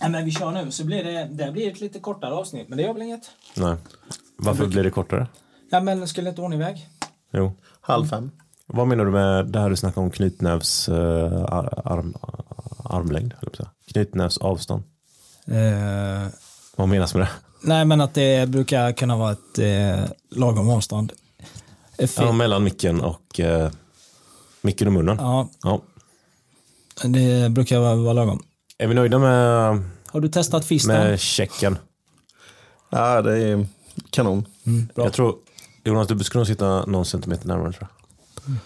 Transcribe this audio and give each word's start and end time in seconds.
Nej, 0.00 0.10
men 0.10 0.24
vi 0.24 0.30
kör 0.30 0.50
nu 0.50 0.70
så 0.70 0.84
blir 0.84 1.04
det, 1.04 1.28
det 1.30 1.52
blir 1.52 1.70
ett 1.72 1.80
lite 1.80 1.98
kortare 2.00 2.34
avsnitt, 2.34 2.68
men 2.68 2.76
det 2.78 2.84
gör 2.84 2.92
väl 2.92 3.02
inget? 3.02 3.30
Nej. 3.56 3.76
Varför 4.36 4.66
blir 4.66 4.82
det 4.84 4.90
kortare? 4.90 5.26
Ja, 5.70 5.80
men 5.80 6.08
skulle 6.08 6.28
inte 6.30 6.40
ordna 6.42 6.56
iväg? 6.56 6.88
Jo. 7.32 7.52
Halv 7.80 8.06
fem. 8.06 8.30
Vad 8.66 8.86
menar 8.86 9.04
du 9.04 9.10
med 9.10 9.46
det 9.46 9.60
här 9.60 9.70
du 9.70 9.76
snackade 9.76 10.04
om 10.06 10.10
knytnävs 10.10 10.88
uh, 10.88 10.94
arm, 11.84 12.14
armlängd? 12.84 13.34
Knytnävs 13.92 14.38
avstånd? 14.38 14.82
Eh, 15.46 16.26
Vad 16.76 16.88
menas 16.88 17.14
med 17.14 17.22
det? 17.22 17.30
nej, 17.62 17.84
men 17.84 18.00
att 18.00 18.14
det 18.14 18.48
brukar 18.48 18.92
kunna 18.92 19.16
vara 19.16 19.32
ett 19.32 19.58
eh, 19.58 20.04
lagom 20.30 20.70
avstånd. 20.70 21.12
Eh, 21.98 22.08
Ja, 22.16 22.32
mellan 22.32 22.64
micken 22.64 23.00
och 23.00 23.40
uh, 23.40 23.68
micken 24.60 24.86
och 24.86 24.92
munnen. 24.92 25.16
Ja, 25.20 25.48
Ja. 25.62 25.80
det 27.04 27.50
brukar 27.50 27.78
vara, 27.78 27.94
vara 27.94 28.12
lagom. 28.12 28.42
Är 28.78 28.86
vi 28.86 28.94
nöjda 28.94 29.18
med, 29.18 29.82
Har 30.06 30.20
du 30.20 30.28
testat 30.28 30.64
fisten? 30.64 30.94
med 30.94 31.20
checken? 31.20 31.78
Ja, 32.90 33.22
det 33.22 33.38
är 33.38 33.66
kanon. 34.10 34.44
Mm, 34.66 34.88
bra. 34.94 35.04
Jag 35.04 35.12
tror, 35.12 35.34
Jonas, 35.84 36.08
du 36.08 36.18
skulle 36.24 36.40
nog 36.40 36.46
sitta 36.46 36.84
någon 36.86 37.04
centimeter 37.04 37.48
närmare 37.48 37.72
tror 37.72 37.88
jag. 38.44 38.56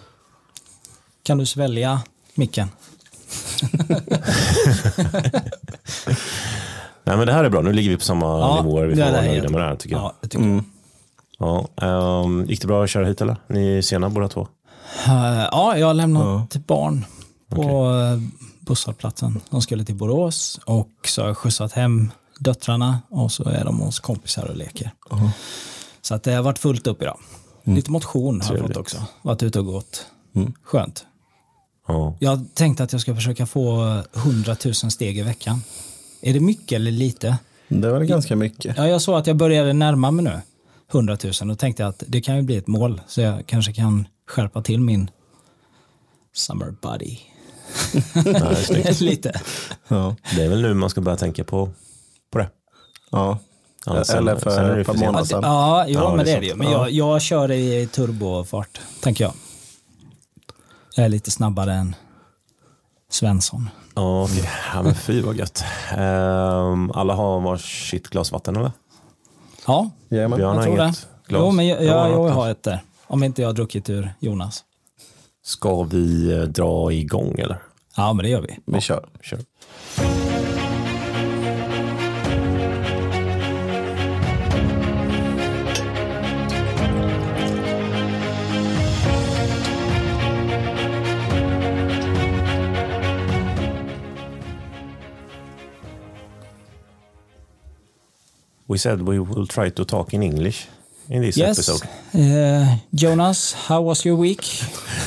Kan 1.23 1.39
du 1.39 1.47
svälja 1.47 2.03
micken? 2.35 2.69
Nej 7.05 7.17
men 7.17 7.27
det 7.27 7.33
här 7.33 7.45
är 7.45 7.51
bra, 7.51 7.61
nu 7.63 7.73
ligger 7.73 7.91
vi 7.91 7.97
på 7.97 8.03
samma 8.05 8.27
Ja, 8.27 8.63
nivåer. 8.63 8.87
Vi 8.87 8.95
får 8.97 9.03
vara 9.03 9.21
nöjda 9.23 9.49
med 9.49 9.61
det 9.61 9.67
här 9.67 9.77
tycker 9.77 9.97
jag. 9.97 10.05
Ja, 10.05 10.15
det 10.21 10.29
tycker 10.29 10.45
Mm. 10.45 10.65
Ja, 11.39 11.69
ehm, 11.77 12.45
gick 12.49 12.61
det 12.61 12.67
bra 12.67 12.85
att 12.85 12.91
köra 12.91 13.07
hit 13.07 13.21
eller? 13.21 13.37
Ni 13.47 13.79
är 13.79 13.83
sena 13.83 14.11
båda 14.11 14.29
två? 14.29 14.49
jag. 15.07 15.15
Eh, 15.17 15.49
ja, 15.53 15.79
jag 15.79 15.87
har 15.87 15.95
lämnat 15.95 16.23
Ja. 16.25 16.47
ett 16.61 16.67
barn 16.67 17.05
på 17.49 17.63
eh, 17.91 18.19
busshållplatsen. 18.67 19.41
De 19.51 19.63
skulle 19.63 19.85
till 19.85 19.95
Borås 19.95 20.61
och 20.65 20.91
så 21.05 21.21
har 21.21 21.29
jag 21.29 21.37
skjutsat 21.37 21.73
hem 21.73 22.11
döttrarna 22.39 23.01
och 23.09 23.33
så 23.33 23.45
är 23.45 23.65
de 23.65 23.79
hos 23.81 24.01
kompisar 24.01 24.45
och 24.45 24.57
leker. 24.57 24.91
Så 26.03 26.15
att 26.15 26.23
det 26.23 26.33
har 26.33 26.43
varit 26.43 26.59
fullt 26.59 26.87
upp 26.87 27.03
idag. 27.03 27.19
Lite 27.65 27.91
motion 27.91 28.41
har 28.41 28.49
jag 28.49 28.57
Trevligt. 28.59 28.77
fått 28.77 28.81
också. 28.81 29.05
Varit 29.23 29.43
ute 29.43 29.59
och 29.59 29.67
gått. 29.67 30.07
Mm. 30.35 30.53
Skönt. 30.63 31.07
Ja. 31.89 32.17
Jag 32.21 32.47
tänkte 32.55 32.85
att 32.85 32.93
jag 32.93 33.01
ska 33.01 33.15
försöka 33.15 33.47
få 33.47 34.01
100 34.15 34.57
000 34.65 34.75
steg 34.75 35.19
i 35.19 35.23
veckan. 35.23 35.63
Är 36.21 36.33
det 36.33 36.41
mycket 36.41 36.77
eller 36.77 36.91
lite? 36.91 37.37
Det 37.69 37.91
var 37.93 38.01
ganska 38.01 38.37
mycket. 38.37 38.77
Ja, 38.77 38.89
jag 38.89 39.03
såg 39.03 39.15
att 39.19 39.27
jag 39.27 39.37
började 39.37 39.73
närma 39.73 40.11
mig 40.11 40.25
nu. 40.25 40.41
100 40.93 41.17
000 41.43 41.51
och 41.51 41.59
tänkte 41.59 41.87
att 41.87 42.03
det 42.07 42.21
kan 42.21 42.37
ju 42.37 42.43
bli 42.43 42.57
ett 42.57 42.67
mål 42.67 43.01
så 43.07 43.21
jag 43.21 43.47
kanske 43.47 43.73
kan 43.73 44.07
skärpa 44.29 44.63
till 44.63 44.81
min 44.81 45.11
summer 46.35 46.75
body. 46.83 47.19
Nej. 48.15 48.95
Lite. 49.01 49.41
Ja. 49.89 50.17
Det 50.37 50.43
är 50.45 50.49
väl 50.49 50.63
nu 50.63 50.75
man 50.75 50.91
ska 50.91 51.01
börja 51.01 51.17
tänka 51.17 51.45
på, 51.45 51.71
på 52.33 52.39
det. 52.39 52.49
ja. 53.11 53.39
Ja, 53.87 54.05
sen- 54.05 54.19
Eller 54.19 54.37
sen 54.39 54.53
är 54.53 54.55
för 54.71 54.79
ett 54.79 54.87
par 54.87 54.95
månader 54.95 55.19
Ja, 55.19 55.25
sedan. 55.25 55.41
ja, 55.43 55.85
jo, 55.89 56.01
Ja, 56.01 56.11
det 56.11 56.17
men 56.17 56.21
är 56.21 56.25
det 56.25 56.33
är 56.33 56.41
det 56.41 56.47
ju. 56.47 56.55
Men 56.55 56.71
Ja. 56.71 56.79
jag, 56.79 56.91
jag 56.91 57.23
kör 57.23 57.51
i 57.51 57.87
turbofart, 57.93 58.81
tänker 59.01 59.25
jag. 59.25 59.33
Jag 60.97 61.05
är 61.05 61.09
lite 61.09 61.31
snabbare 61.31 61.73
än 61.75 61.95
Svensson. 63.11 63.69
Ja, 63.95 64.23
okej. 64.25 64.51
ja 64.75 64.83
men 64.83 64.95
fy 64.95 65.21
vad 65.23 65.37
gött. 65.37 65.65
Ehm, 65.97 66.91
alla 66.91 67.15
har 67.15 67.41
varsitt 67.41 68.09
glas 68.09 68.33
vatten 68.33 68.57
eller? 68.57 68.73
Ja, 69.67 69.91
Jajamän. 70.09 70.37
Björn 70.39 70.51
jag 70.51 70.57
har 70.57 70.63
tror 70.65 70.77
det. 70.77 70.83
glas. 70.85 71.07
Jo, 71.29 71.51
men 71.51 71.67
jag, 71.67 71.85
Ja, 71.85 72.09
jag, 72.09 72.11
jag 72.11 72.29
har 72.33 72.51
ett 72.51 72.63
där. 72.63 72.83
Om 73.07 73.23
inte 73.23 73.43
jag 73.43 73.49
har 73.49 73.55
druckit 73.55 73.91
ur 73.91 74.15
Jonas. 74.21 74.65
Ska 75.43 75.83
vi 75.83 76.33
eh, 76.33 76.43
dra 76.43 76.93
igång 76.93 77.39
eller? 77.39 77.63
Ja, 77.97 78.13
men 78.13 78.23
det 78.25 78.31
gör 78.31 78.41
vi. 78.41 78.59
Vi 78.65 78.81
kör. 78.81 79.09
Kör. 79.23 79.39
We 98.67 98.79
said 98.79 99.03
we 99.03 99.19
will 99.19 99.47
try 99.47 99.71
to 99.71 99.85
talk 99.85 100.15
in 100.15 100.23
English 100.23 100.69
in 101.09 101.23
this 101.23 101.37
Yes. 101.37 101.59
episode. 101.59 101.89
Eh, 102.13 102.77
Jonas, 102.91 103.55
how 103.69 103.85
was 103.87 104.07
your 104.07 104.19
week? 104.21 104.45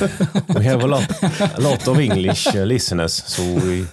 We 0.48 0.64
have 0.64 0.84
a 0.84 0.86
lot, 0.86 1.22
a 1.56 1.60
lot 1.60 1.88
of 1.88 1.98
English 1.98 2.46
uh, 2.54 2.64
listeners, 2.64 3.12
so 3.26 3.42
we 3.42 3.86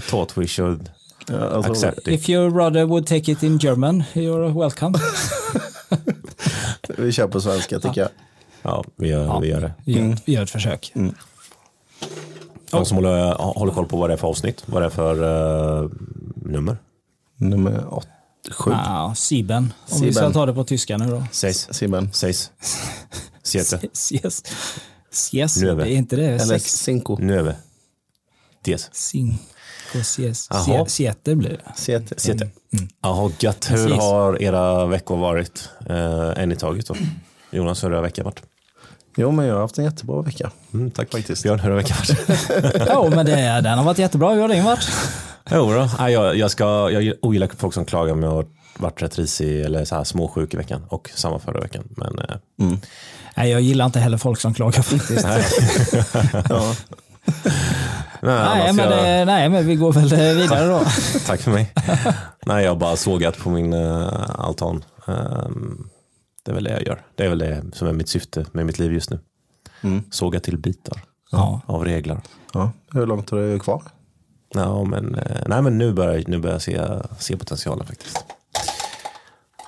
thought 0.00 0.36
we 0.36 0.46
should 0.46 0.90
Ja, 1.28 1.48
alltså, 1.48 1.72
accept 1.72 1.98
it. 1.98 2.08
If 2.08 2.28
your 2.28 2.50
brother 2.50 2.84
would 2.86 3.06
take 3.06 3.32
it 3.32 3.42
in 3.42 3.58
German, 3.58 4.04
you're 4.14 4.52
welcome. 4.60 4.98
vi 6.98 7.12
kör 7.12 7.28
på 7.28 7.40
svenska 7.40 7.80
tycker 7.80 8.00
jag. 8.00 8.10
Ja, 8.62 8.84
vi 8.96 9.08
gör, 9.08 9.40
vi 9.40 9.48
gör 9.48 9.60
det. 9.60 9.72
Vi 9.84 9.92
gör, 9.92 10.16
vi 10.24 10.32
gör 10.32 10.42
ett 10.42 10.50
försök. 10.50 10.92
Någon 12.72 12.86
som 12.86 12.96
håller, 12.96 13.34
håller 13.34 13.72
koll 13.72 13.86
på 13.86 13.96
vad 13.96 14.10
det 14.10 14.12
är 14.12 14.16
för 14.16 14.28
avsnitt, 14.28 14.62
vad 14.66 14.82
det 14.82 14.86
är 14.86 14.90
för 14.90 15.22
uh, 15.84 15.90
nummer? 16.36 16.76
Nummer 17.36 17.94
åt, 17.94 18.08
sju. 18.50 18.70
Ja, 18.70 19.14
Sieben. 19.16 19.72
Om 19.88 20.00
vi 20.00 20.12
ska 20.12 20.20
Sieben. 20.20 20.32
ta 20.32 20.46
det 20.46 20.54
på 20.54 20.64
tyska 20.64 20.96
nu 20.98 21.06
då. 21.10 21.24
Seis. 21.32 21.74
Simon. 21.74 22.12
Seis. 22.12 22.50
Siete. 23.42 23.80
Yes. 24.12 24.42
Yes. 25.32 25.56
Nueve. 25.56 25.84
Det 25.84 25.90
är 25.90 25.96
inte 25.96 26.16
det. 26.16 26.26
Eller 26.26 26.58
Sex. 26.58 26.64
cinco. 26.72 27.16
Nueve. 27.20 27.56
Diez. 28.64 28.90
Cinco, 28.92 29.38
sies. 30.02 30.48
Siete 30.86 31.34
blir 31.34 31.50
det. 31.50 31.72
Siete. 31.76 32.14
Siete. 32.16 32.50
Jaha, 33.02 33.32
gött. 33.38 33.70
Hur 33.70 33.90
har 33.90 34.42
era 34.42 34.86
veckor 34.86 35.16
varit? 35.16 35.68
Uh, 35.90 36.32
en 36.36 36.52
i 36.52 36.56
taget 36.56 36.86
då. 36.86 36.94
Jonas, 37.50 37.84
hur 37.84 37.90
har 37.90 38.02
veckan 38.02 38.24
varit? 38.24 38.42
Jo, 39.20 39.30
men 39.30 39.46
jag 39.46 39.54
har 39.54 39.60
haft 39.60 39.78
en 39.78 39.84
jättebra 39.84 40.22
vecka. 40.22 40.50
Mm, 40.74 40.90
tack. 40.90 41.10
Faktiskt. 41.12 41.42
Björn, 41.42 41.60
hur 41.60 41.70
har 41.70 41.76
veckan 41.76 41.96
varit? 42.08 42.88
Jo, 42.94 43.10
men 43.16 43.26
det, 43.26 43.60
den 43.60 43.78
har 43.78 43.84
varit 43.84 43.98
jättebra. 43.98 44.30
Hur 44.34 44.40
har 44.40 44.48
din 44.48 44.64
varit? 44.64 44.88
jo 45.50 45.72
då. 45.72 45.90
Nej, 45.98 46.12
jag, 46.12 46.36
jag, 46.36 46.50
ska, 46.50 46.90
jag 46.90 47.14
ogillar 47.22 47.48
folk 47.58 47.74
som 47.74 47.84
klagar 47.84 48.14
med 48.14 48.28
att 48.28 48.34
ha 48.34 48.44
varit 48.78 49.02
rätt 49.02 49.18
risig 49.18 49.60
eller 49.60 49.84
så 49.84 49.94
här 49.94 50.04
småsjuk 50.04 50.54
i 50.54 50.56
veckan 50.56 50.84
och 50.88 51.10
samma 51.14 51.38
förra 51.38 51.60
veckan. 51.60 51.84
Men 51.96 52.18
eh, 52.18 52.76
Nej, 53.36 53.50
jag 53.50 53.60
gillar 53.60 53.84
inte 53.86 54.00
heller 54.00 54.18
folk 54.18 54.40
som 54.40 54.54
klagar 54.54 54.82
faktiskt. 54.82 55.24
nej, 55.26 55.44
Ja. 56.48 56.74
nej, 58.20 58.38
annars 58.38 58.76
men 58.76 58.90
jag- 58.90 59.26
nej, 59.26 59.48
men 59.48 59.66
vi 59.66 59.74
går 59.76 59.92
väl 59.92 60.08
vidare 60.36 60.66
då. 60.66 60.80
Tack 61.26 61.40
för 61.40 61.50
mig. 61.50 61.72
Nej, 62.46 62.64
jag 62.64 62.70
har 62.70 62.76
bara 62.76 62.96
sågat 62.96 63.38
på 63.38 63.50
min 63.50 63.72
uh, 63.74 64.08
altan. 64.38 64.84
Ehm, 65.06 65.88
det 66.48 66.52
är 66.52 66.54
väl 66.54 66.64
det 66.64 66.70
jag 66.70 66.86
gör. 66.86 67.02
Det 67.14 67.24
är 67.24 67.28
väl 67.28 67.38
det 67.38 67.62
som 67.72 67.88
är 67.88 67.92
mitt 67.92 68.08
syfte 68.08 68.46
med 68.52 68.66
mitt 68.66 68.78
liv 68.78 68.92
just 68.92 69.10
nu. 69.10 69.18
Mm. 69.80 70.02
Såga 70.10 70.40
till 70.40 70.58
bitar 70.58 71.02
Ja. 71.30 71.60
av 71.66 71.84
reglar. 71.84 72.20
ja. 72.54 72.70
Hur 72.92 73.06
långt 73.06 73.30
har 73.30 73.38
du 73.38 73.58
kvar? 73.58 73.82
Ja, 74.54 74.84
men, 74.84 75.14
eh, 75.14 75.42
nej, 75.46 75.62
men 75.62 75.78
nu 75.78 75.92
börjar, 75.92 76.24
nu 76.26 76.38
börjar 76.38 76.54
jag 76.54 76.62
se, 76.62 76.80
se 77.18 77.36
potentialen 77.36 77.86
faktiskt. 77.86 78.24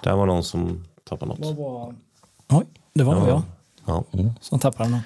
Det 0.03 0.13
var 0.13 0.27
någon 0.27 0.45
som 0.45 0.85
tappade 1.09 1.35
något. 1.35 1.59
Oj, 2.49 2.67
det 2.95 3.05
var 3.05 3.15
nog 3.15 3.29
jag 3.29 3.43
Ja, 3.87 4.05
som 4.41 4.59
tappade 4.59 4.89
något. 4.91 5.03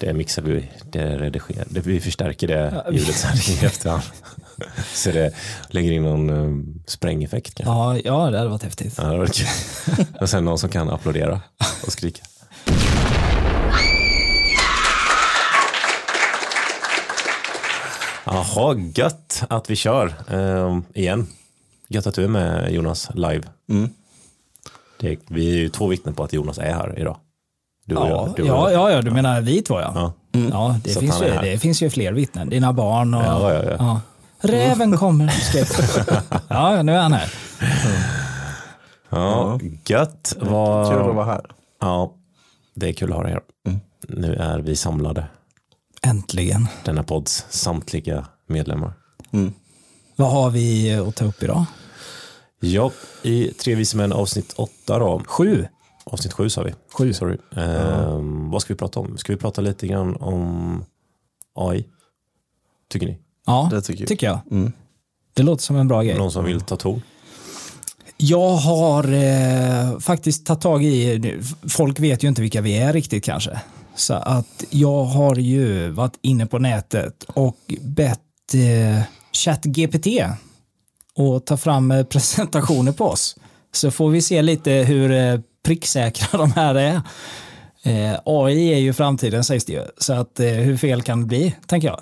det 0.00 0.12
mixar 0.14 0.42
vi, 0.42 0.70
det 0.90 1.18
redigerar, 1.18 1.66
det, 1.70 1.80
vi 1.80 2.00
förstärker 2.00 2.48
det 2.48 2.84
ljudet 2.92 3.14
sen 3.14 3.36
i 3.36 3.64
efterhand. 3.66 4.02
Så 4.94 5.10
det 5.10 5.34
lägger 5.68 5.92
in 5.92 6.02
någon 6.02 6.30
um, 6.30 6.82
sprängeffekt. 6.86 7.54
kanske. 7.54 7.72
Ja, 7.72 7.96
ja, 8.24 8.30
det 8.30 8.38
hade 8.38 8.50
varit 8.50 8.62
häftigt. 8.62 8.94
Ja, 8.98 9.04
det 9.04 9.18
var 9.18 9.26
kul. 9.26 9.46
Och 10.20 10.28
sen 10.30 10.44
någon 10.44 10.58
som 10.58 10.68
kan 10.70 10.90
applådera 10.90 11.40
och 11.86 11.92
skrika. 11.92 12.22
Jaha, 18.24 18.76
gött 18.94 19.44
att 19.48 19.70
vi 19.70 19.76
kör 19.76 20.14
ehm, 20.28 20.84
igen. 20.94 21.26
Gött 21.88 22.06
att 22.06 22.14
du 22.14 22.24
är 22.24 22.28
med 22.28 22.72
Jonas 22.72 23.08
live. 23.14 23.42
Mm. 23.70 23.90
Det, 25.00 25.18
vi 25.28 25.50
är 25.50 25.56
ju 25.56 25.68
två 25.68 25.86
vittnen 25.86 26.14
på 26.14 26.24
att 26.24 26.32
Jonas 26.32 26.58
är 26.58 26.72
här 26.74 26.98
idag. 26.98 27.16
Du 27.86 27.96
och 27.96 28.06
Ja, 28.06 28.10
jag. 28.10 28.36
Du 28.36 28.42
och 28.42 28.48
ja, 28.48 28.70
jag. 28.72 28.90
ja, 28.90 28.96
ja, 28.96 29.02
du 29.02 29.10
menar 29.10 29.40
vi 29.40 29.62
två 29.62 29.80
ja. 29.80 29.92
Ja. 29.94 30.12
Ja, 30.50 30.80
det, 30.84 30.90
Så 30.90 31.00
finns 31.00 31.22
ju, 31.22 31.26
det 31.42 31.58
finns 31.58 31.82
ju 31.82 31.90
fler 31.90 32.12
vittnen. 32.12 32.48
Dina 32.48 32.72
barn 32.72 33.14
och... 33.14 33.22
Ja, 33.22 33.54
ja, 33.54 33.76
ja. 33.78 34.00
Räven 34.40 34.96
kommer. 34.96 35.26
ja, 36.48 36.82
nu 36.82 36.92
är 36.92 37.00
han 37.00 37.12
här. 37.12 37.32
Ja, 39.08 39.60
gött. 39.86 40.36
Vad... 40.40 40.90
Kul 40.90 41.08
att 41.08 41.14
vara 41.14 41.24
här. 41.26 41.46
Ja, 41.80 42.14
det 42.74 42.88
är 42.88 42.92
kul 42.92 43.10
att 43.10 43.16
ha 43.16 43.22
dig 43.22 43.32
här. 43.32 43.42
Nu 44.08 44.34
är 44.34 44.58
vi 44.58 44.76
samlade, 44.76 45.26
Äntligen. 46.02 46.66
denna 46.84 47.02
podds 47.02 47.46
samtliga 47.48 48.26
medlemmar. 48.46 48.92
Mm. 49.30 49.52
Vad 50.16 50.30
har 50.30 50.50
vi 50.50 50.94
att 50.94 51.16
ta 51.16 51.24
upp 51.24 51.42
idag? 51.42 51.64
Ja, 52.60 52.90
i 53.22 53.48
Tre 53.52 53.74
vise 53.74 53.96
män 53.96 54.12
avsnitt 54.12 54.52
åtta 54.56 54.98
då. 54.98 55.22
Sju. 55.26 55.66
Avsnitt 56.04 56.32
sju 56.32 56.50
sa 56.50 56.62
vi. 56.62 56.74
Sju. 56.92 57.12
Sorry. 57.12 57.38
Ehm, 57.56 58.50
vad 58.50 58.62
ska 58.62 58.74
vi 58.74 58.78
prata 58.78 59.00
om? 59.00 59.18
Ska 59.18 59.32
vi 59.32 59.38
prata 59.38 59.60
lite 59.60 59.86
grann 59.86 60.16
om 60.16 60.84
AI? 61.54 61.86
Tycker 62.90 63.06
ni? 63.06 63.18
Ja, 63.48 63.68
Det 63.72 63.80
tycker 63.82 64.00
jag. 64.02 64.08
tycker 64.08 64.26
jag. 64.26 64.40
Mm. 64.50 64.72
Det 65.34 65.42
låter 65.42 65.62
som 65.62 65.76
en 65.76 65.88
bra 65.88 66.02
grej. 66.02 66.18
Någon 66.18 66.32
som 66.32 66.44
vill 66.44 66.60
ta 66.60 66.76
ton? 66.76 67.02
Jag 68.16 68.50
har 68.50 69.12
eh, 69.12 69.98
faktiskt 69.98 70.46
tagit 70.46 70.60
tag 70.62 70.84
i, 70.84 71.38
folk 71.68 72.00
vet 72.00 72.24
ju 72.24 72.28
inte 72.28 72.42
vilka 72.42 72.60
vi 72.60 72.78
är 72.78 72.92
riktigt 72.92 73.24
kanske. 73.24 73.60
Så 73.94 74.14
att 74.14 74.64
jag 74.70 75.04
har 75.04 75.36
ju 75.36 75.88
varit 75.90 76.18
inne 76.22 76.46
på 76.46 76.58
nätet 76.58 77.24
och 77.28 77.56
bett 77.80 78.20
eh, 78.54 79.02
ChatGPT 79.32 80.06
att 81.16 81.46
ta 81.46 81.56
fram 81.56 81.90
eh, 81.90 82.04
presentationer 82.10 82.92
på 82.92 83.04
oss. 83.04 83.36
Så 83.72 83.90
får 83.90 84.10
vi 84.10 84.22
se 84.22 84.42
lite 84.42 84.70
hur 84.72 85.10
eh, 85.12 85.40
pricksäkra 85.64 86.26
de 86.38 86.52
här 86.52 86.74
är. 86.74 87.00
Eh, 87.82 88.20
AI 88.24 88.72
är 88.74 88.78
ju 88.78 88.92
framtiden 88.92 89.44
sägs 89.44 89.64
det 89.64 89.72
ju. 89.72 89.82
Så 89.98 90.12
att 90.12 90.40
eh, 90.40 90.46
hur 90.46 90.76
fel 90.76 91.02
kan 91.02 91.20
det 91.20 91.26
bli, 91.26 91.54
tänker 91.66 91.88
jag. 91.88 92.00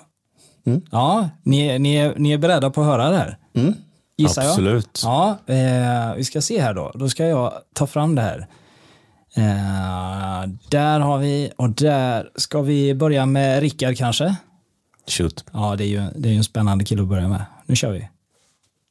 Mm. 0.67 0.81
Ja, 0.91 1.29
ni, 1.43 1.79
ni, 1.79 1.95
är, 1.95 2.13
ni 2.17 2.31
är 2.31 2.37
beredda 2.37 2.69
på 2.69 2.81
att 2.81 2.87
höra 2.87 3.09
det 3.09 3.17
här? 3.17 3.37
Mm. 3.53 3.73
Gissar 4.17 4.41
jag? 4.41 4.49
Absolut. 4.49 5.01
Ja, 5.03 5.37
eh, 5.45 6.15
vi 6.15 6.23
ska 6.23 6.41
se 6.41 6.61
här 6.61 6.73
då. 6.73 6.91
Då 6.95 7.09
ska 7.09 7.25
jag 7.25 7.53
ta 7.73 7.87
fram 7.87 8.15
det 8.15 8.21
här. 8.21 8.47
Eh, 9.35 10.49
där 10.69 10.99
har 10.99 11.17
vi, 11.17 11.51
och 11.55 11.69
där 11.69 12.29
ska 12.35 12.61
vi 12.61 12.95
börja 12.95 13.25
med 13.25 13.61
Rickard 13.61 13.97
kanske. 13.97 14.35
Shoot. 15.07 15.45
Ja, 15.51 15.75
det 15.75 15.83
är 15.83 15.87
ju, 15.87 16.01
det 16.15 16.29
är 16.29 16.33
ju 16.33 16.37
en 16.37 16.43
spännande 16.43 16.85
kille 16.85 17.01
att 17.01 17.07
börja 17.07 17.27
med. 17.27 17.45
Nu 17.65 17.75
kör 17.75 17.91
vi. 17.91 18.09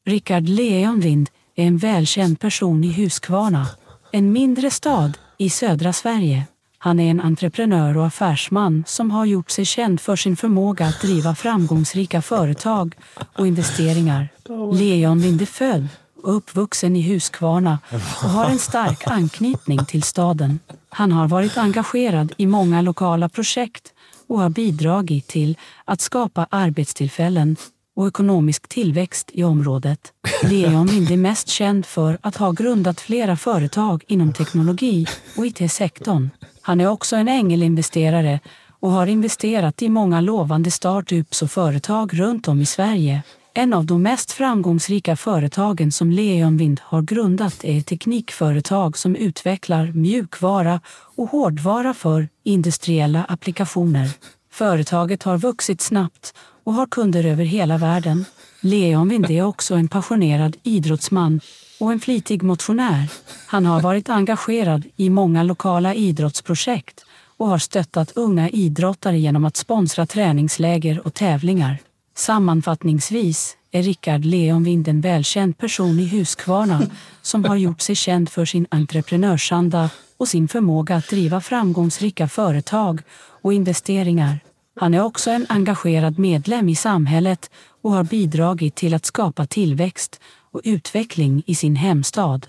Rickard 0.06 0.49
Leonvind 0.49 1.31
är 1.55 1.67
en 1.67 1.78
välkänd 1.78 2.40
person 2.40 2.84
i 2.84 2.93
Huskvarna, 2.93 3.67
en 4.12 4.32
mindre 4.32 4.70
stad 4.70 5.19
i 5.38 5.50
södra 5.50 5.93
Sverige. 5.93 6.46
Han 6.86 7.00
är 7.00 7.10
en 7.10 7.20
entreprenör 7.20 7.96
och 7.96 8.06
affärsman 8.06 8.84
som 8.86 9.10
har 9.10 9.24
gjort 9.24 9.50
sig 9.50 9.64
känd 9.64 10.00
för 10.00 10.16
sin 10.16 10.36
förmåga 10.36 10.86
att 10.86 11.00
driva 11.00 11.34
framgångsrika 11.34 12.22
företag 12.22 12.94
och 13.38 13.46
investeringar. 13.46 14.28
Leonvind 14.72 15.42
är 15.42 15.46
född 15.46 15.88
och 16.22 16.36
uppvuxen 16.36 16.96
i 16.96 17.02
Huskvarna 17.02 17.78
och 17.92 18.30
har 18.30 18.50
en 18.50 18.58
stark 18.58 19.06
anknytning 19.06 19.84
till 19.84 20.02
staden. 20.02 20.58
Han 20.88 21.12
har 21.12 21.28
varit 21.28 21.56
engagerad 21.58 22.32
i 22.36 22.46
många 22.46 22.82
lokala 22.82 23.28
projekt 23.28 23.92
och 24.26 24.40
har 24.40 24.50
bidragit 24.50 25.26
till 25.26 25.58
att 25.84 26.00
skapa 26.00 26.46
arbetstillfällen 26.50 27.56
och 27.96 28.08
ekonomisk 28.08 28.68
tillväxt 28.68 29.30
i 29.32 29.44
området. 29.44 30.12
Leon 30.42 30.86
Lind 30.86 31.10
är 31.10 31.16
mest 31.16 31.48
känd 31.48 31.86
för 31.86 32.18
att 32.20 32.36
ha 32.36 32.52
grundat 32.52 33.00
flera 33.00 33.36
företag 33.36 34.04
inom 34.06 34.32
teknologi 34.32 35.06
och 35.36 35.46
IT-sektorn. 35.46 36.30
Han 36.66 36.80
är 36.80 36.86
också 36.86 37.16
en 37.16 37.28
ängelinvesterare 37.28 38.40
och 38.80 38.90
har 38.90 39.06
investerat 39.06 39.82
i 39.82 39.88
många 39.88 40.20
lovande 40.20 40.70
startups 40.70 41.42
och 41.42 41.50
företag 41.50 42.20
runt 42.20 42.48
om 42.48 42.60
i 42.60 42.66
Sverige. 42.66 43.22
En 43.54 43.72
av 43.72 43.86
de 43.86 44.02
mest 44.02 44.32
framgångsrika 44.32 45.16
företagen 45.16 45.92
som 45.92 46.10
Leonvind 46.10 46.80
har 46.84 47.02
grundat 47.02 47.64
är 47.64 47.78
ett 47.78 47.86
teknikföretag 47.86 48.98
som 48.98 49.16
utvecklar 49.16 49.92
mjukvara 49.94 50.80
och 51.16 51.30
hårdvara 51.30 51.94
för 51.94 52.28
industriella 52.44 53.24
applikationer. 53.24 54.10
Företaget 54.52 55.22
har 55.22 55.38
vuxit 55.38 55.80
snabbt 55.80 56.34
och 56.64 56.72
har 56.72 56.86
kunder 56.86 57.24
över 57.24 57.44
hela 57.44 57.78
världen. 57.78 58.24
Leonvind 58.60 59.30
är 59.30 59.42
också 59.42 59.74
en 59.74 59.88
passionerad 59.88 60.56
idrottsman 60.62 61.40
och 61.80 61.92
en 61.92 62.00
flitig 62.00 62.42
motionär. 62.42 63.08
Han 63.46 63.66
har 63.66 63.80
varit 63.80 64.08
engagerad 64.08 64.84
i 64.96 65.10
många 65.10 65.42
lokala 65.42 65.94
idrottsprojekt 65.94 67.04
och 67.36 67.48
har 67.48 67.58
stöttat 67.58 68.12
unga 68.16 68.48
idrottare 68.48 69.18
genom 69.18 69.44
att 69.44 69.56
sponsra 69.56 70.06
träningsläger 70.06 71.06
och 71.06 71.14
tävlingar. 71.14 71.78
Sammanfattningsvis 72.14 73.56
är 73.70 73.82
Rickard 73.82 74.24
Leonvind 74.24 74.88
en 74.88 75.00
välkänd 75.00 75.58
person 75.58 76.00
i 76.00 76.08
Huskvarna 76.08 76.82
som 77.22 77.44
har 77.44 77.56
gjort 77.56 77.80
sig 77.80 77.94
känd 77.94 78.28
för 78.28 78.44
sin 78.44 78.66
entreprenörsanda 78.70 79.90
och 80.16 80.28
sin 80.28 80.48
förmåga 80.48 80.96
att 80.96 81.08
driva 81.08 81.40
framgångsrika 81.40 82.28
företag 82.28 83.02
och 83.42 83.52
investeringar. 83.52 84.40
Han 84.81 84.94
är 84.94 85.02
också 85.02 85.31
en 85.31 85.46
engagerad 85.49 86.19
medlem 86.19 86.69
i 86.69 86.76
samhället 86.76 87.50
och 87.82 87.90
har 87.90 88.05
bidragit 88.05 88.75
till 88.75 88.94
att 88.94 89.06
skapa 89.06 89.46
tillväxt 89.46 90.20
och 90.52 90.61
utveckling 90.64 91.43
i 91.46 91.55
sin 91.55 91.76
hemstad. 91.76 92.46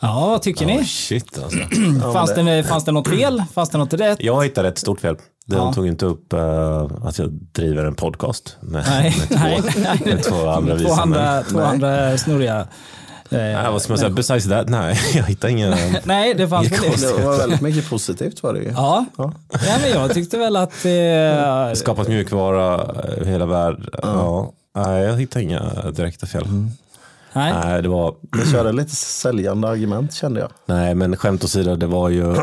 Ja, 0.00 0.38
tycker 0.42 0.64
Oh, 0.64 0.68
ni? 0.68 0.84
shit 0.84 1.38
alltså. 1.38 1.58
Fanns 2.12 2.34
det, 2.34 2.64
fanns 2.64 2.84
det 2.84 2.92
något 2.92 3.08
fel? 3.08 3.42
Fanns 3.54 3.70
det 3.70 3.78
något 3.78 3.92
rätt? 3.92 4.22
Jag 4.22 4.44
hittade 4.44 4.68
ett 4.68 4.78
stort 4.78 5.00
fel. 5.00 5.16
De 5.46 5.56
Ja. 5.56 5.72
tog 5.72 5.86
inte 5.86 6.06
upp 6.06 6.32
eh, 6.32 6.82
att 7.04 7.18
jag 7.18 7.32
driver 7.32 7.84
en 7.84 7.94
podcast 7.94 8.56
med, 8.60 8.84
Nej, 8.88 9.14
med, 9.18 9.28
två, 9.28 9.34
nej, 9.38 9.62
nej. 9.76 10.02
med 10.14 10.22
två 10.22 10.48
andra 10.48 10.76
Två 10.76 10.82
visa 10.84 11.02
andra, 11.02 11.42
två 11.42 11.60
andra 11.60 12.18
snurriga. 12.18 12.66
Eh, 13.32 13.38
Nej, 13.38 13.72
vad 13.72 13.82
ska 13.82 13.92
man 13.92 13.98
säga? 13.98 14.10
Besides 14.10 14.44
that? 14.48 14.68
Nej, 14.68 14.98
jag 15.14 15.22
hittade 15.24 15.52
ingen. 15.52 15.74
Nej, 16.04 16.34
det 16.34 16.48
fanns 16.48 16.72
väl 16.72 16.80
det. 16.80 17.16
Det 17.18 17.24
var 17.24 17.38
väldigt 17.38 17.60
mycket 17.60 17.90
positivt 17.90 18.42
var 18.42 18.52
det 18.54 18.60
ju. 18.60 18.70
Ja. 18.70 19.04
Ja. 19.18 19.32
ja, 19.50 19.78
men 19.80 19.90
jag 19.90 20.14
tyckte 20.14 20.38
väl 20.38 20.56
att... 20.56 20.84
Eh, 20.84 21.72
Skapat 21.74 22.08
mjukvara 22.08 22.94
i 23.22 23.24
hela 23.28 23.46
världen. 23.46 23.88
Ja. 24.02 24.52
Nej, 24.74 25.02
jag 25.02 25.16
hittade 25.16 25.44
inga 25.44 25.90
direkta 25.90 26.26
fel. 26.26 26.46
nej. 27.32 27.52
Nej, 27.64 27.82
det 27.82 27.88
var... 27.88 28.14
Du 28.20 28.50
körde 28.52 28.72
lite 28.72 28.96
säljande 28.96 29.68
argument 29.68 30.14
kände 30.14 30.40
jag. 30.40 30.50
Nej, 30.66 30.94
men 30.94 31.16
skämt 31.16 31.44
åsido, 31.44 31.76
det 31.76 31.86
var 31.86 32.08
ju... 32.08 32.34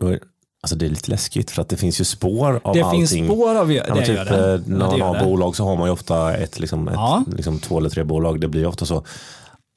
Det, 0.60 0.64
alltså 0.64 0.76
det 0.76 0.86
är 0.86 0.90
lite 0.90 1.10
läskigt 1.10 1.50
för 1.50 1.62
att 1.62 1.68
det 1.68 1.76
finns 1.76 2.00
ju 2.00 2.04
spår 2.04 2.60
av 2.64 2.74
Det 2.74 2.82
allting. 2.82 3.06
finns 3.06 3.26
spår 3.28 3.54
av 3.54 3.72
Ja, 3.72 3.84
det. 3.94 4.06
typ, 4.06 4.16
det. 4.28 4.62
När 4.66 4.78
man 4.86 4.98
det 4.98 5.04
har 5.04 5.18
det. 5.18 5.24
bolag 5.24 5.56
så 5.56 5.64
har 5.64 5.76
man 5.76 5.86
ju 5.86 5.92
ofta 5.92 6.34
ett, 6.36 6.60
liksom, 6.60 6.88
ett, 6.88 6.94
Ja. 6.94 7.24
liksom, 7.36 7.58
två 7.58 7.78
eller 7.78 7.90
tre 7.90 8.04
bolag. 8.04 8.40
Det 8.40 8.48
blir 8.48 8.66
ofta 8.66 8.86
så. 8.86 9.04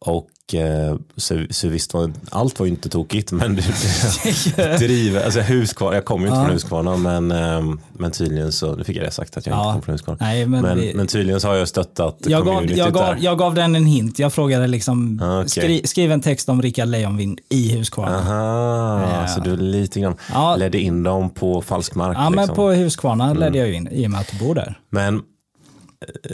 Och 0.06 0.56
eh, 0.56 0.95
så, 1.18 1.44
så 1.50 1.68
visst, 1.68 1.94
var, 1.94 2.12
allt 2.30 2.59
var 2.59 2.65
ju 2.65 2.71
inte 2.71 2.89
tokigt, 2.89 3.31
men 3.31 3.56
det, 3.56 3.62
det, 4.56 4.77
driver, 4.77 5.24
alltså 5.24 5.39
Huskvarna, 5.42 5.95
jag 5.95 6.06
kommer 6.06 6.25
ju 6.25 6.27
inte 6.27 6.39
Ja. 6.39 6.44
från 6.45 6.53
Huskvarna, 6.53 6.98
men, 6.98 7.31
eh, 7.31 7.75
men 7.94 8.12
tydligen 8.12 8.51
så, 8.51 8.75
nu 8.75 8.83
fick 8.83 8.98
jag 8.98 9.06
det 9.06 9.12
sagt 9.12 9.38
att 9.38 9.45
jag 9.45 9.56
Ja. 9.56 9.59
inte 9.59 9.71
kommer 9.71 9.81
från 9.81 9.94
Huskvarna. 9.94 10.18
Nej, 10.21 10.45
men 10.45 10.62
Men, 10.62 10.77
vi- 10.80 10.94
men 10.95 11.07
tydligen 11.07 11.42
så 11.42 11.48
har 11.48 11.56
jag 11.56 11.68
stöttat 11.68 12.18
Jag 12.27 12.45
gav, 12.45 12.65
jag, 12.71 12.94
gav, 12.94 13.06
där. 13.06 13.18
jag 13.21 13.38
gav 13.38 13.53
den 13.56 13.75
en 13.75 13.86
hint. 13.86 14.19
Jag 14.19 14.33
frågade 14.33 14.68
liksom, 14.68 15.19
Ah, 15.24 15.38
okej. 15.39 15.50
skri, 15.50 15.81
skriv 15.86 16.12
en 16.12 16.21
text 16.21 16.50
om 16.50 16.62
Rickard 16.62 16.88
Lejonvind 16.88 17.39
i 17.50 17.77
Huskvarna. 17.77 18.18
Aha, 18.19 19.21
Ja. 19.21 19.27
så 19.27 19.39
du 19.39 19.57
lite 19.57 20.00
grann 20.00 20.15
Ja. 20.33 20.56
ledde 20.56 20.80
in 20.80 21.04
dem 21.04 21.30
på 21.30 21.62
falsk 21.62 21.95
mark. 21.95 22.18
Ja, 22.18 22.30
men 22.30 22.39
liksom. 22.39 22.56
på 22.56 22.71
Huskvarna 22.71 23.33
ledde 23.33 23.57
jag 23.57 23.74
in 23.74 23.88
i 23.92 24.07
och 24.07 24.12
med 24.12 24.19
att 24.19 24.31
du 24.31 24.45
bor 24.45 24.56
där. 24.56 24.80
Men 24.89 25.21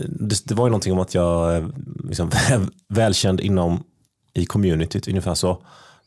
det, 0.05 0.45
det 0.45 0.55
var 0.55 0.65
ju 0.65 0.69
någonting 0.69 0.93
om 0.93 0.99
att 0.99 1.13
jag 1.13 1.56
är 1.56 1.68
liksom, 2.03 2.31
välkänd 2.89 3.39
inom 3.42 3.83
i 4.33 4.45
communityt 4.45 5.07
ungefär 5.07 5.33
så. 5.35 5.57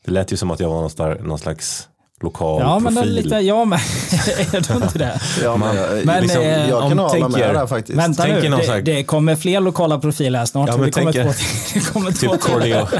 Det 0.05 0.11
lät 0.11 0.33
ju 0.33 0.37
som 0.37 0.51
att 0.51 0.59
jag 0.59 0.69
var 0.69 0.81
någon, 0.81 0.91
där, 0.97 1.19
någon 1.23 1.39
slags 1.39 1.87
lokal 2.21 2.61
Ja, 2.61 2.79
men 2.79 2.93
det 2.95 2.99
är 2.99 3.03
profil. 3.03 3.23
lite, 3.23 3.35
ja, 3.35 3.65
men 3.65 3.79
är 4.53 4.67
du 4.77 4.83
inte 4.85 4.97
det? 4.99 5.21
Ja, 5.43 5.57
men, 5.57 5.75
jag, 5.75 6.05
Men, 6.05 6.21
liksom, 6.23 6.41
eh, 6.41 6.69
jag 6.69 6.83
om 6.83 6.89
kan 6.89 6.99
hålla 6.99 7.11
tänker- 7.11 7.29
med 7.39 7.55
där 7.55 7.67
faktiskt. 7.67 7.99
Vänta 7.99 8.23
Tänk 8.23 8.43
nu, 8.43 8.49
det, 8.49 8.81
det 8.81 9.03
kommer 9.03 9.35
fler 9.35 9.59
lokala 9.59 9.99
profiler 9.99 10.39
här 10.39 10.45
snart. 10.45 10.69
Ja, 10.69 10.77
men 10.77 10.85
det 10.85 10.91
kommer 10.91 11.11
tänk 11.13 11.25
er- 11.25 11.33
två. 11.33 11.39
Det 11.73 11.79
kommer 11.93 12.11
två 12.11 12.31
Typ 12.37 12.41
till. 12.63 12.99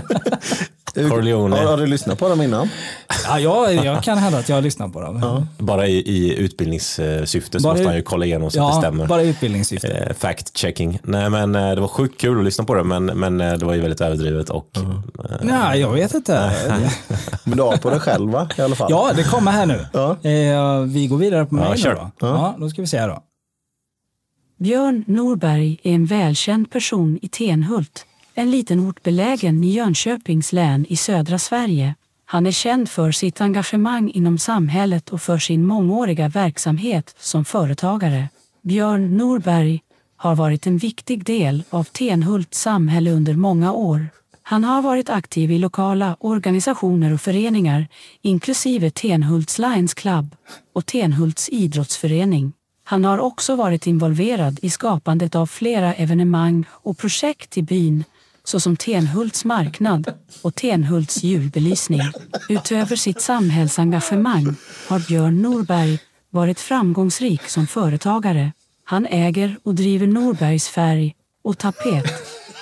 Corleo, 0.93 1.09
Corleone. 1.09 1.55
Har, 1.55 1.65
har 1.65 1.77
du 1.77 1.85
lyssnat 1.87 2.19
på 2.19 2.29
dem 2.29 2.41
innan? 2.41 2.69
Ja, 3.27 3.39
jag, 3.39 3.73
jag 3.85 4.03
kan 4.03 4.17
hävda 4.17 4.37
att 4.37 4.49
jag 4.49 4.55
har 4.57 4.61
lyssnat 4.61 4.93
på 4.93 5.01
dem. 5.01 5.45
Bara 5.57 5.87
i, 5.87 5.93
i 5.97 6.35
utbildningssyfte 6.37 7.59
så 7.59 7.63
Bara 7.63 7.73
måste 7.73 7.83
i- 7.83 7.85
han 7.87 7.95
ju 7.95 8.01
kolla 8.01 8.25
igenom 8.25 8.51
så 8.51 8.59
att 8.59 8.69
Ja, 8.69 8.75
det 8.75 8.81
stämmer. 8.87 9.07
bara 9.07 9.21
utbildningssyfte. 9.21 9.87
Eh, 9.87 10.13
fact 10.15 10.57
checking. 10.57 10.99
Nej 11.03 11.29
men 11.29 11.55
eh, 11.55 11.69
det 11.75 11.81
var 11.81 11.87
sjukt 11.87 12.21
kul 12.21 12.37
att 12.39 12.45
lyssna 12.45 12.63
på 12.63 12.73
det 12.73 12.83
men, 12.83 13.05
men 13.05 13.41
eh, 13.41 13.53
det 13.53 13.65
var 13.65 13.73
ju 13.73 13.81
väldigt 13.81 14.01
överdrivet 14.01 14.49
och 14.49 14.69
eh, 14.77 14.89
Nej, 15.41 15.79
jag 15.79 15.91
vet 15.91 16.13
inte. 16.13 16.51
Men 17.43 17.57
du 17.57 17.63
har 17.63 17.77
på 17.77 17.89
dig 17.89 17.99
själv 17.99 18.31
va? 18.31 18.49
I 18.57 18.61
alla 18.61 18.75
fall. 18.75 18.87
Ja, 18.91 19.11
det 19.15 19.23
kommer 19.23 19.51
här 19.51 19.65
nu. 19.65 19.85
Ja. 19.93 20.09
Eh, 20.29 20.81
vi 20.81 21.07
går 21.07 21.17
vidare 21.17 21.45
på 21.45 21.55
mig 21.55 21.77
kör. 21.77 21.93
nu 21.93 21.99
då. 21.99 22.27
Ja, 22.27 22.55
då 22.59 22.69
ska 22.69 22.81
vi 22.81 22.87
se 22.87 22.99
här 22.99 23.07
då. 23.09 23.23
Björn 24.59 25.03
Norberg 25.07 25.79
är 25.83 25.93
en 25.93 26.05
välkänd 26.05 26.71
person 26.71 27.19
i 27.21 27.27
Tenhult, 27.27 28.05
en 28.41 28.51
liten 28.51 28.79
ort 28.79 29.03
belägen 29.03 29.63
i 29.63 29.69
Jönköpings 29.69 30.53
län 30.53 30.85
i 30.89 30.95
södra 30.95 31.39
Sverige. 31.39 31.95
Han 32.25 32.45
är 32.45 32.51
känd 32.51 32.89
för 32.89 33.11
sitt 33.11 33.41
engagemang 33.41 34.11
inom 34.11 34.37
samhället 34.37 35.09
och 35.09 35.21
för 35.21 35.37
sin 35.37 35.65
mångåriga 35.65 36.27
verksamhet 36.27 37.15
som 37.19 37.45
företagare. 37.45 38.29
Björn 38.61 39.17
Norberg 39.17 39.81
har 40.17 40.35
varit 40.35 40.67
en 40.67 40.77
viktig 40.77 41.25
del 41.25 41.63
av 41.69 41.83
Tenhults 41.83 42.61
samhälle 42.61 43.11
under 43.11 43.33
många 43.33 43.73
år. 43.73 44.07
Han 44.43 44.63
har 44.63 44.81
varit 44.81 45.09
aktiv 45.09 45.51
i 45.51 45.57
lokala 45.57 46.17
organisationer 46.19 47.13
och 47.13 47.21
föreningar, 47.21 47.87
inklusive 48.21 48.89
Tenhults 48.89 49.59
Lions 49.59 49.93
Club 49.93 50.35
och 50.73 50.85
Tenhults 50.85 51.49
idrottsförening. 51.49 52.53
Han 52.83 53.05
har 53.05 53.19
också 53.19 53.55
varit 53.55 53.87
involverad 53.87 54.59
i 54.61 54.69
skapandet 54.69 55.35
av 55.35 55.45
flera 55.45 55.93
evenemang 55.93 56.65
och 56.71 56.97
projekt 56.97 57.57
i 57.57 57.61
byn, 57.61 58.03
såsom 58.43 58.77
Tenhults 58.77 59.45
marknad 59.45 60.13
och 60.41 60.55
Tenhults 60.55 61.23
julbelysning. 61.23 62.01
Utöver 62.49 62.95
sitt 62.95 63.21
samhällsengagemang 63.21 64.55
har 64.89 65.07
Björn 65.07 65.41
Norberg 65.41 65.99
varit 66.29 66.59
framgångsrik 66.59 67.41
som 67.41 67.67
företagare. 67.67 68.51
Han 68.83 69.05
äger 69.05 69.57
och 69.63 69.75
driver 69.75 70.07
Norbergs 70.07 70.67
färg 70.67 71.15
och 71.43 71.57
tapet, 71.57 72.05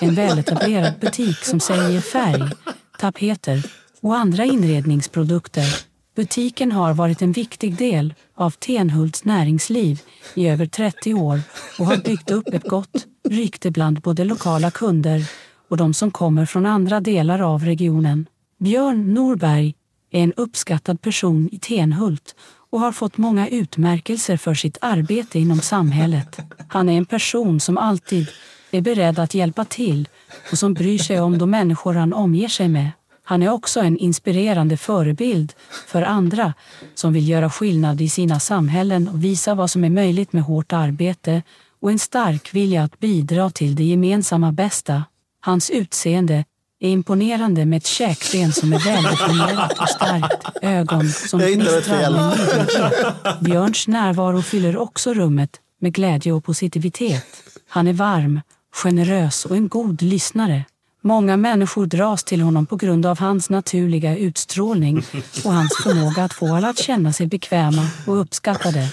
en 0.00 0.14
väletablerad 0.14 0.94
butik 1.00 1.36
som 1.36 1.60
säljer 1.60 2.00
färg, 2.00 2.52
tapeter 2.98 3.66
och 4.00 4.16
andra 4.16 4.44
inredningsprodukter. 4.44 5.90
Butiken 6.16 6.72
har 6.72 6.94
varit 6.94 7.22
en 7.22 7.32
viktig 7.32 7.76
del 7.76 8.14
av 8.34 8.50
Tenhults 8.50 9.24
näringsliv 9.24 10.00
i 10.34 10.48
över 10.48 10.66
30 10.66 11.14
år 11.14 11.40
och 11.78 11.86
har 11.86 11.96
byggt 11.96 12.30
upp 12.30 12.48
ett 12.48 12.68
gott 12.68 13.06
rykte 13.28 13.70
bland 13.70 14.00
både 14.00 14.24
lokala 14.24 14.70
kunder 14.70 15.30
och 15.70 15.76
de 15.76 15.94
som 15.94 16.10
kommer 16.10 16.46
från 16.46 16.66
andra 16.66 17.00
delar 17.00 17.40
av 17.40 17.64
regionen. 17.64 18.26
Björn 18.58 19.14
Norberg 19.14 19.74
är 20.10 20.22
en 20.22 20.32
uppskattad 20.32 21.02
person 21.02 21.48
i 21.52 21.58
Tenhult 21.58 22.34
och 22.70 22.80
har 22.80 22.92
fått 22.92 23.16
många 23.16 23.48
utmärkelser 23.48 24.36
för 24.36 24.54
sitt 24.54 24.78
arbete 24.80 25.38
inom 25.38 25.60
samhället. 25.60 26.38
Han 26.68 26.88
är 26.88 26.98
en 26.98 27.06
person 27.06 27.60
som 27.60 27.78
alltid 27.78 28.28
är 28.70 28.80
beredd 28.80 29.18
att 29.18 29.34
hjälpa 29.34 29.64
till 29.64 30.08
och 30.52 30.58
som 30.58 30.74
bryr 30.74 30.98
sig 30.98 31.20
om 31.20 31.38
de 31.38 31.50
människor 31.50 31.94
han 31.94 32.12
omger 32.12 32.48
sig 32.48 32.68
med. 32.68 32.90
Han 33.24 33.42
är 33.42 33.50
också 33.50 33.80
en 33.80 33.98
inspirerande 33.98 34.76
förebild 34.76 35.52
för 35.86 36.02
andra 36.02 36.54
som 36.94 37.12
vill 37.12 37.28
göra 37.28 37.50
skillnad 37.50 38.00
i 38.00 38.08
sina 38.08 38.40
samhällen 38.40 39.08
och 39.08 39.24
visa 39.24 39.54
vad 39.54 39.70
som 39.70 39.84
är 39.84 39.90
möjligt 39.90 40.32
med 40.32 40.42
hårt 40.42 40.72
arbete 40.72 41.42
och 41.80 41.90
en 41.90 41.98
stark 41.98 42.54
vilja 42.54 42.82
att 42.82 43.00
bidra 43.00 43.50
till 43.50 43.74
det 43.74 43.84
gemensamma 43.84 44.52
bästa. 44.52 45.04
Hans 45.40 45.70
utseende 45.70 46.44
är 46.80 46.88
imponerande 46.88 47.64
med 47.66 47.76
ett 47.76 47.86
käkben 47.86 48.52
som 48.52 48.72
är 48.72 48.78
väldefinierat 48.78 49.78
och 49.78 49.88
starkt, 49.88 50.46
ögon 50.62 51.08
som 51.08 51.40
gnistrar 51.40 52.10
med 52.10 52.38
nyfikenhet. 52.38 53.40
Björns 53.40 53.88
närvaro 53.88 54.42
fyller 54.42 54.76
också 54.76 55.14
rummet 55.14 55.60
med 55.78 55.92
glädje 55.92 56.32
och 56.32 56.44
positivitet. 56.44 57.24
Han 57.68 57.86
är 57.86 57.92
varm, 57.92 58.40
generös 58.72 59.44
och 59.44 59.56
en 59.56 59.68
god 59.68 60.02
lyssnare. 60.02 60.64
Många 61.02 61.36
människor 61.36 61.86
dras 61.86 62.24
till 62.24 62.40
honom 62.40 62.66
på 62.66 62.76
grund 62.76 63.06
av 63.06 63.18
hans 63.18 63.50
naturliga 63.50 64.16
utstrålning 64.16 65.02
och 65.44 65.52
hans 65.52 65.76
förmåga 65.82 66.24
att 66.24 66.32
få 66.32 66.54
alla 66.54 66.68
att 66.68 66.78
känna 66.78 67.12
sig 67.12 67.26
bekväma 67.26 67.86
och 68.06 68.20
uppskattade. 68.20 68.88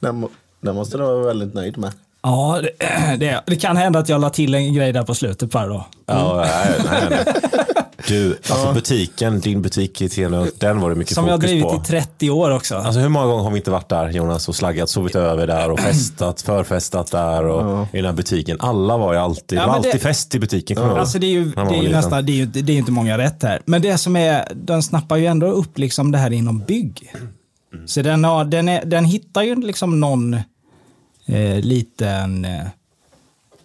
Den, 0.00 0.28
den 0.60 0.74
måste 0.74 0.98
du 0.98 1.02
vara 1.02 1.26
väldigt 1.26 1.54
nöjd 1.54 1.78
med. 1.78 1.92
Ja, 2.22 2.60
det, 2.62 3.16
det, 3.18 3.42
det 3.46 3.56
kan 3.56 3.76
hända 3.76 3.98
att 3.98 4.08
jag 4.08 4.20
la 4.20 4.30
till 4.30 4.54
en 4.54 4.74
grej 4.74 4.92
där 4.92 5.02
på 5.02 5.14
slutet 5.14 5.50
bara 5.50 5.66
då. 5.66 5.86
Ja, 6.06 6.44
nej, 6.46 6.80
nej, 6.90 7.02
nej. 7.10 7.34
Du, 8.08 8.38
alltså 8.50 8.72
butiken, 8.72 9.40
din 9.40 9.62
butik 9.62 10.02
i 10.02 10.08
Tenhult, 10.08 10.60
den 10.60 10.80
var 10.80 10.90
det 10.90 10.96
mycket 10.96 11.14
Som 11.14 11.24
jag 11.26 11.32
har 11.32 11.38
fokus 11.38 11.50
drivit 11.50 11.68
på. 11.68 11.76
i 11.76 11.84
30 11.86 12.30
år 12.30 12.50
också. 12.50 12.76
Alltså 12.76 13.00
hur 13.00 13.08
många 13.08 13.26
gånger 13.26 13.42
har 13.44 13.50
vi 13.50 13.56
inte 13.56 13.70
varit 13.70 13.88
där 13.88 14.08
Jonas 14.10 14.48
och 14.48 14.54
slaggat, 14.56 14.90
sovit 14.90 15.16
över 15.16 15.46
där 15.46 15.70
och 15.70 15.80
festat, 15.80 16.40
förfestat 16.42 17.10
där 17.10 17.44
och 17.44 17.86
i 17.92 17.96
den 17.96 18.04
här 18.06 18.12
butiken. 18.12 18.56
Alla 18.60 18.96
var 18.96 19.12
ju 19.12 19.18
alltid, 19.18 19.58
Ja, 19.58 19.62
det 19.62 19.66
var 19.66 19.74
men 19.74 19.82
det- 19.82 19.88
alltid 19.88 20.02
fest 20.02 20.34
i 20.34 20.38
butiken. 20.38 20.78
ihåg. 20.78 20.98
Alltså 20.98 21.18
det 21.18 21.26
är 21.26 21.30
ju, 21.30 21.44
det 21.44 21.60
är 21.60 21.82
ju 21.82 21.92
nästan, 21.92 22.26
det 22.26 22.32
är 22.32 22.34
ju, 22.36 22.42
inte- 22.42 22.60
det 22.60 22.72
är 22.72 22.76
inte 22.76 22.92
många 22.92 23.18
rätt 23.18 23.42
här. 23.42 23.62
Men 23.64 23.82
det 23.82 23.98
som 23.98 24.16
är, 24.16 24.48
den 24.54 24.82
snappar 24.82 25.16
ju 25.16 25.26
ändå 25.26 25.46
upp 25.46 25.78
liksom 25.78 26.12
det 26.12 26.18
här 26.18 26.32
inom 26.32 26.58
bygg. 26.58 27.12
Så 27.86 28.02
den, 28.02 28.24
har, 28.24 28.44
den, 28.44 28.68
är, 28.68 28.84
den 28.84 29.04
hittar 29.04 29.42
ju 29.42 29.54
liksom 29.56 30.00
någon 30.00 30.36
eh, 31.26 31.60
liten 31.60 32.44
eh, 32.44 32.60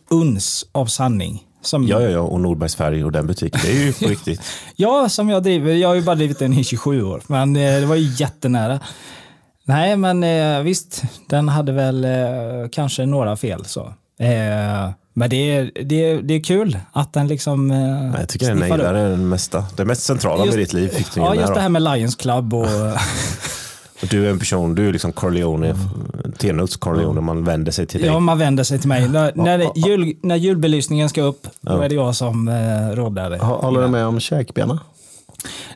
uns 0.09 0.65
av 0.71 0.85
sanning. 0.85 1.43
Som, 1.61 1.87
Ja, 1.87 2.01
ja, 2.01 2.09
ja, 2.09 2.19
och 2.19 2.41
Norbergs 2.41 2.75
färg 2.75 3.03
och 3.05 3.11
den 3.11 3.27
butiken, 3.27 3.59
det 3.63 3.71
är 3.71 3.85
ju 3.85 3.93
på 3.93 4.05
riktigt. 4.09 4.41
Ja, 4.75 5.09
som 5.09 5.29
jag 5.29 5.43
driver. 5.43 5.73
Jag 5.73 5.87
har 5.87 5.95
ju 5.95 6.01
bara 6.01 6.15
drivit 6.15 6.39
den 6.39 6.53
i 6.53 6.63
27 6.63 7.03
år, 7.03 7.21
men 7.27 7.55
eh, 7.55 7.79
det 7.79 7.85
var 7.85 7.95
ju 7.95 8.13
jättenära. 8.17 8.79
Nej, 9.63 9.97
men 9.97 10.23
eh, 10.23 10.61
visst, 10.61 11.03
den 11.29 11.49
hade 11.49 11.71
väl 11.71 12.05
eh, 12.05 12.11
kanske 12.71 13.05
några 13.05 13.35
fel. 13.35 13.65
så. 13.65 13.81
Eh, 14.19 14.89
men 15.13 15.29
det 15.29 15.35
är, 15.55 15.71
det, 15.85 16.05
är, 16.05 16.21
det 16.21 16.33
är 16.33 16.43
kul 16.43 16.79
att 16.93 17.13
den 17.13 17.27
liksom 17.27 17.71
eh, 17.71 17.77
Nej, 17.77 18.11
Jag 18.19 18.29
tycker 18.29 18.47
den 18.47 18.57
sniffar 18.57 18.77
upp. 18.77 18.83
nailade 18.83 19.09
det 19.09 19.17
mesta. 19.17 19.65
Det 19.77 19.85
mest 19.85 20.03
centrala 20.03 20.45
Just- 20.45 20.55
med 20.57 20.63
ditt 20.65 20.73
liv 20.73 20.87
fick 20.89 21.13
du 21.13 21.19
Ja, 21.21 21.35
ju 21.35 21.41
just 21.41 21.53
det 21.53 21.61
här 21.61 21.69
med 21.69 21.81
Lions 21.81 22.15
Club 22.15 22.53
och... 22.53 22.67
Och 24.01 24.07
du 24.07 24.25
är 24.25 24.29
en 24.29 24.39
person, 24.39 24.75
du 24.75 24.87
är 24.87 24.93
liksom 24.93 25.11
Corleone, 25.11 25.75
Tenhults 26.37 26.77
Corleone, 26.77 27.21
man 27.21 27.43
vänder 27.43 27.71
sig 27.71 27.85
till 27.85 28.01
dig. 28.01 28.09
Ja, 28.09 28.19
man 28.19 28.37
vänder 28.37 28.63
sig 28.63 28.79
till 28.79 28.89
mig. 28.89 29.09
När, 29.09 29.31
när, 29.35 29.87
jul, 29.87 30.15
när 30.21 30.35
julbelysningen 30.35 31.09
ska 31.09 31.21
upp, 31.21 31.47
då 31.61 31.81
är 31.81 31.89
det 31.89 31.95
jag 31.95 32.15
som 32.15 32.47
eh, 32.47 32.95
råddar. 32.95 33.37
Håller 33.37 33.81
du 33.81 33.87
med 33.87 34.05
om 34.05 34.19
käkbena? 34.19 34.79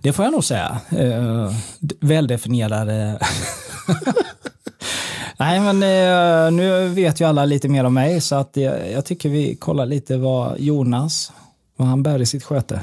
Det 0.01 0.13
får 0.13 0.25
jag 0.25 0.31
nog 0.31 0.43
säga. 0.43 0.81
Eh, 0.89 1.53
väldefinierade. 1.99 3.19
Nej, 5.37 5.59
men 5.59 5.83
eh, 5.83 6.51
nu 6.51 6.87
vet 6.87 7.21
ju 7.21 7.25
alla 7.25 7.45
lite 7.45 7.69
mer 7.69 7.83
om 7.83 7.93
mig 7.93 8.21
så 8.21 8.35
att 8.35 8.51
jag, 8.53 8.91
jag 8.91 9.05
tycker 9.05 9.29
vi 9.29 9.55
kollar 9.55 9.85
lite 9.85 10.17
vad 10.17 10.59
Jonas, 10.59 11.31
vad 11.77 11.87
han 11.87 12.03
bär 12.03 12.21
i 12.21 12.25
sitt 12.25 12.43
sköte. 12.43 12.81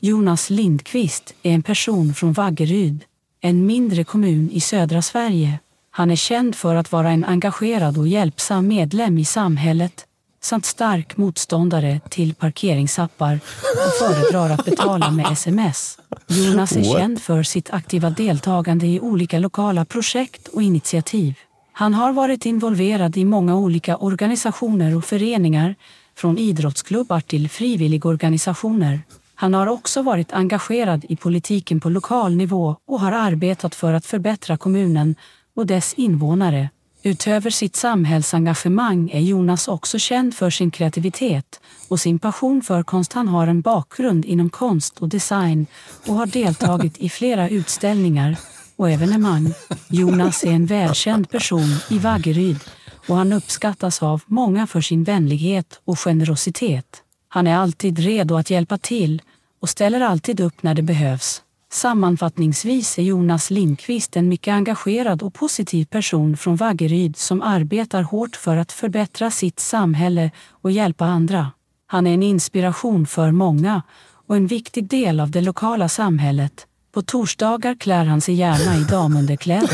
Jonas 0.00 0.50
Lindqvist 0.50 1.34
är 1.42 1.52
en 1.52 1.62
person 1.62 2.14
från 2.14 2.32
Vaggeryd, 2.32 3.04
en 3.40 3.66
mindre 3.66 4.04
kommun 4.04 4.50
i 4.52 4.60
södra 4.60 5.02
Sverige. 5.02 5.58
Han 5.90 6.10
är 6.10 6.16
känd 6.16 6.54
för 6.54 6.74
att 6.74 6.92
vara 6.92 7.10
en 7.10 7.24
engagerad 7.24 7.98
och 7.98 8.08
hjälpsam 8.08 8.68
medlem 8.68 9.18
i 9.18 9.24
samhället 9.24 10.06
samt 10.42 10.64
stark 10.64 11.16
motståndare 11.16 12.00
till 12.08 12.34
parkeringsappar 12.34 13.40
och 13.86 13.92
föredrar 14.06 14.50
att 14.50 14.64
betala 14.64 15.10
med 15.10 15.32
sms. 15.32 15.98
Jonas 16.26 16.76
är 16.76 16.84
What? 16.84 16.98
känd 16.98 17.22
för 17.22 17.42
sitt 17.42 17.70
aktiva 17.70 18.10
deltagande 18.10 18.86
i 18.86 19.00
olika 19.00 19.38
lokala 19.38 19.84
projekt 19.84 20.48
och 20.48 20.62
initiativ. 20.62 21.34
Han 21.72 21.94
har 21.94 22.12
varit 22.12 22.46
involverad 22.46 23.16
i 23.16 23.24
många 23.24 23.56
olika 23.56 23.96
organisationer 23.96 24.96
och 24.96 25.04
föreningar, 25.04 25.74
från 26.16 26.38
idrottsklubbar 26.38 27.20
till 27.20 27.48
frivilligorganisationer. 27.48 29.00
Han 29.40 29.54
har 29.54 29.66
också 29.66 30.02
varit 30.02 30.32
engagerad 30.32 31.04
i 31.08 31.16
politiken 31.16 31.80
på 31.80 31.88
lokal 31.90 32.36
nivå 32.36 32.76
och 32.86 33.00
har 33.00 33.12
arbetat 33.12 33.74
för 33.74 33.92
att 33.92 34.06
förbättra 34.06 34.56
kommunen 34.56 35.14
och 35.56 35.66
dess 35.66 35.94
invånare. 35.94 36.70
Utöver 37.02 37.50
sitt 37.50 37.76
samhällsengagemang 37.76 39.10
är 39.12 39.20
Jonas 39.20 39.68
också 39.68 39.98
känd 39.98 40.34
för 40.34 40.50
sin 40.50 40.70
kreativitet 40.70 41.60
och 41.88 42.00
sin 42.00 42.18
passion 42.18 42.62
för 42.62 42.82
konst. 42.82 43.12
Han 43.12 43.28
har 43.28 43.46
en 43.46 43.60
bakgrund 43.60 44.24
inom 44.24 44.50
konst 44.50 44.98
och 44.98 45.08
design 45.08 45.66
och 46.06 46.14
har 46.14 46.26
deltagit 46.26 46.98
i 46.98 47.08
flera 47.08 47.48
utställningar 47.48 48.36
och 48.76 48.90
evenemang. 48.90 49.52
Jonas 49.88 50.44
är 50.44 50.52
en 50.52 50.66
välkänd 50.66 51.30
person 51.30 51.76
i 51.90 51.98
Vaggeryd 51.98 52.60
och 53.08 53.16
han 53.16 53.32
uppskattas 53.32 54.02
av 54.02 54.22
många 54.26 54.66
för 54.66 54.80
sin 54.80 55.04
vänlighet 55.04 55.80
och 55.84 55.98
generositet. 55.98 57.02
Han 57.32 57.46
är 57.46 57.56
alltid 57.56 57.98
redo 57.98 58.36
att 58.36 58.50
hjälpa 58.50 58.78
till 58.78 59.22
och 59.60 59.68
ställer 59.68 60.00
alltid 60.00 60.40
upp 60.40 60.62
när 60.62 60.74
det 60.74 60.82
behövs. 60.82 61.42
Sammanfattningsvis 61.72 62.98
är 62.98 63.02
Jonas 63.02 63.50
Lindqvist 63.50 64.16
en 64.16 64.28
mycket 64.28 64.52
engagerad 64.52 65.22
och 65.22 65.34
positiv 65.34 65.84
person 65.84 66.36
från 66.36 66.56
Vaggeryd 66.56 67.16
som 67.16 67.42
arbetar 67.42 68.02
hårt 68.02 68.36
för 68.36 68.56
att 68.56 68.72
förbättra 68.72 69.30
sitt 69.30 69.60
samhälle 69.60 70.30
och 70.50 70.70
hjälpa 70.70 71.04
andra. 71.04 71.50
Han 71.86 72.06
är 72.06 72.14
en 72.14 72.22
inspiration 72.22 73.06
för 73.06 73.30
många 73.30 73.82
och 74.26 74.36
en 74.36 74.46
viktig 74.46 74.88
del 74.88 75.20
av 75.20 75.30
det 75.30 75.40
lokala 75.40 75.88
samhället. 75.88 76.66
På 76.94 77.02
torsdagar 77.02 77.74
klär 77.80 78.04
han 78.04 78.20
sig 78.20 78.34
gärna 78.34 78.76
i 78.76 78.84
damunderkläder. 78.90 79.70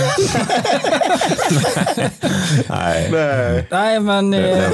Nej, 2.68 3.08
Nej. 3.12 3.68
Nej, 3.70 4.00
men 4.00 4.34
eh, 4.34 4.64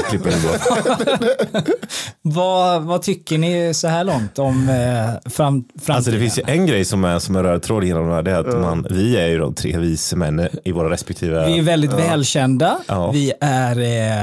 vad, 2.22 2.82
vad 2.82 3.02
tycker 3.02 3.38
ni 3.38 3.74
så 3.74 3.88
här 3.88 4.04
långt 4.04 4.38
om 4.38 4.68
eh, 4.68 5.30
fram, 5.30 5.64
framtiden? 5.64 5.96
Alltså 5.96 6.10
det 6.10 6.18
finns 6.18 6.38
ju 6.38 6.42
en 6.46 6.66
grej 6.66 6.84
som 6.84 7.04
är 7.04 7.18
som 7.18 7.36
en 7.36 7.42
röd 7.42 7.62
tråd 7.62 7.84
genom 7.84 8.08
det 8.08 8.14
här. 8.14 8.22
Det 8.22 8.30
är 8.30 8.38
att 8.38 8.60
man, 8.60 8.86
vi 8.90 9.16
är 9.16 9.26
ju 9.26 9.38
de 9.38 9.54
tre 9.54 9.78
vise 9.78 10.16
män 10.16 10.48
i 10.64 10.72
våra 10.72 10.90
respektive... 10.90 11.46
Vi 11.46 11.58
är 11.58 11.62
väldigt 11.62 11.92
välkända, 11.92 12.78
Ja. 12.88 13.10
vi 13.10 13.32
är 13.40 13.78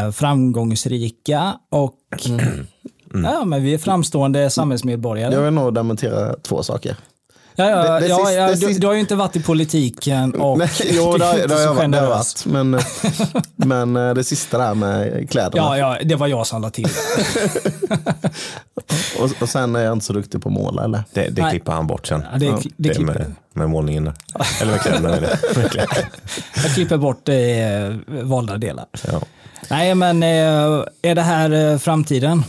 eh, 0.06 0.12
framgångsrika 0.12 1.54
och 1.72 1.96
ja, 3.24 3.46
men 3.46 3.64
vi 3.64 3.74
är 3.74 3.78
framstående 3.78 4.50
samhällsmedborgare. 4.50 5.34
Jag 5.34 5.42
vill 5.42 5.54
nog 5.54 5.74
dementera 5.74 6.36
två 6.44 6.64
saker. 6.64 6.96
Ja, 7.64 7.70
ja, 7.86 7.94
Det- 7.94 8.00
det 8.00 8.08
ja, 8.08 8.18
sista- 8.18 8.34
ja, 8.34 8.56
du, 8.56 8.74
du 8.80 8.88
har 8.88 8.94
ju 8.94 9.00
inte 9.00 9.16
varit 9.16 9.36
i 9.36 9.42
politiken 9.44 10.36
och 10.42 10.58
Nej, 10.58 10.70
jo, 10.84 11.18
det, 11.18 11.26
är 11.26 11.48
det 11.48 11.54
har 11.54 11.62
jag 11.62 11.86
inte 11.86 11.98
så 11.98 12.02
varit, 12.02 12.02
har 12.02 12.08
varit. 12.08 12.46
Men, 12.46 12.80
men 13.56 14.08
eh, 14.10 14.14
det 14.14 14.24
sista 14.24 14.58
där 14.58 14.74
med 14.74 15.30
kläderna. 15.30 15.78
Ja, 15.78 15.78
ja, 15.78 15.98
det 16.06 16.16
var 16.16 16.28
jag 16.28 16.48
som 16.48 16.62
la 16.62 16.70
till. 16.70 16.88
Och, 19.20 19.42
och 19.42 19.50
sen 19.50 19.76
är 19.76 19.80
jag 19.84 19.94
inte 19.94 20.06
så 20.06 20.14
duktig 20.14 20.42
på 20.42 20.50
att 20.50 20.54
måla 20.54 20.84
eller? 20.84 21.04
Det, 21.14 21.30
det 21.30 21.42
Nej. 21.42 21.52
klipper 21.52 21.72
han 21.72 21.88
bort 21.88 22.08
sen. 22.08 22.24
Ja, 22.32 22.38
det, 22.40 22.54
det 22.78 22.90
Det 22.94 23.00
med, 23.00 23.36
med 23.54 23.70
målningen 23.70 24.04
där. 24.06 24.14
Eller 24.62 24.72
med 24.72 24.82
kläderna. 24.82 25.10
Med 25.56 25.72
kläderna. 25.72 26.08
jag 26.64 26.74
klipper 26.74 26.98
bort 26.98 27.30
eh, 27.30 28.16
valda 28.24 28.58
delar. 28.58 28.86
Ja. 29.12 29.22
Nej, 29.70 29.96
men 29.96 30.24
eh, 30.24 30.84
är 31.02 31.16
det 31.16 31.22
här 31.22 31.72
eh, 31.72 31.78
framtiden? 31.78 32.44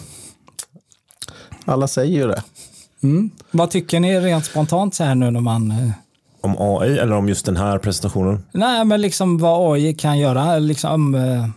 Alla 1.64 1.88
säger 1.88 2.16
ju 2.16 2.26
det. 2.28 2.42
Mm. 3.02 3.30
Vad 3.50 3.70
tycker 3.70 4.00
ni 4.00 4.20
rent 4.20 4.44
spontant 4.44 4.94
så 4.94 5.04
här 5.04 5.14
nu 5.14 5.30
när 5.30 5.40
man... 5.40 5.70
Eh, 5.70 5.90
Om 6.40 6.56
AI 6.58 6.98
eller 6.98 7.12
om 7.16 7.28
just 7.28 7.46
den 7.46 7.56
här 7.56 7.78
presentationen? 7.78 8.44
Nej, 8.52 8.84
men 8.84 9.00
liksom 9.00 9.38
vad 9.38 9.74
AI 9.74 9.94
kan 9.94 10.18
göra. 10.18 10.58
Liksom, 10.58 11.14
eh, 11.14 11.48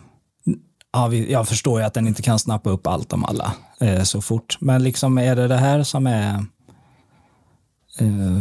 ja, 0.92 1.12
jag 1.14 1.48
förstår 1.48 1.80
ju 1.80 1.86
att 1.86 1.94
den 1.94 2.06
inte 2.06 2.22
kan 2.22 2.38
snappa 2.38 2.70
upp 2.70 2.86
allt 2.86 3.12
om 3.12 3.24
alla 3.24 3.52
eh, 3.80 4.02
så 4.02 4.20
fort. 4.20 4.56
Men 4.60 4.82
liksom 4.82 5.18
är 5.18 5.36
det 5.36 5.48
det 5.48 5.56
här 5.56 5.82
som 5.82 6.06
är 6.06 6.44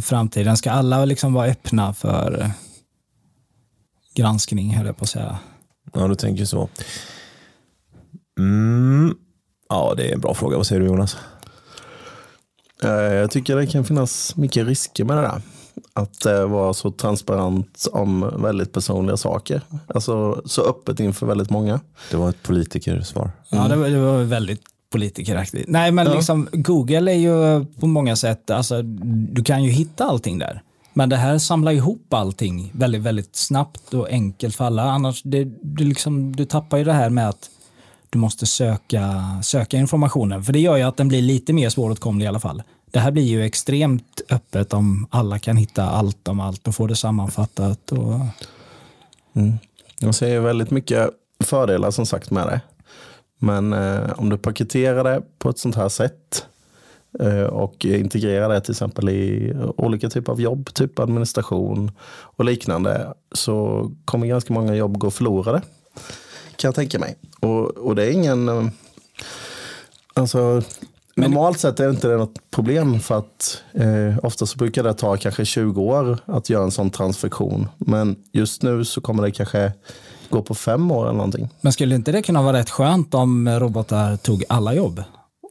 framtiden? 0.01 0.57
Ska 0.57 0.71
alla 0.71 1.05
liksom 1.05 1.33
vara 1.33 1.47
öppna 1.47 1.93
för 1.93 2.51
granskning, 4.15 4.73
höll 4.75 4.85
jag 4.85 4.97
på 4.97 5.03
att 5.03 5.09
säga. 5.09 5.37
Ja, 5.93 6.07
du 6.07 6.15
tänker 6.15 6.45
så. 6.45 6.69
Mm. 8.39 9.15
Ja, 9.69 9.93
det 9.97 10.09
är 10.09 10.13
en 10.13 10.19
bra 10.21 10.33
fråga. 10.33 10.57
Vad 10.57 10.67
säger 10.67 10.81
du 10.81 10.87
Jonas? 10.87 11.17
Eh, 12.83 12.89
Jag 12.91 13.31
tycker 13.31 13.55
det 13.55 13.67
kan 13.67 13.83
finnas 13.85 14.35
mycket 14.35 14.67
risker 14.67 15.03
med 15.03 15.17
det 15.17 15.21
där. 15.21 15.41
Att 15.93 16.25
eh, 16.25 16.47
vara 16.47 16.73
så 16.73 16.91
transparent 16.91 17.87
om 17.91 18.33
väldigt 18.43 18.71
personliga 18.71 19.17
saker. 19.17 19.61
Alltså 19.87 20.41
så 20.45 20.61
öppet 20.69 20.99
inför 20.99 21.25
väldigt 21.25 21.49
många. 21.49 21.79
Det 22.11 22.17
var 22.17 22.29
ett 22.29 22.43
politikersvar. 22.43 23.31
Ja, 23.49 23.67
det 23.67 23.75
var, 23.75 23.89
det 23.89 23.99
var 23.99 24.23
väldigt 24.23 24.61
politikeraktigt. 24.91 25.69
Nej, 25.69 25.91
men 25.91 26.07
liksom 26.11 26.47
Google 26.51 27.11
är 27.11 27.15
ju 27.15 27.65
på 27.79 27.87
många 27.87 28.15
sätt, 28.15 28.49
alltså, 28.49 28.81
du 29.31 29.43
kan 29.43 29.63
ju 29.63 29.71
hitta 29.71 30.03
allting 30.03 30.39
där. 30.39 30.61
Men 30.93 31.09
det 31.09 31.15
här 31.15 31.37
samlar 31.37 31.71
ihop 31.71 32.13
allting 32.13 32.71
väldigt, 32.75 33.01
väldigt 33.01 33.35
snabbt 33.35 33.93
och 33.93 34.09
enkelt 34.09 34.55
för 34.55 34.65
alla. 34.65 34.83
Annars, 34.83 35.21
det, 35.23 35.43
det 35.61 35.83
liksom, 35.83 36.35
du 36.35 36.45
tappar 36.45 36.77
ju 36.77 36.83
det 36.83 36.93
här 36.93 37.09
med 37.09 37.29
att 37.29 37.49
du 38.13 38.19
måste 38.19 38.45
söka, 38.45 39.23
söka 39.43 39.77
informationen. 39.77 40.43
För 40.43 40.53
det 40.53 40.59
gör 40.59 40.77
ju 40.77 40.83
att 40.83 40.97
den 40.97 41.07
blir 41.07 41.21
lite 41.21 41.53
mer 41.53 41.69
svåråtkomlig 41.69 42.25
i 42.25 42.27
alla 42.27 42.39
fall. 42.39 42.63
Det 42.91 42.99
här 42.99 43.11
blir 43.11 43.23
ju 43.23 43.43
extremt 43.43 44.21
öppet 44.29 44.73
om 44.73 45.07
alla 45.09 45.39
kan 45.39 45.57
hitta 45.57 45.83
allt 45.83 46.27
om 46.27 46.39
allt 46.39 46.67
och 46.67 46.75
få 46.75 46.87
det 46.87 46.95
sammanfattat. 46.95 47.91
Och, 47.91 48.13
mm. 49.33 49.53
Jag 49.99 50.15
ser 50.15 50.39
väldigt 50.39 50.71
mycket 50.71 51.09
fördelar 51.43 51.91
som 51.91 52.05
sagt 52.05 52.31
med 52.31 52.47
det. 52.47 52.61
Men 53.37 53.73
eh, 53.73 54.11
om 54.15 54.29
du 54.29 54.37
paketerar 54.37 55.03
det 55.03 55.21
på 55.39 55.49
ett 55.49 55.59
sånt 55.59 55.75
här 55.75 55.89
sätt 55.89 56.45
eh, 57.19 57.43
och 57.43 57.85
integrerar 57.85 58.49
det 58.49 58.61
till 58.61 58.71
exempel 58.71 59.09
i 59.09 59.55
olika 59.77 60.09
typer 60.09 60.31
av 60.31 60.41
jobb, 60.41 60.73
typ 60.73 60.99
administration 60.99 61.91
och 62.21 62.45
liknande, 62.45 63.13
så 63.31 63.89
kommer 64.05 64.27
ganska 64.27 64.53
många 64.53 64.75
jobb 64.75 64.97
gå 64.97 65.11
förlorade. 65.11 65.61
Kan 66.55 66.67
jag 66.67 66.75
tänka 66.75 66.99
mig. 66.99 67.15
Och, 67.39 67.69
och 67.69 67.95
det 67.95 68.05
är 68.05 68.11
ingen... 68.11 68.49
eh, 68.49 68.67
Alltså, 70.15 70.61
normalt 71.15 71.59
sett 71.59 71.79
är 71.79 71.89
inte 71.89 72.07
det 72.07 72.17
något 72.17 72.51
problem 72.51 72.99
för 72.99 73.17
att 73.17 73.61
eh, 73.73 74.25
ofta 74.25 74.45
så 74.45 74.57
brukar 74.57 74.83
det 74.83 74.93
ta 74.93 75.17
kanske 75.17 75.45
20 75.45 75.81
år 75.81 76.17
att 76.25 76.49
göra 76.49 76.63
en 76.63 76.71
sån 76.71 76.89
transaktion. 76.89 77.67
Men 77.77 78.15
just 78.33 78.61
nu 78.61 78.85
så 78.85 79.01
kommer 79.01 79.23
det 79.23 79.31
kanske 79.31 79.73
gå 80.29 80.41
på 80.41 80.55
fem 80.55 80.91
år 80.91 81.03
eller 81.03 81.17
någonting. 81.17 81.49
Men 81.61 81.73
skulle 81.73 81.95
inte 81.95 82.11
det 82.11 82.21
kunna 82.21 82.41
vara 82.41 82.57
rätt 82.57 82.69
skönt 82.69 83.13
om 83.13 83.49
robotar 83.49 84.17
tog 84.17 84.43
alla 84.49 84.73
jobb 84.73 85.03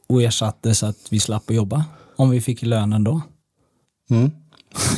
och 0.09 0.21
ersatte 0.21 0.75
så 0.75 0.85
att 0.85 0.97
vi 1.09 1.19
slapp 1.19 1.49
att 1.49 1.55
jobba? 1.55 1.85
Om 2.15 2.29
vi 2.29 2.41
fick 2.41 2.61
lönen 2.61 3.03
då? 3.03 3.21
Mm. 4.09 4.31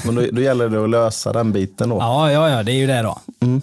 Men 0.05 0.15
då, 0.15 0.21
då 0.31 0.41
gäller 0.41 0.69
det 0.69 0.83
att 0.83 0.89
lösa 0.89 1.33
den 1.33 1.51
biten 1.51 1.89
då. 1.89 1.97
Ja, 1.97 2.31
ja, 2.31 2.49
ja, 2.49 2.63
det 2.63 2.71
är 2.71 2.75
ju 2.77 2.87
det 2.87 3.01
då. 3.01 3.19
Mm. 3.39 3.61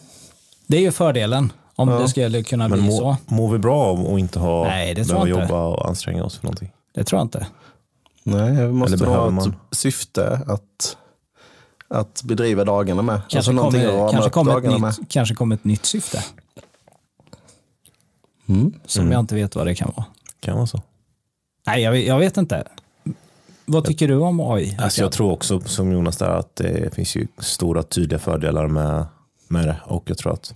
Det 0.67 0.77
är 0.77 0.81
ju 0.81 0.93
fördelen 0.93 1.53
om 1.76 1.88
det 1.88 2.09
skulle 2.09 2.43
kunna 2.43 2.69
Men 2.69 2.79
bli 2.79 2.88
må, 2.88 2.97
så. 2.99 3.17
mår 3.26 3.52
vi 3.52 3.59
bra 3.59 3.81
av 3.83 4.00
att 4.14 4.19
inte 4.21 4.38
ha 4.38 4.64
Nej, 4.64 4.95
det 4.95 5.05
tror 5.05 5.14
behöva 5.14 5.29
jag 5.29 5.43
inte. 5.43 5.52
jobba 5.55 5.67
och 5.67 5.88
anstränga 5.88 6.25
oss 6.25 6.37
för 6.37 6.45
någonting? 6.45 6.73
Det 6.95 7.05
tror 7.05 7.19
jag 7.19 7.25
inte. 7.25 7.47
Nej, 8.23 8.67
vi 8.67 8.73
måste 8.73 8.95
Eller 8.95 9.07
ha 9.07 9.12
behöver 9.12 9.29
ett 9.29 9.35
man? 9.35 9.55
syfte 9.71 10.41
att, 10.47 10.97
att 11.88 12.23
bedriva 12.25 12.64
dagarna 12.64 13.02
med. 13.02 13.21
Kanske 13.29 13.38
alltså 13.38 13.52
kommer, 13.52 14.12
kanske, 14.12 14.31
kommer 14.31 14.59
ett 14.59 14.81
med. 14.81 14.99
nytt, 15.00 15.11
kanske 15.11 15.35
kommer 15.35 15.55
ett 15.57 15.64
nytt 15.64 15.85
syfte 15.87 16.25
Mm. 18.49 18.73
som 18.87 19.12
jag 19.12 19.21
inte 19.21 19.35
vet 19.35 19.57
vad 19.57 19.67
det 19.67 19.75
kan 19.75 19.93
vara. 19.97 20.07
Kan 20.41 20.57
vara 20.57 20.67
så. 20.67 20.83
Nej, 21.67 21.83
jag, 21.83 21.93
vet- 21.93 22.07
jag 22.07 22.19
vet 22.19 22.37
inte. 22.37 22.64
Vad 23.65 23.85
tycker 23.85 24.08
du 24.08 24.17
om 24.17 24.41
AI? 24.41 24.76
Alltså 24.80 25.02
jag 25.02 25.13
tror 25.13 25.32
också 25.32 25.61
som 25.61 25.93
Jonas 25.93 26.17
där 26.17 26.28
att 26.28 26.56
det 26.56 26.95
finns 26.95 27.17
ju 27.17 27.26
stora 27.39 27.82
tydliga 27.82 28.19
fördelar 28.19 28.67
med, 28.67 29.06
med 29.49 29.67
det 29.67 29.76
och 29.85 30.02
jag 30.06 30.19
tror 30.19 30.32
att 30.32 30.54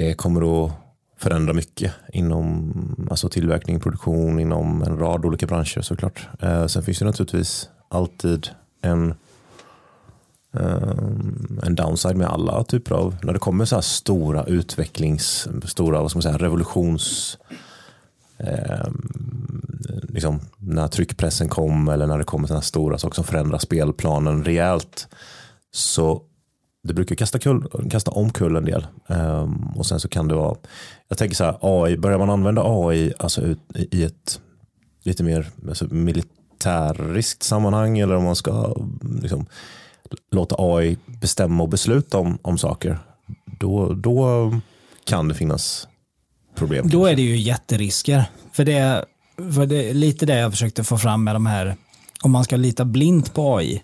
det 0.00 0.14
kommer 0.14 0.64
att 0.64 0.72
förändra 1.16 1.52
mycket 1.52 1.92
inom 2.12 3.06
alltså 3.10 3.28
tillverkning, 3.28 3.80
produktion, 3.80 4.40
inom 4.40 4.82
en 4.82 4.98
rad 4.98 5.24
olika 5.24 5.46
branscher 5.46 5.80
såklart. 5.80 6.28
Eh, 6.40 6.66
sen 6.66 6.82
finns 6.82 6.98
det 6.98 7.04
naturligtvis 7.04 7.68
alltid 7.88 8.48
en 8.82 9.14
ehm, 10.54 11.60
en 11.62 11.74
downside 11.74 12.16
med 12.16 12.26
alla 12.26 12.64
typer 12.64 12.94
av, 12.94 13.16
när 13.22 13.32
det 13.32 13.38
kommer 13.38 13.64
så 13.64 13.74
här 13.74 13.82
stora 13.82 14.44
utvecklings, 14.44 15.48
stora 15.64 16.00
vad 16.00 16.10
ska 16.10 16.16
man 16.16 16.22
säga, 16.22 16.38
revolutions 16.38 17.38
eh, 18.38 18.88
liksom, 20.08 20.40
när 20.58 20.88
tryckpressen 20.88 21.48
kom 21.48 21.88
eller 21.88 22.06
när 22.06 22.18
det 22.18 22.24
kommer 22.24 22.46
sådana 22.46 22.62
stora 22.62 22.98
saker 22.98 23.14
som 23.14 23.24
förändrar 23.24 23.58
spelplanen 23.58 24.44
rejält. 24.44 25.08
Så 25.72 26.22
det 26.82 26.94
brukar 26.94 27.14
kasta, 27.14 27.38
kull, 27.38 27.88
kasta 27.90 28.10
omkull 28.10 28.56
en 28.56 28.64
del. 28.64 28.86
Ehm, 29.08 29.66
och 29.76 29.86
sen 29.86 30.00
så 30.00 30.08
kan 30.08 30.28
det 30.28 30.34
vara, 30.34 30.56
jag 31.08 31.18
tänker 31.18 31.36
så 31.36 31.44
här, 31.44 31.58
AI, 31.60 31.96
börjar 31.96 32.18
man 32.18 32.30
använda 32.30 32.62
AI 32.64 33.12
alltså 33.18 33.42
ut, 33.42 33.58
i 33.74 33.88
i 33.96 34.04
ett 34.04 34.40
lite 35.02 35.22
mer 35.22 35.46
alltså 35.68 35.86
militäriskt 35.90 37.42
sammanhang 37.42 37.98
eller 37.98 38.14
om 38.14 38.24
man 38.24 38.36
ska 38.36 38.74
liksom, 39.22 39.46
låta 40.30 40.54
AI 40.58 40.98
bestämma 41.06 41.62
och 41.62 41.68
besluta 41.68 42.18
om, 42.18 42.38
om 42.42 42.58
saker, 42.58 42.98
då, 43.58 43.94
då 43.94 44.52
kan 45.04 45.28
det 45.28 45.34
finnas 45.34 45.88
problem. 46.54 46.88
Då 46.88 47.06
är 47.06 47.16
det 47.16 47.22
ju 47.22 47.36
jätterisker. 47.36 48.24
För 48.52 48.64
det, 48.64 49.04
för 49.54 49.66
det 49.66 49.90
är 49.90 49.94
lite 49.94 50.26
det 50.26 50.38
jag 50.38 50.50
försökte 50.50 50.84
få 50.84 50.98
fram 50.98 51.24
med 51.24 51.34
de 51.34 51.46
här, 51.46 51.76
om 52.22 52.30
man 52.30 52.44
ska 52.44 52.56
lita 52.56 52.84
blint 52.84 53.34
på 53.34 53.56
AI, 53.56 53.82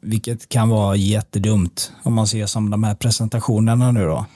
vilket 0.00 0.48
kan 0.48 0.68
vara 0.68 0.96
jättedumt 0.96 1.92
om 2.02 2.14
man 2.14 2.26
ser 2.26 2.46
som 2.46 2.70
de 2.70 2.84
här 2.84 2.94
presentationerna 2.94 3.92
nu 3.92 4.04
då. 4.06 4.26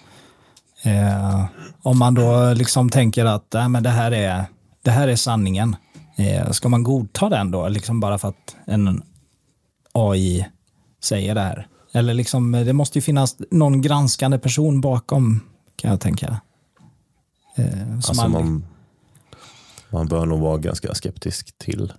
Eh, 0.82 1.44
om 1.82 1.98
man 1.98 2.14
då 2.14 2.52
liksom 2.54 2.90
tänker 2.90 3.24
att 3.24 3.54
äh, 3.54 3.68
men 3.68 3.82
det, 3.82 3.90
här 3.90 4.12
är, 4.12 4.44
det 4.82 4.90
här 4.90 5.08
är 5.08 5.16
sanningen, 5.16 5.76
eh, 6.16 6.50
ska 6.50 6.68
man 6.68 6.82
godta 6.82 7.28
den 7.28 7.50
då, 7.50 7.68
liksom 7.68 8.00
bara 8.00 8.18
för 8.18 8.28
att 8.28 8.56
en 8.64 9.02
AI 9.92 10.46
säger 11.02 11.34
det 11.34 11.40
här? 11.40 11.68
Eller 11.92 12.14
liksom, 12.14 12.52
det 12.52 12.72
måste 12.72 12.98
ju 12.98 13.02
finnas 13.02 13.36
någon 13.50 13.82
granskande 13.82 14.38
person 14.38 14.80
bakom, 14.80 15.40
kan 15.76 15.90
jag 15.90 16.00
tänka. 16.00 16.40
Eh, 17.56 17.94
Alltså 17.96 18.14
man- 18.14 18.30
man, 18.32 18.64
man 19.90 20.06
bör 20.08 20.26
nog 20.26 20.40
vara 20.40 20.58
ganska 20.58 20.94
skeptisk 20.94 21.58
till 21.58 21.92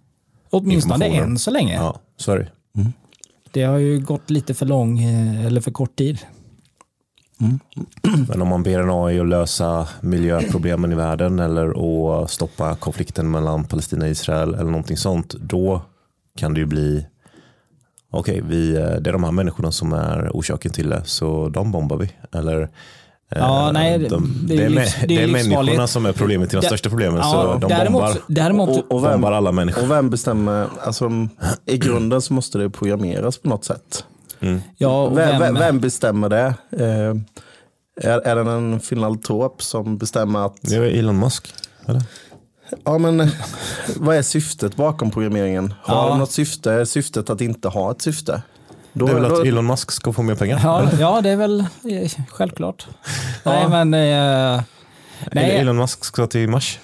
Åtminstone 0.49 1.05
än 1.07 1.39
så 1.39 1.51
länge. 1.51 1.75
Ja, 1.75 1.99
så 2.17 2.31
är 2.31 2.51
det. 3.53 3.63
Har 3.63 3.77
ju 3.77 3.99
gått 3.99 4.29
lite 4.29 4.53
för 4.53 4.65
lång 4.65 4.99
eh, 4.99 5.45
eller 5.45 5.61
för 5.61 5.71
kort 5.71 5.95
tid. 5.95 6.19
Men 8.29 8.41
om 8.41 8.47
man 8.47 8.63
ber 8.63 8.79
en 8.79 8.89
AI 8.89 9.19
att 9.19 9.27
lösa 9.27 9.87
miljöproblemen 10.01 10.91
i 10.91 10.95
världen 10.95 11.39
eller 11.39 11.67
att 12.23 12.31
stoppa 12.31 12.75
konflikten 12.75 13.31
mellan 13.31 13.63
Palestina 13.63 14.05
och 14.05 14.11
Israel 14.11 14.53
eller 14.53 14.71
någonting 14.71 14.97
sånt, 14.97 15.33
då 15.33 15.81
kan 16.37 16.53
det 16.53 16.59
ju 16.59 16.65
bli 16.65 17.05
okej, 18.09 18.41
vi, 18.41 18.75
eh, 18.75 18.95
det 18.95 19.09
är 19.09 19.13
de 19.13 19.23
här 19.23 19.31
människorna 19.31 19.71
som 19.71 19.93
är 19.93 20.29
orsaken 20.33 20.71
till 20.71 20.89
det, 20.89 21.01
så 21.05 21.49
de 21.49 21.71
bombar 21.71 21.97
vi. 21.97 22.11
Eller, 22.31 22.69
Ja, 23.35 23.71
nej, 23.71 23.97
det- 23.99 24.07
de, 24.07 24.33
det 24.47 24.53
är 24.53 24.57
det 24.57 24.63
är, 24.65 24.69
livs- 24.69 24.95
det 24.99 25.03
är 25.03 25.07
det 25.07 25.23
är 25.23 25.27
människorna 25.27 25.87
som 25.87 26.05
är 26.05 26.11
problemet 26.13 26.49
till 26.49 26.59
de 26.61 26.65
största 26.67 26.89
problemen, 26.89 27.17
Ja, 27.17 27.23
så 27.31 27.57
de 27.67 27.67
däremot, 27.73 28.01
bombar, 28.01 28.17
däremot 28.27 28.69
Och, 28.69 28.91
och, 28.91 29.03
vem, 29.03 29.11
bombar 29.11 29.31
alla 29.31 29.51
människor. 29.51 29.83
och 29.83 29.91
vem 29.91 30.09
bestämmer? 30.09 30.67
Alltså, 30.83 31.09
I 31.65 31.77
grunden 31.77 32.21
så 32.21 32.33
måste 32.33 32.57
det 32.57 32.69
programmeras 32.69 33.37
på 33.37 33.49
något 33.49 33.65
sätt. 33.65 34.03
ja, 34.77 35.03
och 35.03 35.17
Vem, 35.17 35.39
vem, 35.39 35.53
vem, 35.55 35.79
bestämmer 35.79 36.29
det? 36.29 36.53
Eh, 36.71 37.15
är, 38.11 38.19
är 38.27 38.35
det 38.35 38.51
en 38.51 38.79
filantrop 38.79 39.61
som 39.63 39.97
bestämmer 39.97 40.45
att... 40.45 40.55
Det 40.61 40.75
är 40.75 40.81
Elon 40.81 41.19
Musk. 41.19 41.53
Eller? 41.85 42.01
Ja, 42.85 42.97
men 42.97 43.19
eh, 43.19 43.27
vad 43.95 44.15
är 44.15 44.21
syftet 44.21 44.75
bakom 44.75 45.11
programmeringen? 45.11 45.73
Har 45.81 45.95
Ja. 46.03 46.09
de 46.09 46.19
något 46.19 46.31
syfte? 46.31 46.71
Är 46.71 46.85
syftet 46.85 47.29
att 47.29 47.41
inte 47.41 47.67
ha 47.67 47.91
ett 47.91 48.01
syfte? 48.01 48.41
Då, 48.93 49.05
Det 49.05 49.11
är 49.11 49.15
väl 49.15 49.29
då, 49.29 49.41
att 49.41 49.47
Elon 49.47 49.65
Musk 49.65 49.91
ska 49.91 50.13
få 50.13 50.21
mer 50.21 50.35
pengar? 50.35 50.59
Ja, 50.63 50.89
ja, 50.99 51.21
det 51.21 51.29
är 51.29 51.35
väl 51.35 51.59
eh, 51.59 52.11
självklart. 52.29 52.87
Nej, 53.43 53.69
men 53.69 53.93
eh, 53.93 54.63
nej, 55.31 55.51
Elon 55.51 55.77
Musk 55.77 56.05
ska 56.05 56.27
till 56.27 56.49
Mars? 56.49 56.79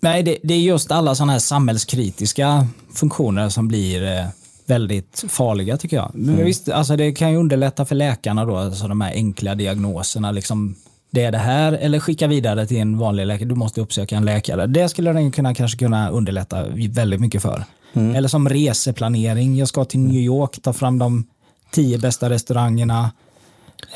nej 0.00 0.22
det, 0.22 0.36
det 0.42 0.54
är 0.54 0.58
just 0.58 0.90
alla 0.90 1.14
sådana 1.14 1.32
här 1.32 1.38
samhällskritiska 1.38 2.66
funktioner 2.94 3.48
som 3.48 3.68
blir 3.68 4.18
eh, 4.18 4.26
väldigt 4.66 5.24
farliga 5.28 5.76
tycker 5.76 5.96
jag. 5.96 6.10
Men 6.14 6.44
visst, 6.44 6.68
alltså 6.68 6.96
det 6.96 7.12
kan 7.12 7.30
ju 7.30 7.36
underlätta 7.36 7.84
för 7.84 7.94
läkarna 7.94 8.44
då, 8.44 8.56
alltså 8.56 8.88
de 8.88 9.00
här 9.00 9.12
enkla 9.12 9.54
diagnoserna. 9.54 10.30
Liksom, 10.30 10.74
det 11.10 11.24
är 11.24 11.32
det 11.32 11.38
här, 11.38 11.72
eller 11.72 12.00
skicka 12.00 12.26
vidare 12.26 12.66
till 12.66 12.76
en 12.76 12.98
vanlig 12.98 13.26
läkare. 13.26 13.48
Du 13.48 13.54
måste 13.54 13.80
uppsöka 13.80 14.16
en 14.16 14.24
läkare. 14.24 14.66
Det 14.66 14.88
skulle 14.88 15.12
den 15.12 15.32
kunna, 15.32 15.54
kanske 15.54 15.78
kunna 15.78 16.10
underlätta 16.10 16.64
väldigt 16.90 17.20
mycket 17.20 17.42
för. 17.42 17.64
Eller 18.00 18.28
som 18.28 18.48
reseplanering. 18.48 19.56
Jag 19.56 19.68
ska 19.68 19.84
till 19.84 20.00
New 20.00 20.20
York, 20.20 20.62
ta 20.62 20.72
fram 20.72 20.98
de 20.98 21.24
tio 21.70 21.98
bästa 21.98 22.30
restaurangerna, 22.30 23.10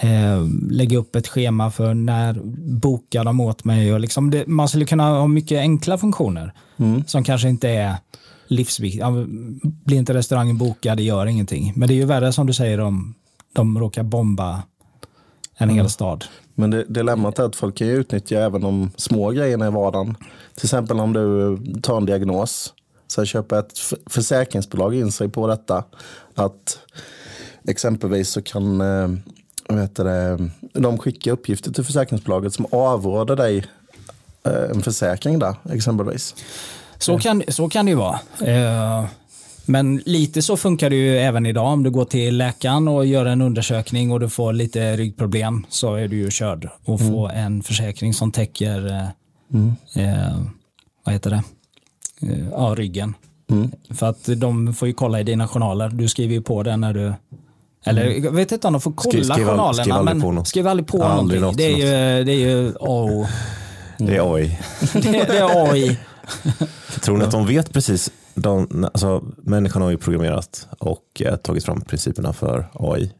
eh, 0.00 0.46
lägga 0.70 0.98
upp 0.98 1.16
ett 1.16 1.28
schema 1.28 1.70
för 1.70 1.94
när 1.94 2.40
bokar 2.80 3.24
de 3.24 3.40
åt 3.40 3.64
mig. 3.64 3.94
Och 3.94 4.00
liksom 4.00 4.30
det, 4.30 4.46
man 4.46 4.68
skulle 4.68 4.84
kunna 4.84 5.08
ha 5.08 5.26
mycket 5.26 5.58
enkla 5.58 5.98
funktioner 5.98 6.52
som 7.06 7.24
kanske 7.24 7.48
inte 7.48 7.68
är 7.68 7.96
livsviktiga. 8.46 9.26
Blir 9.62 9.98
inte 9.98 10.14
restaurangen 10.14 10.58
bokad, 10.58 10.96
det 10.96 11.02
gör 11.02 11.26
ingenting. 11.26 11.72
Men 11.76 11.88
det 11.88 11.94
är 11.94 11.96
ju 11.96 12.04
värre 12.04 12.32
som 12.32 12.46
du 12.46 12.52
säger 12.52 12.80
om 12.80 13.14
de 13.52 13.78
råkar 13.78 14.02
bomba 14.02 14.62
en 15.56 15.70
hel 15.70 15.90
stad. 15.90 16.24
Men 16.54 16.70
det, 16.70 16.84
dilemmat 16.88 17.38
är 17.38 17.42
att 17.42 17.56
folk 17.56 17.76
kan 17.76 17.86
ju 17.86 17.92
utnyttja 17.92 18.38
även 18.38 18.60
de 18.60 18.90
små 18.96 19.30
grejerna 19.30 19.66
i 19.66 19.70
vardagen. 19.70 20.16
Till 20.54 20.66
exempel 20.66 21.00
om 21.00 21.12
du 21.12 21.56
tar 21.80 21.96
en 21.96 22.06
diagnos. 22.06 22.74
Sen 23.11 23.27
köper 23.27 23.59
ett 23.59 23.79
försäkringsbolag 24.07 24.94
in 24.94 25.12
sig 25.12 25.29
på 25.29 25.46
detta. 25.46 25.85
Att 26.35 26.79
exempelvis 27.68 28.29
så 28.29 28.42
kan 28.42 28.81
eh, 28.81 29.09
heter 29.79 30.05
det, 30.05 30.51
de 30.73 30.99
skicka 30.99 31.33
uppgifter 31.33 31.73
till 31.73 31.85
försäkringsbolaget 31.85 32.55
som 32.55 32.66
avråder 32.70 33.37
dig 33.37 33.64
eh, 34.46 34.70
en 34.75 34.83
försäkring 34.83 35.38
där 35.38 35.55
exempelvis. 35.73 36.35
Så 36.99 37.18
kan, 37.18 37.42
så 37.49 37.68
kan 37.68 37.87
det 37.87 37.90
ju 37.90 37.96
vara. 37.96 38.20
Eh, 38.40 39.05
Men 39.66 39.96
lite 39.96 40.42
så 40.42 40.57
funkar 40.57 40.90
det 40.90 40.96
ju 40.96 41.18
även 41.18 41.46
idag. 41.46 41.66
Om 41.66 41.83
du 41.83 41.90
går 41.90 42.05
till 42.05 42.37
läkaren 42.37 42.88
och 42.88 43.07
gör 43.07 43.27
en 43.27 43.42
undersökning 43.42 44.12
och 44.12 44.20
du 44.20 44.29
får 44.29 44.53
lite 44.53 44.96
ryggproblem 44.96 45.66
så 45.68 45.94
är 45.94 46.09
du 46.09 46.16
ju 46.16 46.31
körd 46.31 46.68
och 46.85 47.01
få 47.01 47.29
en 47.29 47.62
försäkring 47.62 48.14
som 48.14 48.33
täcker 48.33 48.87
eh, 48.87 49.09
eh, 50.05 50.38
vad 51.05 51.12
heter 51.12 51.31
det? 51.31 51.42
Eh, 52.22 52.48
ja, 52.52 52.74
ryggen. 52.78 53.14
För 53.90 54.06
att 54.06 54.28
de 54.37 54.74
får 54.74 54.88
ju 54.88 54.94
kolla 54.94 55.20
i 55.20 55.24
dina 55.24 55.48
journaler. 55.48 55.88
Du 55.88 56.09
skriver 56.09 56.35
ju 56.35 56.42
på 56.42 56.62
den 56.62 56.80
när 56.80 56.94
du 56.94 57.12
eller 57.85 58.04
jag 58.06 58.33
vet 58.33 58.52
inte 58.52 58.66
om 58.66 58.72
de 58.72 58.80
får 58.80 58.92
kolla 58.96 59.12
Skriv- 59.12 59.22
skriv 59.33 59.48
al- 59.48 59.50
journalerna. 59.56 59.83
skriv 59.85 59.94
aldrig 59.94 60.22
på 60.22 60.33
något. 60.33 60.48
skriv 60.48 60.66
aldrig 60.66 60.87
på 60.87 61.02
Aldrig 61.04 61.40
någonting. 61.40 61.70
något, 61.72 61.78
det, 61.78 61.85
är 61.85 62.16
ju, 62.18 62.24
det 62.24 62.33
är 62.33 62.37
ju 62.48 62.68
A 62.68 62.74
och 62.80 63.11
O. 63.11 63.26
Det 63.98 64.16
är 64.16 64.35
AI. 64.35 64.59
det, 64.92 65.00
det 65.02 65.38
är 65.38 65.70
AI. 65.70 65.98
Tror 67.02 67.18
ni 67.18 67.24
att 67.24 67.30
de 67.30 67.46
vet 67.46 67.72
precis? 67.72 68.11
De, 68.35 68.85
alltså, 68.92 69.24
människan 69.37 69.83
har 69.83 69.90
ju 69.90 69.96
programmerat 69.96 70.68
och 70.78 71.22
eh, 71.24 71.37
tagit 71.37 71.64
fram 71.64 71.80
principerna 71.80 72.33
för 72.33 72.68
AI, 72.72 73.12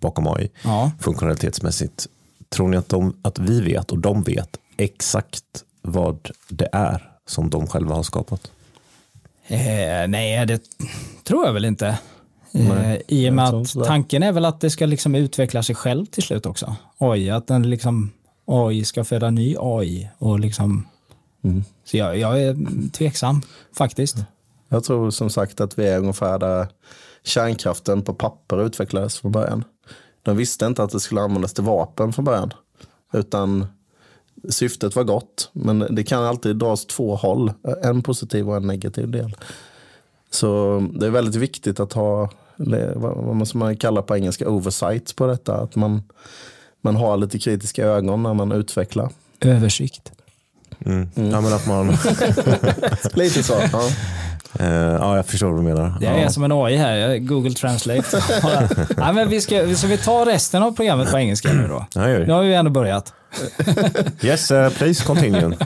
bakom 0.00 0.26
AI, 0.28 0.50
Ja. 0.64 0.90
funktionalitetsmässigt. 1.00 2.06
Tror 2.48 2.68
ni 2.68 2.76
att, 2.76 2.88
de, 2.88 3.16
att 3.22 3.38
vi 3.38 3.60
vet 3.60 3.90
och 3.90 3.98
de 3.98 4.22
vet 4.22 4.56
exakt 4.76 5.44
vad 5.82 6.30
det 6.48 6.68
är 6.72 7.11
som 7.26 7.50
de 7.50 7.66
själva 7.66 7.94
har 7.94 8.02
skapat? 8.02 8.50
Eh, 9.46 10.08
nej, 10.08 10.46
det 10.46 10.62
tror 11.24 11.46
jag 11.46 11.52
väl 11.52 11.64
inte. 11.64 11.98
Eh, 12.54 12.96
I 13.08 13.30
och 13.30 13.34
med 13.34 13.44
att 13.44 13.72
tanken 13.86 14.22
är 14.22 14.32
väl 14.32 14.44
att 14.44 14.60
det 14.60 14.70
ska 14.70 14.86
liksom 14.86 15.14
utveckla 15.14 15.62
sig 15.62 15.74
själv 15.74 16.06
till 16.06 16.22
slut 16.22 16.46
också. 16.46 16.76
AI, 16.98 17.30
att 17.30 17.46
den 17.46 17.70
liksom, 17.70 18.10
AI 18.46 18.84
ska 18.84 19.04
föda 19.04 19.30
ny 19.30 19.56
AI. 19.58 20.08
Och 20.18 20.40
liksom, 20.40 20.86
Mm. 21.44 21.64
Så 21.84 21.96
jag, 21.96 22.18
jag 22.18 22.42
är 22.42 22.56
tveksam 22.90 23.42
faktiskt. 23.76 24.16
Jag 24.68 24.84
tror 24.84 25.10
som 25.10 25.30
sagt 25.30 25.60
att 25.60 25.78
vi 25.78 25.88
är 25.88 25.98
ungefär 25.98 26.38
där 26.38 26.66
kärnkraften 27.24 28.02
på 28.02 28.14
papper 28.14 28.66
utvecklades 28.66 29.18
från 29.18 29.32
början. 29.32 29.64
De 30.22 30.36
visste 30.36 30.66
inte 30.66 30.82
att 30.82 30.90
det 30.90 31.00
skulle 31.00 31.20
användas 31.20 31.52
till 31.52 31.64
vapen 31.64 32.12
från 32.12 32.24
början. 32.24 32.52
Utan 33.12 33.66
syftet 34.48 34.96
var 34.96 35.04
gott. 35.04 35.50
Men 35.52 35.86
det 35.90 36.04
kan 36.04 36.24
alltid 36.24 36.56
dras 36.56 36.86
två 36.86 37.16
håll. 37.16 37.52
En 37.84 38.02
positiv 38.02 38.48
och 38.50 38.56
en 38.56 38.66
negativ 38.66 39.10
del. 39.10 39.36
Så 40.30 40.80
det 40.94 41.06
är 41.06 41.10
väldigt 41.10 41.34
viktigt 41.34 41.80
att 41.80 41.92
ha 41.92 42.30
vad 42.94 43.36
man- 43.36 43.46
som 43.46 43.58
man 43.60 43.76
kallar 43.76 44.02
på 44.02 44.16
engelska 44.16 44.48
oversight 44.48 45.16
på 45.16 45.26
detta. 45.26 45.54
Att 45.56 45.76
man, 45.76 46.02
man 46.80 46.96
har 46.96 47.16
lite 47.16 47.38
kritiska 47.38 47.84
ögon 47.86 48.22
när 48.22 48.34
man 48.34 48.52
utvecklar. 48.52 49.10
Översikt. 49.40 50.12
Mm. 50.84 51.08
Ja, 51.14 51.40
men 51.40 51.52
att 51.52 51.66
man, 51.66 51.86
Lite 53.14 53.42
så. 53.42 53.52
Ja. 53.72 53.88
Eh, 54.58 54.72
ja, 54.74 55.16
jag 55.16 55.26
förstår 55.26 55.50
vad 55.50 55.58
du 55.58 55.62
menar. 55.62 55.96
Det 56.00 56.06
ja. 56.06 56.12
är 56.12 56.28
som 56.28 56.44
en 56.44 56.52
AI 56.52 56.76
här, 56.76 57.18
Google 57.18 57.52
Translate. 57.54 58.22
Nej, 58.96 59.14
men 59.14 59.28
vi 59.28 59.40
ska, 59.40 59.74
ska 59.74 59.86
vi 59.86 59.98
ta 59.98 60.26
resten 60.26 60.62
av 60.62 60.72
programmet 60.72 61.10
på 61.10 61.18
engelska 61.18 61.52
nu 61.52 61.68
då? 61.68 61.86
Ja, 61.94 62.06
Nu 62.06 62.32
har 62.32 62.42
vi 62.42 62.54
ändå 62.54 62.70
börjat. 62.70 63.12
Yes, 64.22 64.50
uh, 64.50 64.68
please 64.68 65.04
continue. 65.04 65.56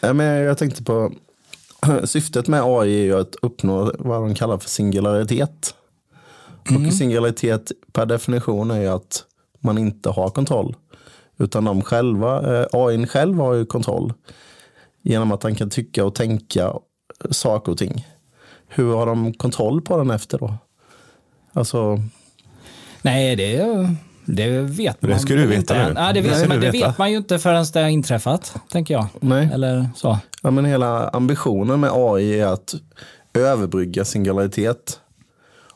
Ja, 0.00 0.12
men 0.12 0.26
jag 0.26 0.58
tänkte 0.58 0.84
på 0.84 1.12
syftet 2.04 2.48
med 2.48 2.62
AI 2.64 3.00
är 3.00 3.04
ju 3.04 3.20
att 3.20 3.34
uppnå 3.42 3.92
vad 3.98 4.22
de 4.22 4.34
kallar 4.34 4.58
för 4.58 4.68
singularitet. 4.68 5.74
Och 6.86 6.92
singularitet 6.92 7.72
per 7.92 8.06
definition 8.06 8.70
är 8.70 8.80
ju 8.80 8.88
att 8.88 9.24
man 9.60 9.78
inte 9.78 10.10
har 10.10 10.30
kontroll. 10.30 10.76
Utan 11.38 11.64
de 11.64 11.82
själva, 11.82 12.60
eh, 12.60 12.66
AI 12.72 13.06
själv 13.06 13.38
har 13.38 13.54
ju 13.54 13.66
kontroll. 13.66 14.12
Genom 15.02 15.32
att 15.32 15.42
han 15.42 15.54
kan 15.54 15.70
tycka 15.70 16.04
och 16.04 16.14
tänka 16.14 16.72
saker 17.30 17.72
och 17.72 17.78
ting. 17.78 18.06
Hur 18.68 18.94
har 18.96 19.06
de 19.06 19.32
kontroll 19.32 19.80
på 19.82 19.96
den 19.98 20.10
efter 20.10 20.38
då? 20.38 20.54
Alltså, 21.52 21.98
Nej, 23.02 23.36
det, 23.36 23.66
det 24.24 24.60
vet 24.60 25.02
man 25.02 25.10
Det 25.10 25.18
ska 25.18 25.34
du 25.34 25.46
veta 25.46 25.56
inte 25.60 25.88
nu. 25.88 25.92
Nej, 25.94 26.14
det, 26.14 26.20
Det 26.20 26.28
vet, 26.28 26.38
ska 26.38 26.48
men 26.48 26.60
du 26.60 26.66
det 26.66 26.72
vet 26.72 26.98
man 26.98 27.10
ju 27.10 27.16
inte 27.16 27.38
förrän 27.38 27.66
det 27.72 27.80
har 27.80 27.88
inträffat, 27.88 28.54
tänker 28.70 28.94
jag. 28.94 29.06
nej. 29.20 29.50
Eller 29.52 29.88
så. 29.96 30.18
Ja, 30.42 30.50
men 30.50 30.64
hela 30.64 31.08
ambitionen 31.08 31.80
med 31.80 31.90
AI 31.92 32.40
är 32.40 32.46
att 32.46 32.74
överbrygga 33.34 34.04
singularitet. 34.04 35.00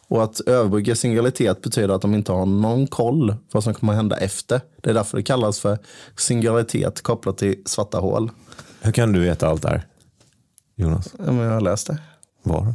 Och 0.09 0.23
att 0.25 0.41
överbrygga 0.41 0.95
singularitet 0.95 1.63
betyder 1.63 1.95
att 1.95 2.03
de 2.03 2.15
inte 2.15 2.33
har 2.33 2.47
någon 2.47 2.87
koll 2.87 3.35
vad 3.53 3.65
som 3.65 3.75
kommer 3.75 3.93
hända 3.93 4.17
efter. 4.17 4.61
Det 4.81 4.91
är 4.91 4.95
därför 4.95 5.17
det 5.17 5.23
kallas 5.23 5.61
för 5.61 5.79
singularitet 6.17 7.03
kopplat 7.03 7.39
till 7.39 7.63
svarta 7.67 7.99
hål. 7.99 8.31
Hur 8.81 8.93
kan 8.93 9.13
du 9.13 9.21
veta 9.21 9.49
allt 9.49 9.63
det 9.63 9.69
här? 9.69 9.83
Jonas, 10.83 11.09
Ja, 11.19 11.25
men 11.33 11.37
jag 11.37 11.53
har 11.53 11.61
läst 11.61 11.87
det. 11.87 11.99
var? 12.43 12.75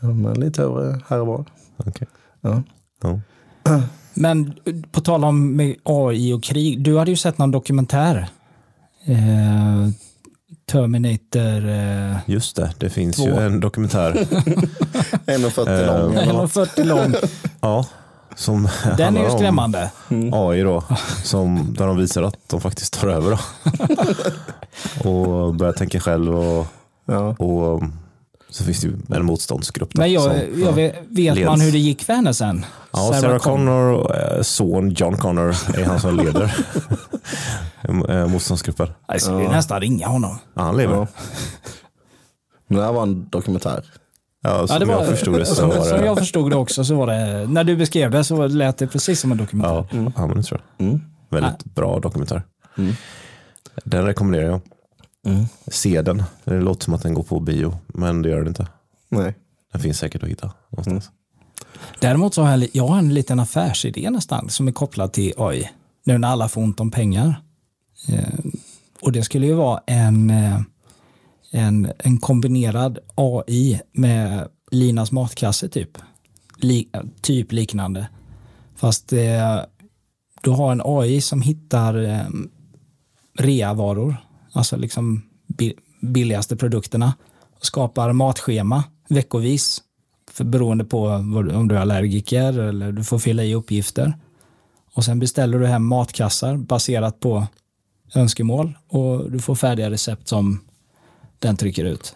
Ja, 0.00 0.06
men 0.08 0.34
lite 0.40 0.62
över 0.62 1.00
här 1.08 1.20
och 1.20 1.26
var. 1.26 1.44
Okej. 1.76 2.08
Ja. 2.40 2.62
Ja. 3.02 3.20
Men 4.16 4.54
på 4.92 5.00
tal 5.00 5.24
om 5.24 5.56
med 5.56 5.76
AI 5.82 6.32
och 6.32 6.42
krig, 6.42 6.82
du 6.84 6.98
hade 6.98 7.10
ju 7.10 7.16
sett 7.16 7.38
någon 7.38 7.50
dokumentär. 7.50 8.28
Eh, 9.04 9.88
Terminator 10.72 11.68
eh, 11.68 12.16
Just 12.26 12.56
det, 12.56 12.74
det 12.78 12.90
finns 12.90 13.16
Två. 13.16 13.24
ju 13.24 13.36
en 13.46 13.60
dokumentär. 13.60 14.12
1,40 14.14 15.68
Eh, 15.68 15.86
lång. 16.02 16.14
eller 16.14 16.32
något. 16.32 16.50
1,40 16.52 16.84
lång. 16.84 17.14
ja, 17.60 17.86
som 18.36 18.68
Den 18.98 19.16
är 19.16 19.20
ju 19.20 19.28
om 19.30 19.38
skrämmande. 19.38 19.90
AI 20.32 20.60
då, 20.62 20.84
som, 21.24 21.74
där 21.78 21.86
de 21.86 21.96
visar 21.96 22.22
att 22.22 22.36
de 22.48 22.60
faktiskt 22.60 23.00
tar 23.00 23.08
över 23.08 23.30
då. 23.30 23.38
och 25.10 25.54
börjar 25.54 25.72
tänka 25.72 26.00
själv 26.00 26.34
och, 26.38 26.66
Ja. 27.06 27.28
och 27.38 27.82
så 28.48 28.64
finns 28.64 28.80
det 28.80 28.86
ju 28.86 28.96
en 29.08 29.24
motståndsgrupp. 29.24 29.90
Då, 29.92 30.00
Men 30.00 30.12
jag, 30.12 30.22
som, 30.22 30.62
jag 30.62 30.72
vet, 30.72 30.94
vet 31.08 31.46
man 31.46 31.60
hur 31.60 31.72
det 31.72 31.78
gick 31.78 32.04
för 32.04 32.12
henne 32.12 32.34
sen? 32.34 32.66
Ja, 32.92 33.12
Sarah, 33.20 33.38
Connor 33.38 33.92
och 33.92 34.16
eh, 34.16 34.42
son 34.42 34.90
John 34.90 35.16
Connor 35.16 35.48
är 35.74 35.84
han 35.84 36.00
som 36.00 36.16
leder 36.16 36.56
eh, 38.08 38.26
motståndsgruppen. 38.26 38.88
Jag 39.08 39.20
skulle 39.20 39.42
ju 39.42 39.48
nästan 39.48 39.80
ringa 39.80 40.06
honom. 40.06 40.38
Ja, 40.54 40.62
han 40.62 40.76
lever. 40.76 40.94
Ja. 40.94 41.06
Men 42.66 42.78
det 42.78 42.84
här 42.84 42.92
var 42.92 43.02
en 43.02 43.28
dokumentär. 43.28 43.84
Ja, 44.42 44.66
som 44.66 44.74
Ja, 44.74 44.78
det 44.78 44.84
var, 44.84 44.94
jag 44.94 45.06
förstod 45.08 45.38
det 45.38 45.46
så 45.46 45.54
som, 45.54 45.68
var 45.68 45.84
som 45.84 45.98
det. 45.98 46.06
jag 46.06 46.18
förstod 46.18 46.50
det 46.50 46.56
också 46.56 46.84
så 46.84 46.94
var 46.94 47.06
det, 47.06 47.46
när 47.48 47.64
du 47.64 47.76
beskrev 47.76 48.10
det 48.10 48.24
så 48.24 48.46
lät 48.46 48.78
det 48.78 48.86
precis 48.86 49.20
som 49.20 49.32
en 49.32 49.38
dokumentär. 49.38 49.86
Ja, 49.90 50.12
ja 50.16 50.26
men 50.26 50.36
det 50.36 50.42
tror 50.42 50.60
jag. 50.76 50.86
Mm. 50.86 51.00
Väldigt 51.30 51.64
bra 51.64 52.00
dokumentär. 52.00 52.42
Mm. 52.78 52.94
Den 53.84 54.04
rekommenderar 54.06 54.44
jag. 54.44 54.60
Mm. 55.24 55.44
Se 55.66 56.02
den. 56.02 56.22
Det 56.44 56.60
låter 56.60 56.84
som 56.84 56.94
att 56.94 57.02
den 57.02 57.14
går 57.14 57.22
på 57.22 57.40
bio, 57.40 57.76
men 57.86 58.22
det 58.22 58.28
gör 58.28 58.38
den 58.38 58.48
inte. 58.48 58.66
Nej. 59.08 59.34
Den 59.72 59.80
finns 59.80 59.98
säkert 59.98 60.22
att 60.22 60.28
hitta 60.28 60.52
någonstans. 60.70 61.10
Däremot 62.00 62.34
så 62.34 62.42
har 62.42 62.50
jag, 62.50 62.58
li- 62.60 62.70
jag 62.72 62.86
har 62.86 62.98
en 62.98 63.14
liten 63.14 63.40
affärsidé 63.40 64.10
nästan 64.10 64.48
som 64.50 64.68
är 64.68 64.72
kopplad 64.72 65.12
till 65.12 65.32
AI. 65.36 65.70
Nu 66.04 66.18
när 66.18 66.28
alla 66.28 66.48
får 66.48 66.60
ont 66.62 66.80
om 66.80 66.90
pengar. 66.90 67.42
Eh, 68.08 68.38
och 69.00 69.12
det 69.12 69.22
skulle 69.22 69.46
ju 69.46 69.52
vara 69.54 69.80
en, 69.86 70.30
eh, 70.30 70.60
en, 71.50 71.92
en 71.98 72.18
kombinerad 72.18 72.98
AI 73.14 73.80
med 73.92 74.48
Linas 74.70 75.12
matkasse 75.12 75.68
typ. 75.68 75.98
Li, 76.56 76.88
typ 77.22 77.52
liknande. 77.52 78.08
Fast 78.76 79.12
eh, 79.12 79.60
du 80.42 80.50
har 80.50 80.72
en 80.72 80.82
AI 80.84 81.20
som 81.20 81.42
hittar 81.42 82.04
eh, 82.04 82.26
reavaror, 83.38 84.16
alltså 84.54 84.76
liksom 84.76 85.22
bi- 85.46 85.74
billigaste 86.00 86.56
produkterna 86.56 87.14
och 87.58 87.66
skapar 87.66 88.12
matschema 88.12 88.84
veckovis 89.08 89.82
för 90.30 90.44
beroende 90.44 90.84
på 90.84 91.06
om 91.54 91.68
du 91.68 91.74
är 91.76 91.80
allergiker 91.80 92.58
eller 92.58 92.92
du 92.92 93.04
får 93.04 93.18
fylla 93.18 93.44
i 93.44 93.54
uppgifter. 93.54 94.12
Och 94.94 95.04
sen 95.04 95.18
beställer 95.18 95.58
du 95.58 95.66
hem 95.66 95.86
matkassar 95.86 96.56
baserat 96.56 97.20
på 97.20 97.46
önskemål 98.14 98.72
och 98.88 99.30
du 99.30 99.38
får 99.38 99.54
färdiga 99.54 99.90
recept 99.90 100.28
som 100.28 100.60
den 101.38 101.56
trycker 101.56 101.84
ut. 101.84 102.14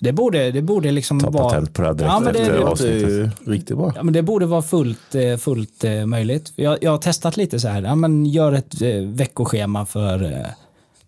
Det 0.00 0.12
borde, 0.12 0.50
det 0.50 0.62
borde 0.62 0.90
liksom 0.92 1.20
Ta 1.20 1.30
vara... 1.30 1.44
patent 1.44 1.72
på 1.74 1.82
det 1.82 1.88
här 1.88 1.94
direkt 1.94 2.12
Ja, 2.12 2.20
men 2.20 2.32
det- 2.32 2.40
efter 2.72 2.86
det- 2.86 3.00
Det 3.06 3.12
ju 3.12 3.30
riktigt 3.46 3.76
bra. 3.76 3.92
Ja, 3.96 4.02
men 4.02 4.14
det 4.14 4.22
borde 4.22 4.46
vara 4.46 4.62
fullt, 4.62 5.14
eh, 5.14 5.36
fullt 5.36 5.84
eh, 5.84 6.06
möjligt. 6.06 6.52
Jag, 6.56 6.78
jag 6.82 6.90
har 6.90 6.98
testat 6.98 7.36
lite 7.36 7.60
så 7.60 7.68
här, 7.68 7.82
ja, 7.82 7.94
men 7.94 8.26
gör 8.26 8.52
ett 8.52 8.82
eh, 8.82 9.00
veckoschema 9.00 9.86
för 9.86 10.22
eh, 10.32 10.46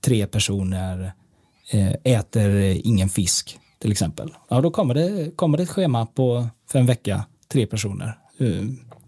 tre 0.06 0.26
personer, 0.26 1.12
eh, 1.72 2.14
äter 2.18 2.50
ingen 2.84 3.08
fisk 3.08 3.58
till 3.82 3.92
exempel. 3.92 4.30
Ja, 4.48 4.60
då 4.60 4.70
kommer 4.70 4.94
det, 4.94 5.36
kommer 5.36 5.56
det 5.58 5.62
ett 5.62 5.70
schema 5.70 6.06
på, 6.06 6.46
för 6.70 6.78
en 6.78 6.86
vecka, 6.86 7.24
tre 7.52 7.66
personer. 7.66 8.18
eh, 8.40 8.46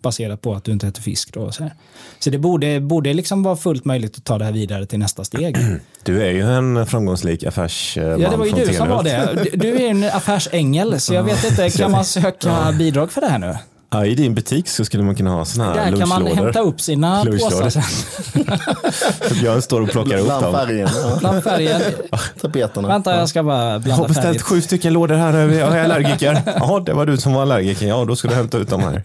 Baserat 0.02 0.42
på 0.42 0.54
att 0.54 0.64
du 0.64 0.72
inte 0.72 0.88
äter 0.88 1.02
fisk. 1.02 1.32
Då, 1.34 1.52
så 1.52 1.62
här. 1.62 1.72
så 2.18 2.30
det 2.30 2.38
borde, 2.38 2.80
borde 2.80 3.14
liksom 3.14 3.42
vara 3.42 3.56
fullt 3.56 3.84
möjligt 3.84 4.16
att 4.18 4.24
ta 4.24 4.38
det 4.38 4.44
här 4.44 4.52
vidare 4.52 4.86
till 4.86 4.98
nästa 4.98 5.24
steg. 5.24 5.56
Du 6.04 6.22
är 6.22 6.30
ju 6.30 6.42
en 6.42 6.86
framgångsrik 6.86 7.44
affärsman 7.44 8.20
Ja, 8.20 8.30
det 8.30 8.36
var 8.36 8.46
ju 8.46 8.52
du 8.52 8.74
som 8.74 8.88
var 8.88 9.02
det. 9.02 9.38
Du- 9.52 9.56
Du 9.58 9.76
är 9.76 9.90
en 9.90 10.04
affärsängel, 10.04 11.00
så 11.00 11.14
jag 11.14 11.22
vet 11.22 11.44
inte, 11.50 11.70
kan 11.70 11.90
man 11.90 12.04
söka 12.04 12.72
bidrag 12.78 13.12
för 13.12 13.20
det 13.20 13.26
här 13.26 13.38
nu? 13.38 13.54
Ja, 13.90 14.06
I 14.06 14.14
din 14.14 14.34
butik 14.34 14.68
så 14.68 14.84
skulle 14.84 15.02
man 15.02 15.14
kunna 15.14 15.30
ha 15.30 15.44
såna 15.44 15.64
här 15.64 15.90
Där 15.90 15.98
kan 15.98 16.08
man 16.08 16.26
hämta 16.26 16.60
upp 16.60 16.80
sina 16.80 17.24
påsar 17.24 17.70
sen. 17.70 17.82
Så 19.28 19.34
Björn 19.34 19.62
står 19.62 19.80
och 19.80 19.88
plockar 19.90 20.18
upp 20.18 20.28
dem. 20.28 20.52
färgerna. 20.54 20.90
Ja. 20.94 21.16
Bland 21.20 21.44
färgen. 21.44 21.80
Tapeterna. 22.40 22.88
Vänta, 22.88 23.16
jag 23.16 23.28
ska 23.28 23.42
bara 23.42 23.64
Jag 23.64 23.72
har 23.74 23.80
blanda 23.80 24.08
beställt 24.08 24.42
sju 24.42 24.60
stycken 24.60 24.92
lådor 24.92 25.14
här, 25.14 25.34
jag 25.48 25.78
är 25.78 25.84
allergiker. 25.84 26.42
Ja, 26.46 26.82
det 26.86 26.92
var 26.92 27.06
du 27.06 27.16
som 27.16 27.32
var 27.32 27.42
allergiker. 27.42 27.86
Ja, 27.88 28.04
då 28.04 28.16
ska 28.16 28.28
du 28.28 28.34
hämta 28.34 28.58
ut 28.58 28.68
dem 28.68 28.80
här. 28.80 29.02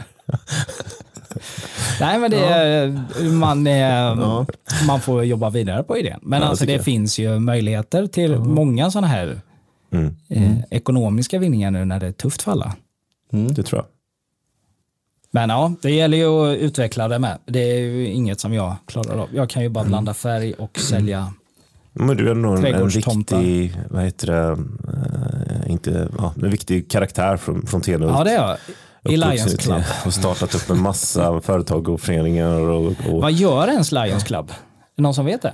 Nej, 2.00 2.20
men 2.20 2.32
det 2.32 2.38
är, 2.46 3.04
man, 3.32 3.68
är, 3.68 3.90
Ja. 4.06 4.46
man 4.88 5.02
får 5.02 5.24
jobba 5.24 5.50
vidare 5.50 5.84
på 5.84 5.98
idén. 5.98 6.20
Men 6.22 6.42
Ja, 6.42 6.48
alltså, 6.48 6.66
det 6.66 6.72
jag. 6.74 6.84
finns 6.84 7.20
ju 7.20 7.40
möjligheter 7.40 8.08
till 8.08 8.38
många 8.40 8.92
sådana 8.92 9.08
här 9.08 9.42
Mm, 9.94 10.16
eh, 10.30 10.52
ekonomiska 10.72 11.40
vinningar 11.40 11.72
nu 11.72 11.86
när 11.86 12.00
det 12.00 12.08
är 12.08 12.12
tufft 12.12 12.42
för 12.42 12.52
alla. 12.52 12.74
det 13.32 13.64
tror 13.64 13.80
jag. 13.82 13.86
Men 15.36 15.50
ja, 15.50 15.74
det 15.82 15.92
gäller 15.92 16.18
ju 16.18 16.26
att 16.26 16.58
utveckla 16.58 17.08
det 17.08 17.20
med. 17.20 17.38
Det 17.46 17.60
är 17.60 17.80
ju 17.80 18.08
inget 18.08 18.40
som 18.40 18.54
jag 18.54 18.76
klarar 18.86 19.18
av. 19.18 19.30
Jag 19.34 19.50
kan 19.50 19.64
ju 19.64 19.70
bara 19.70 19.84
blanda 19.84 20.14
färg 20.14 20.54
och 20.54 20.80
sälja. 20.80 21.34
Men 21.94 22.18
du 22.18 22.30
är 22.30 22.36
nog 22.36 22.58
en, 22.58 22.66
en 22.66 22.90
riktig, 22.90 23.76
vad 23.90 24.04
heter 24.04 24.28
det, 24.28 24.52
eh, 24.52 25.72
inte, 25.72 26.10
ja, 26.18 26.34
en 26.44 26.50
viktig 26.50 26.92
karaktär 26.92 27.38
från, 27.38 27.68
från 27.68 27.82
Tenhult. 27.82 28.14
Ja, 28.18 28.24
det 28.24 28.32
är 28.32 28.48
jag. 28.48 28.58
I 29.14 29.18
Lions 29.18 29.56
Club. 29.56 29.84
Och 30.06 30.14
startat 30.14 30.56
upp 30.56 30.70
en 30.70 30.82
massa 30.82 31.42
företag 31.44 31.90
och 31.90 32.02
föreningar. 32.02 32.60
Och, 32.60 32.94
och, 33.10 33.22
Vad 33.22 33.32
gör 33.32 33.68
ens 33.68 33.92
Lions 33.92 34.24
Club? 34.24 34.52
Är 34.98 35.02
någon 35.02 35.14
som 35.14 35.26
vet 35.26 35.42
det? 35.42 35.54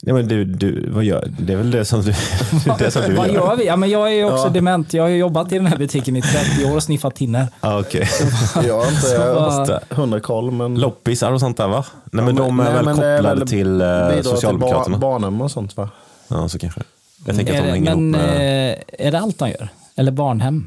Ja, 0.00 0.14
men 0.14 0.28
du, 0.28 0.44
du, 0.44 0.90
vad 0.90 1.04
gör, 1.04 1.28
det 1.38 1.52
är 1.52 1.56
väl 1.56 1.70
det 1.70 1.84
som 1.84 2.02
du, 2.02 2.12
det 2.78 2.90
som 2.90 3.02
du 3.02 3.14
Vad 3.14 3.26
gör? 3.26 3.34
gör 3.34 3.56
vi? 3.56 3.66
Ja, 3.66 3.76
men 3.76 3.90
jag 3.90 4.08
är 4.08 4.12
ju 4.14 4.24
också 4.24 4.44
Ja. 4.46 4.48
dement. 4.50 4.94
Jag 4.94 5.02
har 5.02 5.08
ju 5.08 5.16
jobbat 5.16 5.52
i 5.52 5.54
den 5.54 5.66
här 5.66 5.78
butiken 5.78 6.16
i 6.16 6.22
30 6.22 6.64
år 6.64 6.76
och 6.76 6.82
sniffat 6.82 7.14
tinner. 7.14 7.46
Ah, 7.60 7.78
okay. 7.80 8.04
Jag 8.66 8.78
har 8.80 8.88
inte 8.88 9.18
vad- 9.34 9.98
hundra 9.98 10.20
koll, 10.20 10.50
men 10.50 10.74
Loppisar 10.80 11.32
och 11.32 11.40
sånt 11.40 11.56
där 11.56 11.68
va? 11.68 11.84
Nej 12.12 12.24
men 12.24 12.36
Ja, 12.36 12.42
de 12.42 12.56
men- 12.56 12.66
är 12.66 12.72
nej, 12.72 12.84
väl 12.84 12.94
kopplade 12.94 13.38
väl 13.38 13.48
till 13.48 13.80
eh, 13.80 13.86
bidrar 13.86 14.12
till 14.14 14.24
Socialdemokraterna? 14.24 14.98
bar, 14.98 15.10
barnhem 15.10 15.40
och 15.40 15.50
sånt 15.50 15.76
va? 15.76 15.90
Ja, 16.28 16.48
så 16.48 16.58
kanske. 16.58 16.80
Jag 17.26 17.36
tänker 17.36 17.52
att 17.52 17.58
Är 17.58 17.62
de 17.62 17.66
det, 17.66 17.72
hänger 17.72 17.94
men 17.96 18.14
ihop 18.14 18.26
med 18.28 18.70
eh, 18.98 19.06
är 19.06 19.12
det 19.12 19.18
allt 19.20 19.38
de 19.38 19.48
gör? 19.48 19.68
Eller 19.96 20.12
barnhem? 20.12 20.66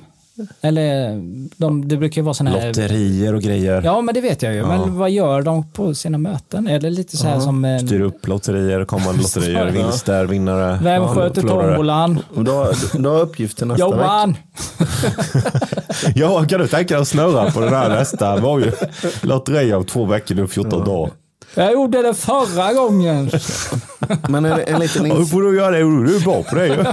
Eller 0.61 1.09
de, 1.57 1.87
det 1.87 1.97
brukar 1.97 2.21
ju 2.21 2.25
vara 2.25 2.33
sådana 2.33 2.57
här... 2.59 2.67
lotterier 2.67 3.33
och 3.35 3.41
grejer. 3.41 3.81
Ja, 3.85 4.01
men 4.01 4.15
det 4.15 4.21
vet 4.21 4.41
jag 4.41 4.53
ju. 4.53 4.65
Men 4.65 4.97
vad 4.97 5.09
gör 5.11 5.41
de 5.41 5.71
på 5.71 5.95
sina 5.95 6.17
möten? 6.17 6.67
Är 6.67 6.79
det 6.79 6.89
lite 6.89 7.17
så 7.17 7.27
här 7.27 7.39
som... 7.39 7.65
eh, 7.65 7.77
Styr 7.79 8.01
upp 8.01 8.27
lotterier, 8.27 8.85
kommande 8.85 9.21
lotterier, 9.21 9.65
Ja. 9.65 9.71
vinster, 9.83 10.25
vinnare. 10.25 10.79
Vem 10.83 11.01
ja, 11.01 11.07
sköter 11.13 11.41
tombolan? 11.41 12.19
Och 12.35 12.43
Då, 12.43 12.71
då 12.93 13.09
har 13.09 13.19
uppgift 13.21 13.57
till 13.57 13.67
nästa 13.67 13.89
vecka. 13.89 13.97
Johan! 14.03 14.35
Ja, 16.15 16.45
kan 16.49 16.59
du 16.59 16.67
tänka 16.67 16.93
dig 16.93 17.01
att 17.01 17.07
snurra 17.07 17.51
på 17.51 17.59
den 17.59 17.73
här 17.73 17.89
nästa? 17.89 18.35
Det 18.35 18.41
var 18.41 18.59
ju 18.59 18.71
lotteri 19.21 19.73
om 19.73 19.85
två 19.85 20.05
veckor 20.05 20.35
nu, 20.35 20.47
14 20.47 20.85
dagar. 20.85 21.11
Jag 21.57 21.73
gjorde 21.73 22.01
det 22.01 22.13
förra 22.13 22.73
gången. 22.73 23.29
Men 24.29 24.45
en, 24.45 24.59
en, 24.59 24.79
liten 24.79 25.05
Ja, 25.05 25.15
hur 25.15 25.25
får 25.25 25.41
du 25.41 25.57
göra 25.57 25.71
det? 25.71 25.77
Du 25.77 26.15
är 26.15 26.23
bra 26.23 26.43
på 26.43 26.55
det 26.55 26.67
ju. 26.67 26.85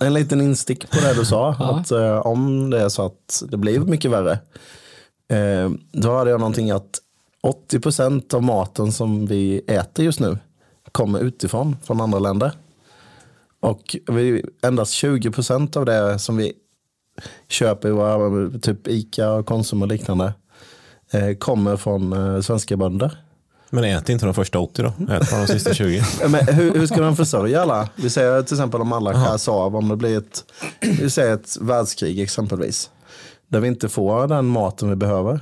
en 0.06 0.14
liten 0.14 0.40
instick 0.40 0.90
på 0.90 0.96
det 1.00 1.14
du 1.14 1.24
sa. 1.24 1.50
Att 1.50 1.90
eh, 1.90 2.18
om 2.18 2.70
det 2.70 2.80
är 2.80 2.88
så 2.88 3.06
att 3.06 3.42
det 3.48 3.56
blir 3.56 3.80
mycket 3.80 4.10
värre. 4.10 4.32
Eh, 5.28 5.70
då 5.92 6.16
hade 6.16 6.30
jag 6.30 6.40
någonting 6.40 6.70
att 6.70 6.98
80% 7.72 8.34
av 8.34 8.42
maten 8.42 8.92
som 8.92 9.26
vi 9.26 9.60
äter 9.66 10.04
just 10.04 10.20
nu 10.20 10.38
kommer 10.92 11.20
utifrån, 11.20 11.76
från 11.84 12.00
andra 12.00 12.18
länder. 12.18 12.52
Och 13.60 13.96
vi, 14.06 14.44
endast 14.62 15.04
20% 15.04 15.76
av 15.76 15.84
det 15.84 16.18
som 16.18 16.36
vi 16.36 16.52
köper 17.48 17.88
i 17.88 17.92
våra 17.92 18.58
typ 18.58 18.88
Ica 18.88 19.30
och 19.30 19.46
Konsum 19.46 19.82
och 19.82 19.88
liknande 19.88 20.32
eh, 21.12 21.34
kommer 21.34 21.76
från 21.76 22.12
eh, 22.12 22.40
svenska 22.40 22.76
bönder. 22.76 23.27
Men 23.70 23.84
ät 23.84 24.08
inte 24.08 24.24
de 24.24 24.34
första 24.34 24.58
80 24.58 24.82
då. 24.82 24.88
Ät 24.88 25.30
bara 25.30 25.40
de 25.40 25.46
sista 25.46 25.74
20. 25.74 26.02
Men 26.28 26.46
hur, 26.46 26.74
hur 26.74 26.86
ska 26.86 27.00
de 27.00 27.16
försörja 27.16 27.62
alla? 27.62 27.88
Vi 27.96 28.10
säger 28.10 28.42
till 28.42 28.54
exempel 28.54 28.80
om 28.80 28.92
alla 28.92 29.14
skärs 29.26 29.48
av, 29.48 29.76
om 29.76 29.88
det 29.88 29.96
blir 29.96 30.18
ett, 30.18 30.44
vi 30.80 31.10
säger 31.10 31.34
ett 31.34 31.56
världskrig 31.60 32.20
exempelvis. 32.20 32.90
Där 33.48 33.60
vi 33.60 33.68
inte 33.68 33.88
får 33.88 34.26
den 34.26 34.46
maten 34.46 34.88
vi 34.90 34.96
behöver. 34.96 35.40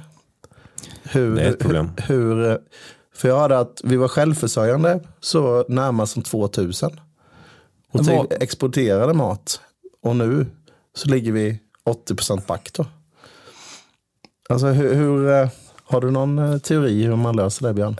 Hur, 1.02 1.34
Det 1.36 1.42
är 1.42 1.50
ett 1.50 1.58
problem. 1.58 1.90
Hur, 1.96 2.58
för 3.14 3.28
jag 3.28 3.38
hörde 3.38 3.58
att 3.58 3.80
vi 3.84 3.96
var 3.96 4.08
självförsörjande 4.08 5.00
så 5.20 5.64
närmast 5.68 6.12
som 6.12 6.22
2000. 6.22 7.00
Och 7.92 8.04
Vad- 8.06 8.32
exporterade 8.40 9.12
mat. 9.12 9.60
Och 10.02 10.16
nu 10.16 10.46
så 10.96 11.08
ligger 11.08 11.32
vi 11.32 11.58
80% 11.84 12.46
back 12.46 12.70
då. 12.72 12.86
Alltså 14.48 14.66
hur, 14.66 14.94
hur, 14.94 15.30
eh, 15.30 15.48
har 15.88 16.00
du 16.00 16.10
någon 16.10 16.52
eh, 16.52 16.58
teori 16.58 17.02
hur 17.02 17.16
man 17.16 17.36
löser 17.36 17.66
det 17.66 17.74
Björn? 17.74 17.96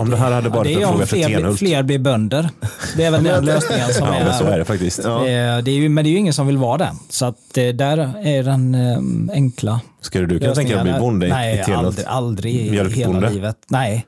Om 0.00 0.10
det 0.10 0.16
här 0.16 0.30
hade 0.32 0.48
Det 0.48 0.56
varit 0.56 0.76
är 0.76 0.80
en 0.82 0.88
fråga 0.88 1.06
för 1.06 1.16
Tenhult. 1.16 1.58
fler 1.58 1.82
blir 1.82 1.98
bönder. 1.98 2.48
Det 2.96 3.04
är 3.04 3.10
väl 3.10 3.24
den 3.24 3.44
lösningen 3.44 3.92
som 3.94 4.06
Ja, 4.06 4.14
är... 4.14 4.24
men 4.24 4.38
så 4.38 4.44
är 4.44 4.58
det 4.58 4.64
faktiskt. 4.64 5.00
Ja. 5.04 5.18
Eh, 5.26 5.58
Det 5.58 5.70
är 5.70 5.74
ju, 5.74 5.88
men 5.88 6.04
det 6.04 6.10
är 6.10 6.12
ju 6.12 6.18
ingen 6.18 6.32
som 6.34 6.46
vill 6.46 6.56
vara 6.58 6.78
det. 6.78 6.90
Så 7.08 7.26
att 7.26 7.56
eh, 7.58 7.66
där 7.68 7.98
är 8.22 8.42
den 8.42 9.30
enkla 9.34 9.80
Skulle 10.00 10.26
du 10.26 10.38
kunna 10.38 10.54
tänka 10.54 10.70
dig 10.72 10.78
att 10.78 10.84
bli 10.84 11.00
bonde 11.00 11.26
i- 11.26 11.30
Nej, 11.30 11.60
i 11.60 11.64
Tenhult? 11.64 11.86
aldrig, 11.86 12.06
aldrig 12.08 12.54
i 12.54 12.58
hela 12.62 12.72
Mjölkbonde? 12.88 13.30
livet. 13.30 13.56
Nej. 13.68 14.06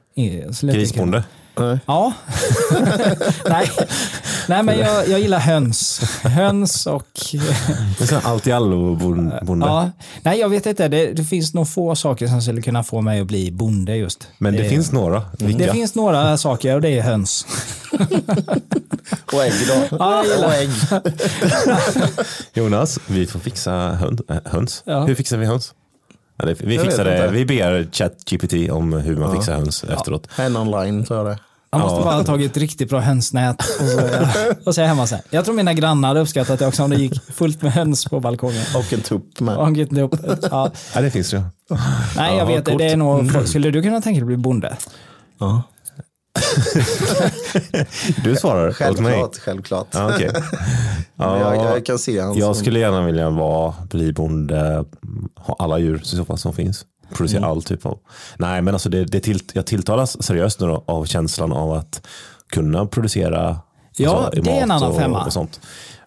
Grisbonde? 0.63 1.25
Nej. 1.59 1.79
Ja. 1.87 2.13
Nej. 3.49 3.71
Nej, 4.49 4.63
men 4.63 4.79
jag, 4.79 5.09
jag 5.09 5.21
gillar 5.21 5.39
höns. 5.39 6.01
Höns 6.23 6.87
och... 6.87 7.07
Allt 8.23 8.47
i 8.47 8.53
allo-bonde. 8.53 9.67
Ja. 9.67 9.91
Nej, 10.23 10.39
jag 10.41 10.49
vet 10.49 10.67
inte. 10.67 10.89
Det, 10.89 11.13
det 11.13 11.25
finns 11.25 11.55
nog 11.55 11.69
få 11.69 11.97
saker 11.97 12.27
som 12.27 12.43
skulle 12.43 12.63
kunna 12.63 12.83
få 12.85 13.01
mig 13.01 13.21
att 13.21 13.27
bli 13.27 13.51
bonde 13.53 13.97
just. 13.97 14.29
Men 14.39 14.55
det 14.55 14.63
Eh, 14.63 14.69
finns 14.69 14.93
några. 14.93 15.23
Vilka? 15.39 15.67
Det 15.67 15.73
finns 15.73 15.95
några 15.95 16.39
saker 16.39 16.75
och 16.75 16.81
det 16.81 16.89
är 16.99 17.03
höns. 17.03 17.47
Och 19.33 19.45
ägg 19.45 19.53
då? 19.69 19.97
Ja, 19.99 20.25
jag 20.25 20.27
gillar 20.37 20.47
och 20.49 20.55
ägg. 20.55 20.71
Jonas, 22.55 22.99
vi 23.07 23.27
får 23.27 23.39
fixa 23.39 23.73
höns. 23.73 24.21
äh, 24.31 24.37
höns. 24.45 24.83
Ja. 24.87 25.05
Hur 25.05 25.15
fixar 25.15 25.37
vi 25.37 25.47
höns? 25.47 25.75
Ja, 26.39 26.47
det, 26.47 26.61
vi, 26.61 26.79
fixar 26.79 27.05
det. 27.05 27.29
vi 27.33 27.45
ber 27.47 27.89
ChatGPT 27.93 28.71
om 28.71 28.93
hur 28.93 29.17
man 29.17 29.37
fixar 29.37 29.55
höns 29.55 29.85
efteråt. 29.85 30.29
Hen 30.37 30.57
online 30.57 31.05
tror 31.05 31.19
jag 31.19 31.27
det. 31.27 31.39
Jag 31.71 31.81
måste 31.81 31.97
Ja. 31.99 32.05
bara 32.05 32.15
ha 32.15 32.25
tagit 32.25 32.51
ett 32.51 32.57
riktigt 32.57 32.89
bra 32.89 33.01
hönsnät 33.01 33.57
och 33.61 33.87
så, 33.87 34.01
och 34.65 34.75
så 34.75 34.81
är 34.81 34.85
jag 34.85 34.89
hemma 34.89 35.07
sen. 35.07 35.19
Jag 35.31 35.45
tror 35.45 35.55
mina 35.55 35.73
grannar 35.75 36.09
hade 36.09 36.21
uppskattat 36.21 36.59
det 36.59 36.67
också 36.67 36.83
om 36.83 36.91
det 36.91 36.97
gick 36.97 37.23
fullt 37.33 37.63
med 37.63 37.73
höns 37.73 38.05
på 38.05 38.21
balkongen. 38.21 38.63
Och 38.77 38.93
en 38.93 39.01
tupp 39.01 39.41
med. 39.41 39.57
Och 39.57 39.69
inte 39.69 40.03
upp. 40.03 40.15
Ja. 40.51 40.71
Ja, 40.95 41.01
det 41.01 41.11
finns 41.11 41.31
det. 41.31 41.43
Nej, 42.17 42.37
jag 42.37 42.37
Ja, 42.39 42.45
vet 42.45 42.65
det. 42.65 42.71
coolt. 42.71 42.79
Det 42.79 42.87
är 42.89 42.97
nog, 42.97 43.49
skulle 43.49 43.71
du 43.71 43.83
kunna 43.83 44.01
tänka 44.01 44.15
dig 44.17 44.23
att 44.23 44.27
bli 44.27 44.37
bonde? 44.37 44.77
Ja. 45.39 45.63
Du 48.25 48.37
svarar 48.37 48.69
åt 48.69 49.01
mig. 49.01 49.13
Självklart, 49.13 49.37
självklart. 49.37 49.87
Ja. 49.93 50.09
Men 50.19 50.21
ja, 51.29 51.55
jag, 51.55 51.57
jag 51.77 51.87
kan 51.87 51.99
se 51.99 52.19
hans... 52.21 52.39
jag 52.39 52.57
skulle 52.57 52.79
gärna 52.79 53.07
vilja 53.07 53.31
vara, 53.31 53.75
bli 53.91 54.13
bonde, 54.13 54.85
ha 55.37 55.57
alla 55.59 55.79
djur 55.79 56.01
i 56.03 56.05
så 56.07 56.25
fall 56.25 56.39
som 56.39 56.53
finns. 56.53 56.85
Producera 57.15 57.39
Mm. 57.39 57.51
all 57.51 57.63
typ 57.63 57.87
av. 57.87 57.99
Nej, 58.39 58.63
men 58.63 58.75
alltså 58.75 58.89
det, 58.89 59.05
det 59.05 59.21
till, 59.21 59.41
jag 59.53 59.67
tilltalas 59.67 60.23
seriöst 60.23 60.61
nu 60.61 60.67
då, 60.67 60.85
av 60.87 61.05
känslan 61.05 61.53
av 61.53 61.73
att 61.73 62.07
kunna 62.53 62.87
producera 62.87 63.59
Ja, 63.97 64.17
alltså, 64.27 64.43
det 64.43 64.51
är 64.51 64.63
en 64.63 64.71
annan 64.71 64.91
och, 64.91 64.97
femma. 64.97 65.25
och 65.25 65.33
sånt. 65.33 65.61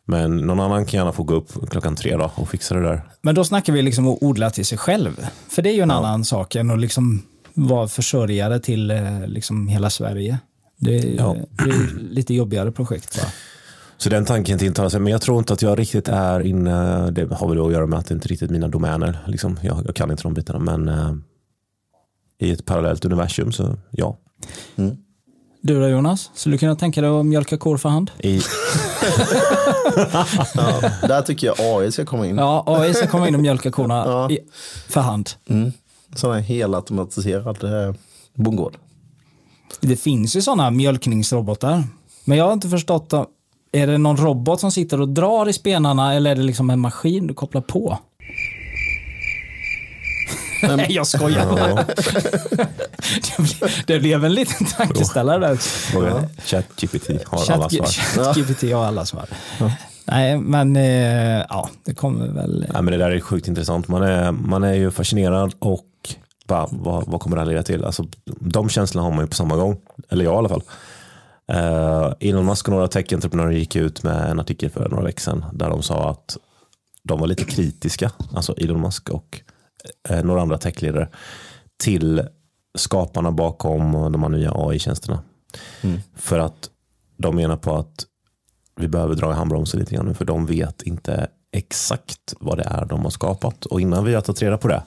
Men 0.06 0.38
någon 0.38 0.60
annan 0.60 0.86
kan 0.86 0.98
gärna 0.98 1.12
få 1.12 1.24
gå 1.24 1.34
upp 1.34 1.70
klockan 1.70 1.96
tre 1.96 2.16
då 2.18 2.32
och 2.36 2.50
fixa 2.50 2.76
det 2.76 2.82
där. 2.82 3.02
Men 3.22 3.36
då 3.36 3.44
snackar 3.44 3.74
vi 3.74 3.82
liksom 3.82 4.08
att 4.08 4.18
odla 4.24 4.50
till 4.50 4.66
sig 4.66 4.78
själv. 4.78 5.28
För 5.50 5.62
det 5.62 5.70
är 5.70 5.74
ju 5.74 5.82
en 5.82 5.92
annan 5.92 6.26
sak 6.26 6.56
än 6.56 6.72
att 6.72 6.80
liksom 6.80 7.22
vara 7.54 7.88
försörjare 7.88 8.60
till 8.60 8.92
eh, 8.92 9.28
liksom 9.28 9.68
hela 9.68 9.90
Sverige. 9.90 10.38
Det 10.78 10.98
är, 10.98 11.16
Ja. 11.18 11.36
det 11.52 11.70
är 11.70 12.00
lite 12.10 12.34
jobbigare 12.34 12.72
projekt. 12.72 13.18
Va? 13.18 13.24
Så 14.02 14.10
den 14.10 14.26
tanken 14.26 14.60
tilltalar 14.60 14.90
sig. 14.90 15.00
Men 15.00 15.12
jag 15.12 15.22
tror 15.22 15.38
inte 15.40 15.54
att 15.54 15.62
jag 15.62 15.80
riktigt 15.80 16.08
är 16.08 16.40
inne. 16.40 17.12
Det 17.12 17.34
har 17.34 17.50
väl 17.50 17.66
att 17.66 17.72
göra 17.72 17.86
med 17.88 18.00
att 18.00 18.06
det 18.08 18.14
inte 18.14 18.28
riktigt 18.28 18.50
är 18.50 18.54
mina 18.54 18.68
domäner. 18.68 19.20
Liksom. 19.28 19.60
Jag, 19.64 19.82
jag 19.86 19.96
kan 19.96 20.12
inte 20.12 20.24
de 20.24 20.34
bitarna. 20.34 20.60
Men 20.60 20.90
eh, 20.90 21.14
i 22.40 22.52
ett 22.52 22.66
parallellt 22.66 23.06
universum 23.06 23.52
så 23.52 23.78
ja. 23.92 24.18
Du 25.62 25.80
då 25.80 25.88
Jonas? 25.88 26.32
Skulle 26.34 26.54
du 26.56 26.58
kunna 26.60 26.76
tänka 26.76 27.02
dig 27.02 27.10
att 27.10 27.26
mjölka 27.26 27.58
kor 27.58 27.78
för 27.78 27.90
hand? 27.90 28.12
I, 28.20 28.36
Ja, 30.56 30.82
där 31.08 31.22
tycker 31.22 31.48
jag 31.48 31.56
AI 31.60 31.92
ska 31.92 32.06
komma 32.06 32.28
in. 32.28 32.38
Ja, 32.38 32.64
AI 32.68 32.94
ska 32.94 33.08
komma 33.08 33.28
in 33.28 33.36
och 33.36 33.42
mjölka 33.42 33.72
korna 33.72 34.04
Ja. 34.06 34.32
i, 34.32 34.40
för 34.88 35.02
hand. 35.02 35.30
Mm. 35.50 35.72
Sån 36.16 36.34
här 36.34 36.40
helautomatiserad 36.42 37.64
eh, 37.64 37.96
bondgård. 38.36 38.78
Det 39.82 39.96
finns 39.96 40.36
ju 40.36 40.42
sådana 40.42 40.72
mjölkningsrobotar. 40.72 41.84
Men 42.26 42.38
jag 42.38 42.46
har 42.46 42.54
inte 42.54 42.70
förstått, 42.70 43.14
är 43.72 43.88
det 43.88 43.98
någon 43.98 44.18
robot 44.18 44.60
som 44.60 44.72
sitter 44.72 45.02
och 45.02 45.10
drar 45.10 45.50
i 45.50 45.54
spenarna 45.54 46.14
eller 46.14 46.32
är 46.32 46.36
det 46.36 46.42
liksom 46.42 46.70
en 46.70 46.80
maskin 46.80 47.28
du 47.28 47.34
kopplar 47.34 47.62
på? 47.62 48.00
Nej, 50.78 50.86
jag 50.90 51.08
skojar. 51.08 51.58
ja, 51.58 51.84
Det 53.86 54.00
blev, 54.00 54.26
en 54.26 54.34
liten 54.34 54.68
tankeställare 54.68 55.40
där. 55.40 55.60
ja. 55.94 56.22
ChatGPT 56.46 57.10
har 57.26 57.52
alla 57.54 57.70
svar. 57.70 57.86
ChatGPT 57.88 58.74
har 58.74 58.86
alla 58.86 59.06
svar. 59.06 59.26
Nej, 60.06 60.38
men 60.38 60.76
eh, 60.76 61.46
ja, 61.50 61.70
det 61.86 61.94
kommer 61.94 62.28
väl. 62.28 62.66
Ja, 62.74 62.82
men 62.82 62.92
det 62.92 62.98
där 62.98 63.12
är 63.12 63.20
sjukt 63.20 63.48
intressant. 63.48 63.88
Man 63.88 64.04
är, 64.04 64.32
man 64.32 64.64
är 64.64 64.74
ju 64.74 64.92
fascinerad 64.92 65.54
och 65.60 65.86
bara, 66.48 66.68
vad, 66.72 67.08
vad 67.08 67.22
kommer 67.22 67.36
det 67.38 67.42
här 67.42 67.50
leda 67.50 67.64
till? 67.64 67.86
Alltså, 67.86 68.06
de 68.40 68.70
känslorna 68.70 69.08
har 69.08 69.12
man 69.12 69.24
ju 69.24 69.28
på 69.28 69.36
samma 69.36 69.56
gång. 69.56 69.78
Eller 70.10 70.26
jag 70.26 70.34
i 70.34 70.38
alla 70.38 70.50
fall. 70.50 70.64
Uh, 71.54 72.14
Elon 72.20 72.46
Musk 72.46 72.68
och 72.68 72.74
några 72.74 72.88
tech-entreprenörer 72.88 73.52
gick 73.52 73.76
ut 73.76 74.04
med 74.04 74.30
en 74.30 74.40
artikel 74.40 74.70
för 74.70 74.90
några 74.90 75.04
veckor 75.04 75.22
sedan 75.22 75.46
där 75.54 75.70
de 75.70 75.84
sa 75.84 76.10
att 76.10 76.38
de 77.04 77.20
var 77.20 77.28
lite 77.28 77.44
kritiska, 77.44 78.12
alltså 78.34 78.54
Elon 78.58 78.82
Musk 78.82 79.10
och 79.10 79.42
eh, 80.10 80.24
några 80.24 80.42
andra 80.42 80.58
techledare, 80.58 81.10
till 81.78 82.22
skaparna 82.78 83.32
bakom 83.32 84.12
de 84.12 84.24
här 84.24 84.30
nya 84.30 84.52
AI-tjänsterna. 84.56 85.20
För 86.16 86.40
att 86.40 86.70
de 87.18 87.36
menar 87.36 87.58
på 87.58 87.76
att 87.76 88.06
vi 88.76 88.88
behöver 88.88 89.16
dra 89.16 89.32
i 89.32 89.36
handbromsen 89.36 89.80
lite 89.80 89.96
grann 89.96 90.06
nu 90.06 90.14
för 90.14 90.26
de 90.26 90.46
vet 90.46 90.82
inte 90.82 91.28
exakt 91.52 92.34
vad 92.40 92.58
det 92.58 92.64
är 92.64 92.86
de 92.86 93.04
har 93.04 93.10
skapat. 93.10 93.66
Och 93.66 93.82
innan 93.82 94.06
vi 94.06 94.14
har 94.14 94.22
tagit 94.22 94.42
reda 94.42 94.58
på 94.58 94.68
det 94.68 94.84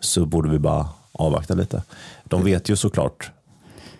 så 0.00 0.26
borde 0.26 0.50
vi 0.50 0.58
bara 0.58 0.88
avvakta 1.12 1.54
lite. 1.54 1.82
De 2.24 2.44
vet 2.44 2.68
ju 2.68 2.76
såklart 2.76 3.30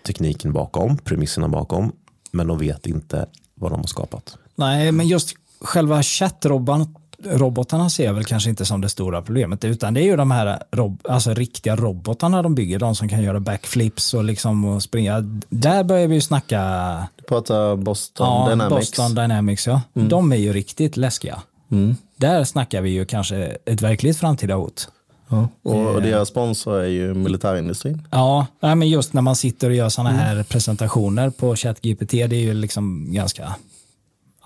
tekniken 0.03 0.53
bakom, 0.53 0.99
premisserna 0.99 1.49
bakom, 1.49 1.93
men 2.31 2.47
de 2.47 2.59
vet 2.59 2.87
inte 2.87 3.27
vad 3.55 3.73
de 3.73 3.81
har 3.81 3.87
skapat. 3.87 4.37
Nej, 4.55 4.93
men 4.93 5.09
just 5.09 5.35
själva 5.61 6.03
chattrobotarna 6.03 7.91
ser 7.91 8.05
jag 8.05 8.15
väl 8.15 8.25
kanske 8.25 8.51
inte 8.51 8.65
som 8.65 8.81
det 8.81 8.89
stora 8.89 9.23
problemet, 9.23 9.65
utan 9.65 9.95
det 9.95 10.01
är 10.01 10.05
ju 10.05 10.17
de 10.17 10.31
här 10.31 10.63
rob 10.71 11.01
alltså 11.09 11.35
riktiga 11.35 11.77
robotarna 11.77 12.43
de 12.43 12.55
bygger, 12.55 12.79
de 12.79 12.95
som 12.95 13.09
kan 13.09 13.23
göra 13.23 13.41
backflips 13.41 14.15
och 14.15 14.25
liksom 14.25 14.65
och 14.65 14.83
springa. 14.83 15.21
Där 15.49 15.85
börjar 15.85 16.09
vi 16.09 16.15
ju 16.15 16.21
snacka 16.21 17.09
Du 17.17 17.23
pratar 17.23 17.77
Boston 17.77 18.27
ja, 18.27 18.51
Dynamics. 18.51 18.91
Boston 18.91 19.15
Dynamics. 19.15 19.67
Ja. 19.67 19.81
De 19.93 20.33
är 20.33 20.37
ju 20.37 20.53
riktigt 20.53 20.97
läskiga. 20.97 21.43
Mm. 21.71 21.97
Där 22.17 22.45
snackar 22.45 22.83
vi 22.83 22.91
ju 22.91 23.05
kanske 23.05 23.37
ett 23.65 23.83
verkligt 23.83 24.19
framtida 24.19 24.55
hot. 24.55 24.89
Ja. 25.29 25.49
Och 25.63 26.03
deras 26.03 26.29
sponsor 26.29 26.81
är 26.81 26.87
ju 26.87 27.15
militärindustrin. 27.15 28.03
Ja, 28.11 28.47
men 28.61 28.89
just 28.89 29.13
när 29.13 29.23
man 29.23 29.37
sitter 29.37 29.69
och 29.71 29.75
gör 29.77 29.89
sådana 29.89 30.11
här 30.11 30.43
presentationer 30.43 31.31
på 31.31 31.57
ChatGPT, 31.57 32.11
det 32.11 32.23
är 32.23 32.41
ju 32.41 32.55
liksom 32.55 33.13
ganska, 33.13 33.55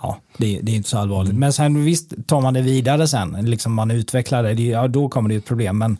ja, 0.03 0.17
det, 0.37 0.61
det 0.63 0.73
är 0.73 0.77
inte 0.77 0.89
så 0.89 0.99
allvarligt. 0.99 1.35
Men 1.35 1.53
sen 1.53 1.85
visst, 1.85 2.27
tar 2.27 2.41
man 2.41 2.55
det 2.55 2.61
vidare 2.63 3.09
sen, 3.09 3.37
liksom 3.43 3.75
man 3.75 3.91
utvecklar 3.91 4.43
det, 4.43 4.55
det 4.55 4.63
ja, 4.63 4.89
då 4.89 5.09
kommer 5.09 5.29
det 5.29 5.35
ju 5.35 5.39
ett 5.39 5.47
problem. 5.47 5.79
Men 5.79 5.97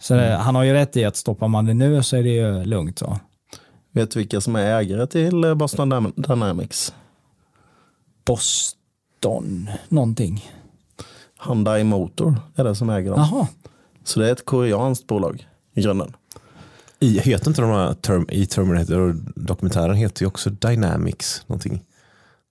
så 0.00 0.14
det, 0.14 0.36
han 0.36 0.54
har 0.54 0.62
ju 0.62 0.72
rätt 0.72 0.96
i 0.96 1.04
att 1.04 1.16
stoppar 1.16 1.48
man 1.48 1.66
det 1.66 1.74
nu 1.74 2.02
så 2.02 2.16
är 2.16 2.22
det 2.22 2.28
ju 2.28 2.64
lugnt. 2.64 2.98
Så. 2.98 3.18
Vet 3.92 4.10
du 4.10 4.18
vilka 4.18 4.40
som 4.40 4.56
är 4.56 4.80
ägare 4.80 5.06
till 5.06 5.44
eh, 5.44 5.54
Boston 5.54 5.92
Dynam- 5.92 6.28
Dynamics? 6.28 6.94
Boston, 8.24 9.70
någonting. 9.88 10.50
Hyundai 11.46 11.84
Motor 11.84 12.36
är 12.56 12.64
det 12.64 12.74
som 12.74 12.90
äger 12.90 13.10
dem. 13.10 13.28
Jaha, 13.32 13.46
Så 14.04 14.20
det 14.20 14.28
är 14.28 14.32
ett 14.32 14.44
koreanskt 14.44 15.06
bolag 15.06 15.48
i 15.74 15.82
grunden. 15.82 16.16
I, 17.00 17.18
heter 17.20 17.48
inte 17.48 17.62
de 17.62 17.70
här 17.70 17.94
term, 17.94 18.26
i 18.30 18.46
Terminator-dokumentären 18.46 19.94
heter 19.96 20.22
ju 20.22 20.26
också 20.26 20.50
Dynamics 20.50 21.42
någonting. 21.46 21.82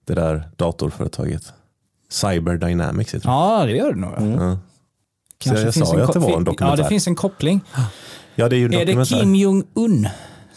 Det 0.05 0.13
där 0.13 0.49
datorföretaget. 0.55 1.53
Cyber 2.09 2.57
Dynamics 2.57 3.13
heter 3.15 3.27
det. 3.27 3.33
ja 3.33 3.65
det 3.65 3.71
gör 3.75 3.93
det 3.93 3.99
nog. 3.99 4.11
Ja. 4.41 4.57
Kanske 5.37 5.61
Så 5.61 5.67
jag 5.67 5.73
finns 5.73 5.89
sa 5.89 5.95
ju 5.97 6.01
att 6.03 6.13
det 6.13 6.19
var 6.19 6.37
en 6.37 6.43
dokumentär. 6.43 6.77
Ja, 6.77 6.83
det 6.83 6.89
finns 6.89 7.07
en 7.07 7.15
koppling. 7.15 7.61
ja, 8.35 8.49
det 8.49 8.55
är 8.55 8.57
ju 8.57 8.65
en 8.65 8.73
Är 8.73 8.85
det. 8.85 9.05
Kim 9.05 9.35
Jong-Un 9.35 10.07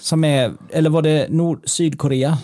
som 0.01 0.25
är, 0.25 0.53
eller 0.71 0.91
var 0.91 1.03
det 1.03 1.27
Nord, 1.31 1.61
Sydkorea? 1.65 2.39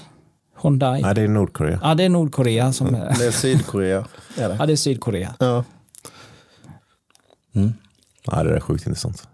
Hyundai? 0.62 1.02
Nej, 1.02 1.14
det 1.14 1.22
är 1.22 1.28
Nordkorea. 1.28 1.80
Ja, 1.82 1.94
det 1.94 2.04
är 2.04 2.08
Nordkorea 2.08 2.72
som 2.72 2.94
är, 2.94 3.14
Det 3.18 3.26
är 3.26 3.30
Sydkorea. 3.30 4.04
Är 4.36 4.48
det. 4.48 4.56
ja, 4.58 4.66
det 4.66 4.72
är 4.72 4.76
Sydkorea. 4.76 5.34
Ja. 5.38 5.64
Ja, 8.30 8.42
det 8.42 8.56
är 8.56 8.60
sjukt 8.60 8.86
intressant. 8.86 9.28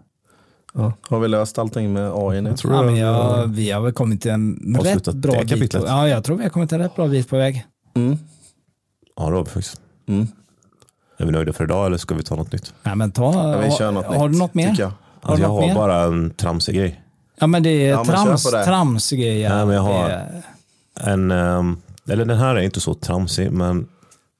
Ja. 0.73 0.93
Har 1.09 1.19
vi 1.19 1.27
löst 1.27 1.57
allting 1.59 1.93
med 1.93 2.11
AI 2.15 2.41
nu? 2.41 2.53
tror 2.57 2.73
Ja, 2.73 2.77
jag 2.79 2.85
men 2.85 2.93
vi 2.93 2.99
jag, 2.99 3.13
har 3.13 3.45
vi 3.47 3.71
har 3.71 3.81
väl 3.81 3.93
kommit 3.93 4.25
en 4.25 4.77
rätt 4.81 5.13
bra 5.13 5.43
bit 5.43 5.71
på. 5.71 5.85
Ja, 5.87 6.07
jag 6.07 6.23
tror 6.23 6.37
vi 6.37 6.43
har 6.43 6.49
kommit 6.49 6.71
en 6.71 6.79
rätt 6.79 6.95
bra 6.95 7.07
bit 7.07 7.29
på 7.29 7.37
väg. 7.37 7.65
Mm. 7.95 8.17
Ja, 9.15 9.29
det 9.29 9.35
har 9.35 9.43
vi 9.43 9.49
faktiskt. 9.49 9.81
Mm. 10.07 10.27
Är 11.17 11.25
vi 11.25 11.31
nöjda 11.31 11.53
för 11.53 11.63
idag 11.63 11.85
eller 11.85 11.97
ska 11.97 12.15
vi 12.15 12.23
ta 12.23 12.35
något 12.35 12.51
nytt? 12.51 12.73
Ja, 12.83 12.95
men 12.95 13.11
ta, 13.11 13.33
Ja, 13.33 13.59
vi 13.59 13.67
har, 13.69 13.77
kör 13.77 13.91
något 13.91 14.05
har 14.05 14.27
nytt, 14.27 14.33
du 14.33 14.39
något 14.39 14.53
mer? 14.53 14.75
jag. 14.77 14.87
Har 14.87 14.93
Alltså, 15.31 15.41
jag 15.43 15.49
något 15.49 15.61
har 15.61 15.67
mer? 15.67 15.75
bara 15.75 16.03
en 16.03 16.29
tramsig 16.29 16.75
grej. 16.75 17.01
Ja, 17.39 17.47
men 17.47 17.63
det 17.63 17.69
är 17.69 17.89
Ja, 17.89 18.05
trams, 18.05 18.51
det. 18.51 18.65
tramsgrejer. 18.65 19.55
Nej, 19.55 19.65
men 19.65 19.75
jag 19.75 19.81
har- 19.81 20.09
är- 20.09 20.41
En, 21.01 21.31
ehm, 21.31 21.77
eller 22.09 22.25
den 22.25 22.37
här 22.37 22.55
är 22.55 22.59
inte 22.61 22.79
så 22.79 22.93
tramsig, 22.93 23.51
men 23.51 23.87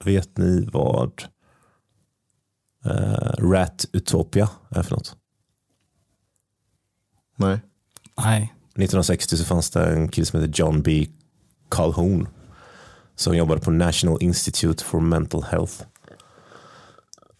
vet 0.05 0.37
ni 0.37 0.69
vad 0.73 1.11
uh, 2.85 3.49
Rat 3.51 3.85
Utopia 3.93 4.49
är 4.69 4.83
för 4.83 4.95
något? 4.95 5.15
Nej. 7.35 7.59
Nej. 8.17 8.53
1960 8.69 9.37
så 9.37 9.45
fanns 9.45 9.69
det 9.69 9.85
en 9.85 10.09
kille 10.09 10.25
som 10.25 10.39
heter 10.39 10.59
John 10.59 10.81
B. 10.81 11.07
Calhoun 11.69 12.27
som 13.15 13.37
jobbade 13.37 13.61
på 13.61 13.71
National 13.71 14.17
Institute 14.21 14.83
for 14.83 14.99
Mental 14.99 15.43
Health. 15.43 15.83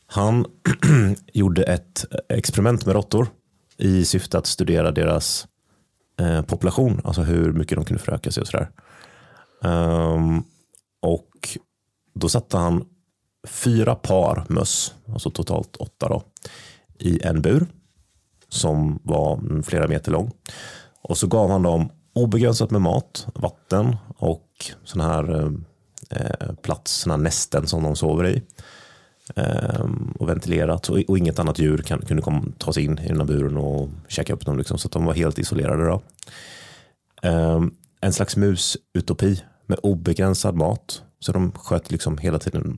Han 0.08 0.45
gjorde 1.34 1.63
ett 1.63 2.06
experiment 2.30 2.86
med 2.86 2.95
råttor 2.95 3.28
i 3.78 4.06
syfte 4.06 4.38
att 4.38 4.47
studera 4.47 4.91
deras 4.91 5.47
eh, 6.19 6.41
population, 6.41 7.02
alltså 7.04 7.21
hur 7.21 7.54
mycket 7.54 7.76
de 7.76 7.86
kunde 7.86 8.04
föröka 8.04 8.32
sig 8.32 8.41
och 8.41 8.47
sådär. 8.47 8.69
Ehm, 9.63 10.43
och 11.02 11.58
då 12.13 12.30
satte 12.30 12.58
han 12.58 12.86
fyra 13.47 13.95
par 13.95 14.45
möss, 14.50 14.93
alltså 15.13 15.30
totalt 15.30 15.76
åtta 15.76 16.10
då, 16.10 16.23
i 17.00 17.23
en 17.23 17.41
bur 17.41 17.67
som 18.50 19.00
var 19.04 19.62
flera 19.63 19.88
meter 19.88 20.12
lång. 20.12 20.32
Och 21.02 21.17
så 21.17 21.28
gav 21.28 21.50
han 21.50 21.63
dem 21.63 21.89
obegränsat 22.13 22.71
med 22.71 22.82
mat, 22.82 23.28
vatten 23.34 23.95
och 24.17 24.71
sådana 24.84 25.13
här 25.13 25.36
eh, 25.36 25.52
eh, 26.10 26.54
plats, 26.62 26.91
såna 26.91 27.15
här 27.15 27.23
nästen 27.23 27.67
som 27.67 27.84
de 27.84 27.95
sover 27.95 28.28
i. 28.28 28.41
Eh, 29.36 29.86
och 30.19 30.30
ventilerat 30.30 30.89
och, 30.89 31.00
och 31.08 31.17
inget 31.17 31.39
annat 31.39 31.60
djur 31.60 31.78
kan, 31.78 32.02
kunde 32.02 32.23
kom, 32.23 32.54
ta 32.58 32.73
sig 32.73 32.84
in 32.84 33.00
i 33.00 33.08
den 33.08 33.17
här 33.17 33.26
buren 33.26 33.58
och 33.58 33.89
käka 34.08 34.34
upp 34.34 34.45
dem. 34.45 34.58
Liksom, 34.58 34.78
så 34.78 34.88
att 34.88 34.91
de 34.91 35.06
var 35.06 35.13
helt 35.13 35.39
isolerade. 35.39 35.86
Då. 35.86 36.02
Eh, 37.21 37.62
en 38.02 38.13
slags 38.13 38.36
musutopi 38.36 39.43
med 39.65 39.80
obegränsad 39.84 40.56
mat. 40.56 41.04
Så 41.19 41.32
de 41.32 41.52
sköt 41.52 41.91
liksom 41.91 42.17
hela 42.17 42.39
tiden, 42.39 42.78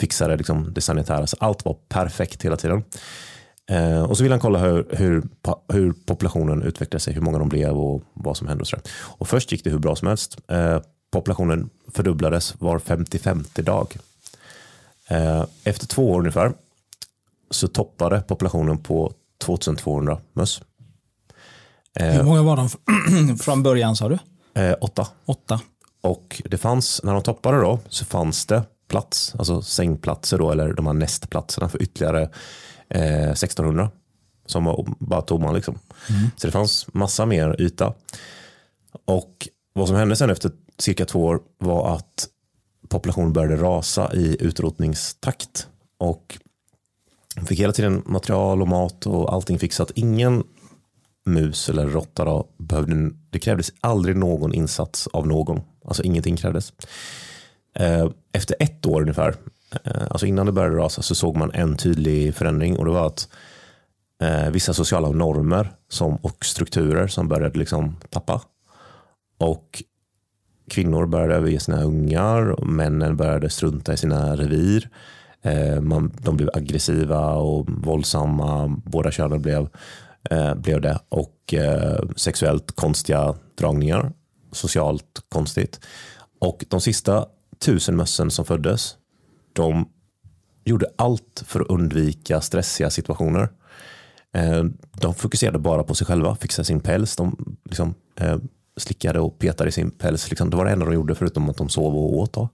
fixade 0.00 0.36
liksom 0.36 0.74
det 0.74 0.80
sanitära. 0.80 1.26
Så 1.26 1.36
allt 1.40 1.64
var 1.64 1.76
perfekt 1.88 2.44
hela 2.44 2.56
tiden. 2.56 2.84
Eh, 3.70 4.02
och 4.02 4.16
så 4.16 4.22
vill 4.22 4.32
han 4.32 4.40
kolla 4.40 4.58
hur, 4.58 4.86
hur, 4.90 5.22
hur 5.72 5.92
populationen 5.92 6.62
utvecklade 6.62 7.00
sig, 7.00 7.14
hur 7.14 7.20
många 7.20 7.38
de 7.38 7.48
blev 7.48 7.78
och 7.78 8.02
vad 8.14 8.36
som 8.36 8.48
hände. 8.48 8.60
Och, 8.60 8.68
så 8.68 8.76
där. 8.76 8.84
och 8.94 9.28
först 9.28 9.52
gick 9.52 9.64
det 9.64 9.70
hur 9.70 9.78
bra 9.78 9.96
som 9.96 10.08
helst. 10.08 10.38
Eh, 10.48 10.80
populationen 11.10 11.70
fördubblades 11.92 12.54
var 12.60 12.78
55 12.78 13.44
dag. 13.54 13.96
Eh, 15.08 15.44
efter 15.64 15.86
två 15.86 16.10
år 16.10 16.18
ungefär 16.18 16.52
så 17.50 17.68
toppade 17.68 18.20
populationen 18.20 18.78
på 18.78 19.12
2200 19.44 20.18
möss. 20.32 20.62
Hur 21.94 22.22
många 22.22 22.42
var 22.42 22.56
de 22.56 23.38
från 23.38 23.62
början 23.62 23.96
sa 23.96 24.08
du? 24.08 24.18
Eh, 24.60 24.76
åtta. 24.80 25.08
Åtta. 25.24 25.60
Och 26.00 26.42
det 26.44 26.58
fanns, 26.58 27.00
när 27.04 27.12
de 27.12 27.22
toppade 27.22 27.60
då, 27.60 27.78
så 27.88 28.04
fanns 28.04 28.46
det 28.46 28.62
plats, 28.88 29.34
alltså 29.38 29.62
sängplatser 29.62 30.38
då, 30.38 30.50
eller 30.50 30.72
de 30.72 30.86
här 30.86 30.92
nästplatserna 30.92 31.68
för 31.68 31.82
ytterligare 31.82 32.22
eh, 32.88 33.30
1600 33.30 33.90
som 34.46 34.64
var 34.64 34.86
bara 34.98 35.22
tomma. 35.22 35.52
Liksom. 35.52 35.78
Så 36.36 36.46
det 36.46 36.50
fanns 36.50 36.86
massa 36.92 37.26
mer 37.26 37.60
yta. 37.60 37.94
Och 39.04 39.48
vad 39.72 39.88
som 39.88 39.96
hände 39.96 40.16
sen 40.16 40.30
efter 40.30 40.50
cirka 40.78 41.04
två 41.04 41.24
år 41.24 41.40
var 41.58 41.94
att 41.94 42.28
populationen 42.88 43.32
började 43.32 43.56
rasa 43.56 44.12
i 44.14 44.36
utrotningstakt. 44.40 45.66
Och 45.98 46.38
fick 47.46 47.60
hela 47.60 47.72
tiden 47.72 48.02
material 48.06 48.62
och 48.62 48.68
mat 48.68 49.06
och 49.06 49.32
allting 49.32 49.58
fixat. 49.58 49.90
Ingen 49.94 50.44
mus 51.26 51.68
eller 51.68 51.86
råtta 51.86 52.44
behövde, 52.58 53.10
det 53.30 53.38
krävdes 53.38 53.72
aldrig 53.80 54.16
någon 54.16 54.54
insats 54.54 55.06
av 55.06 55.26
någon. 55.26 55.60
Alltså 55.84 56.02
ingenting 56.02 56.36
krävdes. 56.36 56.72
Eh, 57.78 58.10
efter 58.32 58.56
ett 58.60 58.86
år 58.86 59.00
ungefär, 59.00 59.34
eh, 59.84 60.02
alltså 60.10 60.26
innan 60.26 60.46
det 60.46 60.52
började 60.52 60.76
rasa, 60.76 61.02
så 61.02 61.14
såg 61.14 61.36
man 61.36 61.50
en 61.54 61.76
tydlig 61.76 62.34
förändring 62.34 62.76
och 62.78 62.84
det 62.84 62.90
var 62.90 63.06
att 63.06 63.28
eh, 64.22 64.50
vissa 64.50 64.74
sociala 64.74 65.10
normer 65.10 65.72
som, 65.88 66.16
och 66.16 66.44
strukturer 66.44 67.06
som 67.06 67.28
började 67.28 67.58
liksom 67.58 67.96
tappa. 68.10 68.42
Och 69.38 69.82
kvinnor 70.70 71.06
började 71.06 71.34
överge 71.34 71.60
sina 71.60 71.82
ungar, 71.82 72.50
och 72.50 72.66
männen 72.66 73.16
började 73.16 73.50
strunta 73.50 73.92
i 73.92 73.96
sina 73.96 74.36
revir. 74.36 74.88
Man, 75.80 76.12
de 76.22 76.36
blev 76.36 76.50
aggressiva 76.54 77.34
och 77.34 77.66
våldsamma, 77.70 78.76
båda 78.84 79.10
könen 79.10 79.42
blev, 79.42 79.68
blev 80.56 80.80
det. 80.80 80.98
Och 81.08 81.54
sexuellt 82.16 82.76
konstiga 82.76 83.34
dragningar, 83.58 84.12
socialt 84.52 85.20
konstigt. 85.28 85.80
Och 86.38 86.64
de 86.68 86.80
sista 86.80 87.26
tusen 87.58 87.96
mössen 87.96 88.30
som 88.30 88.44
föddes, 88.44 88.96
de 89.52 89.88
gjorde 90.64 90.86
allt 90.96 91.42
för 91.46 91.60
att 91.60 91.66
undvika 91.66 92.40
stressiga 92.40 92.90
situationer. 92.90 93.48
Eh, 94.32 94.64
de 94.92 95.14
fokuserade 95.14 95.58
bara 95.58 95.84
på 95.84 95.94
sig 95.94 96.06
själva, 96.06 96.36
fixade 96.36 96.64
sin 96.64 96.80
päls. 96.80 97.16
De 97.16 97.56
liksom, 97.64 97.94
eh, 98.16 98.36
slickade 98.76 99.20
och 99.20 99.38
petade 99.38 99.68
i 99.68 99.72
sin 99.72 99.90
päls. 99.90 100.30
Liksom. 100.30 100.50
Det 100.50 100.56
var 100.56 100.64
det 100.64 100.70
enda 100.70 100.86
de 100.86 100.94
gjorde 100.94 101.14
förutom 101.14 101.50
att 101.50 101.56
de 101.56 101.68
sov 101.68 101.96
och 101.96 102.18
åt. 102.18 102.32
Då. 102.32 102.48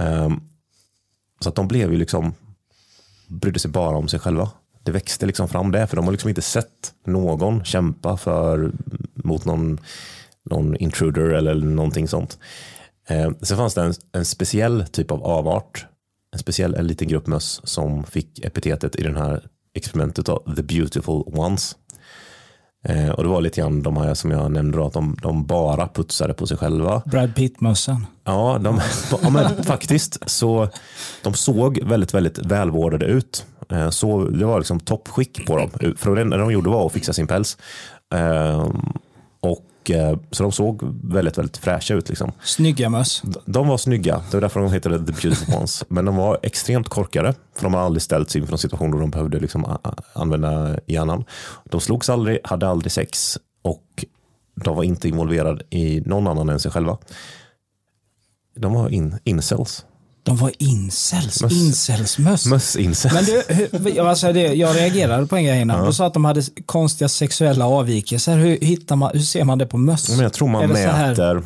Um, 0.00 0.40
så 1.40 1.48
att 1.48 1.54
de 1.54 1.68
blev 1.68 1.92
ju 1.92 1.98
liksom, 1.98 2.34
brydde 3.26 3.58
sig 3.58 3.70
bara 3.70 3.96
om 3.96 4.08
sig 4.08 4.20
själva. 4.20 4.50
Det 4.82 4.92
växte 4.92 5.26
liksom 5.26 5.48
fram 5.48 5.72
det, 5.72 5.86
för 5.86 5.96
de 5.96 6.04
har 6.04 6.12
liksom 6.12 6.28
inte 6.28 6.42
sett 6.42 6.94
någon 7.04 7.64
kämpa 7.64 8.16
för, 8.16 8.72
mot 9.14 9.44
någon, 9.44 9.80
någon 10.42 10.76
intruder 10.76 11.28
eller 11.28 11.54
någonting 11.54 12.08
sånt. 12.08 12.38
Eh, 13.10 13.30
sen 13.42 13.56
fanns 13.56 13.74
det 13.74 13.82
en, 13.82 13.94
en, 14.12 14.24
speciell 14.24 14.84
typ 14.86 15.10
av 15.10 15.24
avart, 15.24 15.86
en 16.32 16.38
speciell 16.38 16.74
en 16.74 16.86
liten 16.86 17.08
grupp 17.08 17.26
möss 17.26 17.60
som 17.64 18.04
fick 18.04 18.44
epitetet 18.44 18.96
i 18.96 19.02
den 19.02 19.16
här 19.16 19.48
experimentet 19.74 20.28
av 20.28 20.54
The 20.56 20.62
Beautiful 20.62 21.22
Ones. 21.26 21.76
Eh, 22.84 23.10
och 23.10 23.22
det 23.22 23.28
var 23.28 23.40
lite 23.40 23.60
grann 23.60 23.82
de 23.82 23.96
här 23.96 24.14
som 24.14 24.30
jag 24.30 24.52
nämnde 24.52 24.78
då, 24.78 24.86
att 24.86 24.92
de, 24.92 25.16
de 25.22 25.46
bara 25.46 25.88
putsade 25.88 26.34
på 26.34 26.46
sig 26.46 26.56
själva. 26.56 27.02
Brad 27.06 27.34
Pitt-mössan. 27.34 28.06
Ja, 28.24 28.58
de, 28.60 28.80
ja 29.22 29.30
men 29.30 29.64
faktiskt 29.64 30.30
så 30.30 30.68
de 31.22 31.34
såg 31.34 31.82
väldigt, 31.82 32.14
väldigt 32.14 32.38
välvårdade 32.38 33.06
ut. 33.06 33.46
Eh, 33.70 33.90
så 33.90 34.24
det 34.24 34.44
var 34.44 34.58
liksom 34.58 34.80
toppskick 34.80 35.46
på 35.46 35.56
dem. 35.56 35.70
För 35.96 36.16
det 36.16 36.38
de 36.38 36.52
gjorde 36.52 36.70
var 36.70 36.86
att 36.86 36.92
fixa 36.92 37.12
sin 37.12 37.26
päls. 37.26 37.58
Eh, 38.14 38.68
och 39.40 39.66
så 40.30 40.42
de 40.42 40.52
såg 40.52 40.80
väldigt, 41.04 41.38
väldigt 41.38 41.56
fräscha 41.56 41.94
ut. 41.94 42.08
Liksom. 42.08 42.32
Snygga 42.42 42.88
möss. 42.88 43.22
De 43.44 43.68
var 43.68 43.78
snygga, 43.78 44.22
det 44.30 44.36
var 44.36 44.40
därför 44.40 44.60
de 44.60 44.72
hette 44.72 44.88
The 44.90 44.98
Beautiful 44.98 45.54
Ones. 45.54 45.84
Men 45.88 46.04
de 46.04 46.16
var 46.16 46.38
extremt 46.42 46.88
korkade, 46.88 47.34
för 47.54 47.62
de 47.62 47.74
har 47.74 47.80
aldrig 47.80 48.02
ställts 48.02 48.36
inför 48.36 48.52
en 48.52 48.58
situation 48.58 48.90
då 48.90 48.98
de 48.98 49.10
behövde 49.10 49.40
liksom 49.40 49.78
använda 50.12 50.78
hjärnan. 50.86 51.24
De 51.64 51.80
slogs 51.80 52.10
aldrig, 52.10 52.38
hade 52.44 52.68
aldrig 52.68 52.92
sex 52.92 53.38
och 53.62 54.04
de 54.54 54.76
var 54.76 54.84
inte 54.84 55.08
involverade 55.08 55.64
i 55.70 56.00
någon 56.06 56.26
annan 56.26 56.48
än 56.48 56.60
sig 56.60 56.70
själva. 56.70 56.98
De 58.56 58.72
var 58.72 58.88
in, 58.88 59.18
incels. 59.24 59.84
De 60.22 60.36
var 60.36 60.52
incels. 60.58 61.42
Möss. 61.42 61.52
Incelsmöss. 61.52 62.46
Möss-incels. 62.46 63.14
Men 63.14 63.84
du, 63.84 64.00
alltså 64.00 64.32
det, 64.32 64.54
jag 64.54 64.76
reagerade 64.76 65.26
på 65.26 65.36
en 65.36 65.44
grej 65.44 65.60
innan. 65.60 65.78
Ja. 65.78 65.86
Du 65.86 65.92
sa 65.92 66.06
att 66.06 66.14
de 66.14 66.24
hade 66.24 66.42
konstiga 66.66 67.08
sexuella 67.08 67.66
avvikelser. 67.66 68.36
Hur, 68.36 68.58
hittar 68.60 68.96
man, 68.96 69.10
hur 69.14 69.20
ser 69.20 69.44
man 69.44 69.58
det 69.58 69.66
på 69.66 69.76
möss? 69.78 70.08
Men 70.08 70.18
jag 70.18 70.32
tror 70.32 70.48
man 70.48 70.68
mäter... 70.68 71.42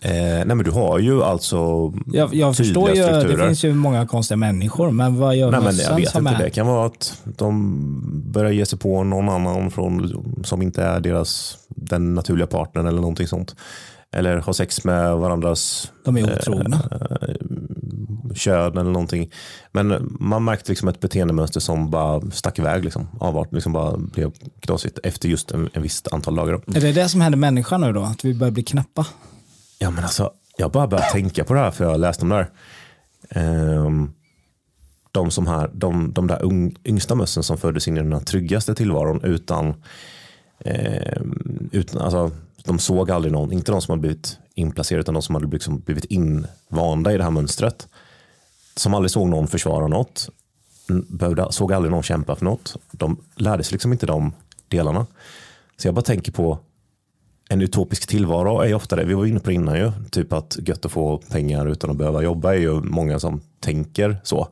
Eh, 0.00 0.12
nej 0.12 0.46
men 0.46 0.58
du 0.58 0.70
har 0.70 0.98
ju 0.98 1.22
alltså 1.22 1.92
Jag, 2.06 2.34
jag 2.34 2.56
förstår 2.56 2.90
ju, 2.90 3.02
strukturer. 3.02 3.36
det 3.36 3.46
finns 3.46 3.64
ju 3.64 3.74
många 3.74 4.06
konstiga 4.06 4.36
människor, 4.36 4.90
men 4.90 5.18
vad 5.18 5.36
gör 5.36 5.50
nej, 5.50 5.60
mössen 5.60 5.76
men 5.76 5.86
Jag 5.86 5.96
vet 5.96 6.10
som 6.10 6.26
inte, 6.26 6.42
är? 6.42 6.44
det 6.44 6.50
kan 6.50 6.66
vara 6.66 6.86
att 6.86 7.18
de 7.24 8.32
börjar 8.32 8.50
ge 8.50 8.66
sig 8.66 8.78
på 8.78 9.04
någon 9.04 9.28
annan 9.28 9.70
från, 9.70 10.24
som 10.44 10.62
inte 10.62 10.82
är 10.82 11.00
deras, 11.00 11.58
den 11.68 12.14
naturliga 12.14 12.46
partnern 12.46 12.86
eller 12.86 13.00
någonting 13.00 13.26
sånt 13.28 13.56
eller 14.14 14.36
har 14.36 14.52
sex 14.52 14.84
med 14.84 15.16
varandras 15.16 15.92
De 16.04 16.16
är 16.16 16.38
otrogna. 16.38 16.76
Eh, 16.90 17.34
kön 18.34 18.78
eller 18.78 18.90
någonting. 18.90 19.30
Men 19.72 20.16
man 20.20 20.44
märkte 20.44 20.72
liksom 20.72 20.88
ett 20.88 21.00
beteendemönster 21.00 21.60
som 21.60 21.90
bara 21.90 22.30
stack 22.30 22.58
iväg. 22.58 22.84
Liksom, 22.84 23.08
avart, 23.20 23.52
liksom 23.52 23.72
bara 23.72 23.96
blev 23.96 24.32
knasigt 24.60 24.98
efter 25.02 25.28
just 25.28 25.50
en, 25.50 25.70
en 25.72 25.82
visst 25.82 26.12
antal 26.12 26.34
dagar. 26.34 26.54
Är 26.54 26.80
det 26.80 26.92
det 26.92 27.08
som 27.08 27.20
händer 27.20 27.38
människan 27.38 27.80
nu 27.80 27.92
då? 27.92 28.02
Att 28.02 28.24
vi 28.24 28.34
börjar 28.34 28.52
bli 28.52 28.62
knappa? 28.62 29.06
Ja 29.78 29.90
men 29.90 30.04
alltså, 30.04 30.30
jag 30.56 30.70
bara 30.70 30.86
började 30.86 31.10
tänka 31.10 31.44
på 31.44 31.54
det 31.54 31.60
här 31.60 31.70
för 31.70 31.84
jag 31.84 31.90
har 31.90 31.98
läst 31.98 32.22
om 32.22 32.28
det 32.28 32.34
här. 32.34 32.50
Um, 33.86 34.12
de, 35.12 35.30
som 35.30 35.46
här, 35.46 35.70
de, 35.74 36.12
de 36.12 36.26
där 36.26 36.42
ung, 36.42 36.76
yngsta 36.84 37.14
mössen 37.14 37.42
som 37.42 37.58
föddes 37.58 37.88
in 37.88 37.96
i 37.96 38.02
den 38.02 38.24
tryggaste 38.24 38.74
tillvaron 38.74 39.24
utan, 39.24 39.74
eh, 40.58 41.22
utan 41.72 42.00
alltså, 42.00 42.30
de 42.66 42.78
såg 42.78 43.10
aldrig 43.10 43.32
någon, 43.32 43.52
inte 43.52 43.72
de 43.72 43.82
som 43.82 43.92
hade 43.92 44.00
blivit 44.00 44.38
inplacerade 44.54 45.00
utan 45.00 45.14
de 45.14 45.22
som 45.22 45.34
hade 45.34 45.46
liksom 45.46 45.80
blivit 45.80 46.04
invanda 46.04 47.12
i 47.12 47.16
det 47.16 47.24
här 47.24 47.30
mönstret. 47.30 47.88
Som 48.76 48.94
aldrig 48.94 49.10
såg 49.10 49.28
någon 49.28 49.48
försvara 49.48 49.86
något, 49.86 50.28
behövde, 51.08 51.52
såg 51.52 51.72
aldrig 51.72 51.90
någon 51.90 52.02
kämpa 52.02 52.36
för 52.36 52.44
något. 52.44 52.76
De 52.92 53.20
lärde 53.34 53.64
sig 53.64 53.72
liksom 53.72 53.92
inte 53.92 54.06
de 54.06 54.32
delarna. 54.68 55.06
Så 55.76 55.88
jag 55.88 55.94
bara 55.94 56.02
tänker 56.02 56.32
på 56.32 56.58
en 57.48 57.62
utopisk 57.62 58.06
tillvaro 58.06 58.60
är 58.60 58.66
ju 58.66 58.74
ofta 58.74 58.96
det, 58.96 59.04
vi 59.04 59.14
var 59.14 59.26
inne 59.26 59.40
på 59.40 59.48
det 59.48 59.54
innan 59.54 59.78
ju, 59.78 59.92
typ 60.10 60.32
att 60.32 60.58
gött 60.66 60.84
att 60.84 60.92
få 60.92 61.18
pengar 61.18 61.66
utan 61.66 61.90
att 61.90 61.96
behöva 61.96 62.22
jobba 62.22 62.54
är 62.54 62.58
ju 62.58 62.80
många 62.80 63.18
som 63.18 63.40
tänker 63.60 64.16
så. 64.24 64.48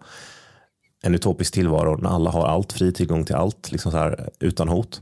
En 1.02 1.14
utopisk 1.14 1.54
tillvaro 1.54 1.96
när 1.96 2.10
alla 2.10 2.30
har 2.30 2.46
allt, 2.46 2.72
fri 2.72 2.92
tillgång 2.92 3.24
till 3.24 3.34
allt, 3.34 3.72
liksom 3.72 3.92
så 3.92 3.98
här, 3.98 4.30
utan 4.40 4.68
hot 4.68 5.00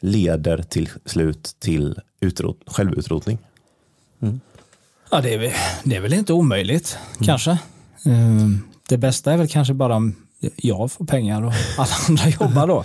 leder 0.00 0.62
till 0.62 0.90
slut 1.04 1.56
till 1.58 2.00
utrot, 2.20 2.60
självutrotning. 2.66 3.38
Mm. 4.22 4.40
Ja, 5.10 5.20
det 5.20 5.34
är, 5.34 5.38
väl, 5.38 5.52
det 5.84 5.96
är 5.96 6.00
väl 6.00 6.12
inte 6.12 6.32
omöjligt 6.32 6.98
mm. 7.16 7.26
kanske. 7.26 7.58
Ehm, 8.04 8.60
det 8.88 8.96
bästa 8.96 9.32
är 9.32 9.36
väl 9.36 9.48
kanske 9.48 9.74
bara 9.74 9.96
om 9.96 10.14
jag 10.56 10.92
får 10.92 11.04
pengar 11.04 11.44
och 11.44 11.52
alla 11.78 11.94
andra 12.08 12.28
jobbar 12.28 12.66
då. 12.66 12.84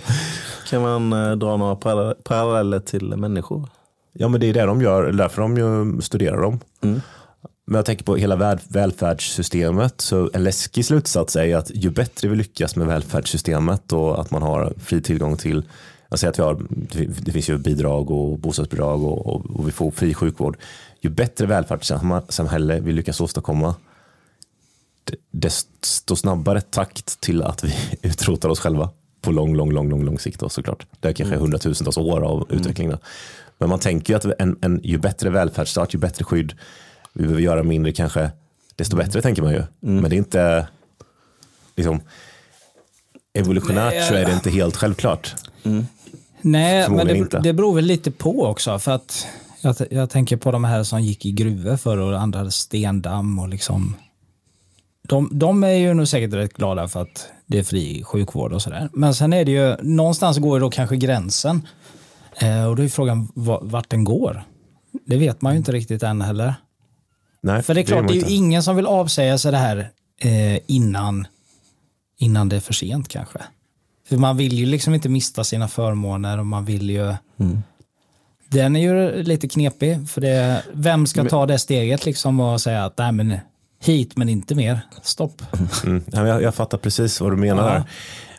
Kan 0.68 0.82
man 0.82 1.12
eh, 1.12 1.36
dra 1.36 1.56
några 1.56 1.76
paralleller 2.14 2.80
till 2.80 3.16
människor? 3.16 3.68
Ja, 4.12 4.28
men 4.28 4.40
det 4.40 4.46
är 4.46 4.54
det 4.54 4.62
de 4.62 4.82
gör, 4.82 5.12
därför 5.12 5.42
de 5.42 5.56
ju 5.56 6.00
studerar 6.02 6.42
dem. 6.42 6.60
Mm. 6.82 7.00
Men 7.64 7.76
jag 7.76 7.84
tänker 7.84 8.04
på 8.04 8.16
hela 8.16 8.58
välfärdssystemet, 8.68 10.00
så 10.00 10.30
en 10.34 10.44
läskig 10.44 10.84
slutsats 10.84 11.36
är 11.36 11.56
att 11.56 11.70
ju 11.74 11.90
bättre 11.90 12.28
vi 12.28 12.36
lyckas 12.36 12.76
med 12.76 12.86
välfärdssystemet 12.86 13.92
och 13.92 14.20
att 14.20 14.30
man 14.30 14.42
har 14.42 14.72
fri 14.84 15.02
tillgång 15.02 15.36
till 15.36 15.62
säger 16.18 16.30
att 16.30 16.38
vi 16.38 16.42
har, 16.42 16.62
det 17.22 17.32
finns 17.32 17.50
ju 17.50 17.58
bidrag 17.58 18.10
och 18.10 18.38
bostadsbidrag 18.38 19.04
och, 19.04 19.26
och, 19.26 19.46
och 19.46 19.68
vi 19.68 19.72
får 19.72 19.90
fri 19.90 20.14
sjukvård. 20.14 20.56
Ju 21.00 21.10
bättre 21.10 21.46
välfärdssamhälle 21.46 22.80
vi 22.80 22.92
lyckas 22.92 23.20
åstadkomma, 23.20 23.74
desto 25.30 26.16
snabbare 26.16 26.60
takt 26.60 27.20
till 27.20 27.42
att 27.42 27.64
vi 27.64 27.74
utrotar 28.02 28.48
oss 28.48 28.60
själva 28.60 28.90
på 29.20 29.32
lång, 29.32 29.56
lång, 29.56 29.72
lång, 29.72 29.90
lång, 29.90 30.04
lång 30.04 30.18
sikt 30.18 30.40
då, 30.40 30.48
såklart. 30.48 30.86
Det 31.00 31.08
är 31.08 31.12
kanske 31.12 31.34
mm. 31.34 31.42
hundratusentals 31.42 31.96
år 31.96 32.20
av 32.20 32.46
mm. 32.50 32.60
utveckling. 32.60 32.90
Då. 32.90 32.98
Men 33.58 33.68
man 33.68 33.78
tänker 33.78 34.12
ju 34.12 34.16
att 34.16 34.24
en, 34.24 34.58
en, 34.60 34.80
ju 34.82 34.98
bättre 34.98 35.30
välfärdsstat, 35.30 35.94
ju 35.94 35.98
bättre 35.98 36.24
skydd 36.24 36.54
vi 37.12 37.22
behöver 37.22 37.42
göra 37.42 37.62
mindre 37.62 37.92
kanske, 37.92 38.30
desto 38.76 38.96
bättre 38.96 39.18
mm. 39.18 39.22
tänker 39.22 39.42
man 39.42 39.52
ju. 39.52 39.58
Mm. 39.58 40.00
Men 40.00 40.10
det 40.10 40.16
är 40.16 40.18
inte, 40.18 40.68
liksom, 41.76 42.00
evolutionärt 43.32 44.08
så 44.08 44.14
är 44.14 44.26
det 44.26 44.32
inte 44.32 44.50
helt 44.50 44.76
självklart. 44.76 45.34
Mm. 45.62 45.86
Nej, 46.42 46.90
men 46.90 47.06
det, 47.06 47.40
det 47.42 47.52
beror 47.52 47.74
väl 47.74 47.84
lite 47.84 48.10
på 48.10 48.46
också. 48.46 48.78
För 48.78 48.92
att 48.92 49.26
jag, 49.60 49.76
jag 49.90 50.10
tänker 50.10 50.36
på 50.36 50.50
de 50.50 50.64
här 50.64 50.82
som 50.82 51.02
gick 51.02 51.26
i 51.26 51.32
gruvor 51.32 51.76
förr 51.76 51.98
och 51.98 52.20
andra 52.20 52.38
hade 52.38 52.50
stendamm 52.50 53.38
och 53.38 53.48
liksom. 53.48 53.96
De, 55.08 55.28
de 55.32 55.64
är 55.64 55.72
ju 55.72 55.94
nog 55.94 56.08
säkert 56.08 56.34
rätt 56.34 56.54
glada 56.54 56.88
för 56.88 57.02
att 57.02 57.28
det 57.46 57.58
är 57.58 57.62
fri 57.62 58.04
sjukvård 58.04 58.52
och 58.52 58.62
sådär. 58.62 58.88
Men 58.92 59.14
sen 59.14 59.32
är 59.32 59.44
det 59.44 59.52
ju, 59.52 59.76
någonstans 59.82 60.38
går 60.38 60.56
ju 60.56 60.60
då 60.60 60.70
kanske 60.70 60.96
gränsen. 60.96 61.66
Eh, 62.36 62.64
och 62.64 62.76
då 62.76 62.82
är 62.82 62.88
frågan 62.88 63.28
vart 63.62 63.90
den 63.90 64.04
går. 64.04 64.44
Det 65.06 65.16
vet 65.16 65.42
man 65.42 65.52
ju 65.52 65.58
inte 65.58 65.72
riktigt 65.72 66.02
än 66.02 66.20
heller. 66.20 66.54
Nej, 67.40 67.62
för 67.62 67.74
det 67.74 67.80
är 67.80 67.84
klart, 67.84 68.08
det, 68.08 68.14
är 68.14 68.28
ju 68.28 68.34
ingen 68.34 68.62
som 68.62 68.76
vill 68.76 68.86
avsäga 68.86 69.38
sig 69.38 69.52
det 69.52 69.58
här 69.58 69.90
eh, 70.20 70.58
innan, 70.66 71.26
innan 72.18 72.48
det 72.48 72.56
är 72.56 72.60
för 72.60 72.74
sent 72.74 73.08
kanske. 73.08 73.38
För 74.08 74.16
man 74.16 74.36
vill 74.36 74.52
ju 74.52 74.66
liksom 74.66 74.94
inte 74.94 75.08
mista 75.08 75.44
sina 75.44 75.68
förmåner 75.68 76.38
och 76.38 76.46
man 76.46 76.64
vill 76.64 76.90
ju... 76.90 77.14
Mm. 77.40 77.62
Den 78.48 78.76
är 78.76 78.80
ju 78.80 79.22
lite 79.22 79.48
knepig, 79.48 80.08
för 80.08 80.20
det, 80.20 80.62
vem 80.72 81.06
ska 81.06 81.24
ta 81.24 81.46
det 81.46 81.58
steget 81.58 82.04
liksom 82.06 82.40
och 82.40 82.60
säga 82.60 82.84
att 82.84 82.98
nej 82.98 83.12
men 83.12 83.36
hit 83.80 84.16
men 84.16 84.28
inte 84.28 84.54
mer, 84.54 84.80
stopp. 85.02 85.42
Mm. 85.84 86.02
Jag, 86.12 86.42
jag 86.42 86.54
fattar 86.54 86.78
precis 86.78 87.20
vad 87.20 87.32
du 87.32 87.36
menar 87.36 87.76
ja. 87.76 87.84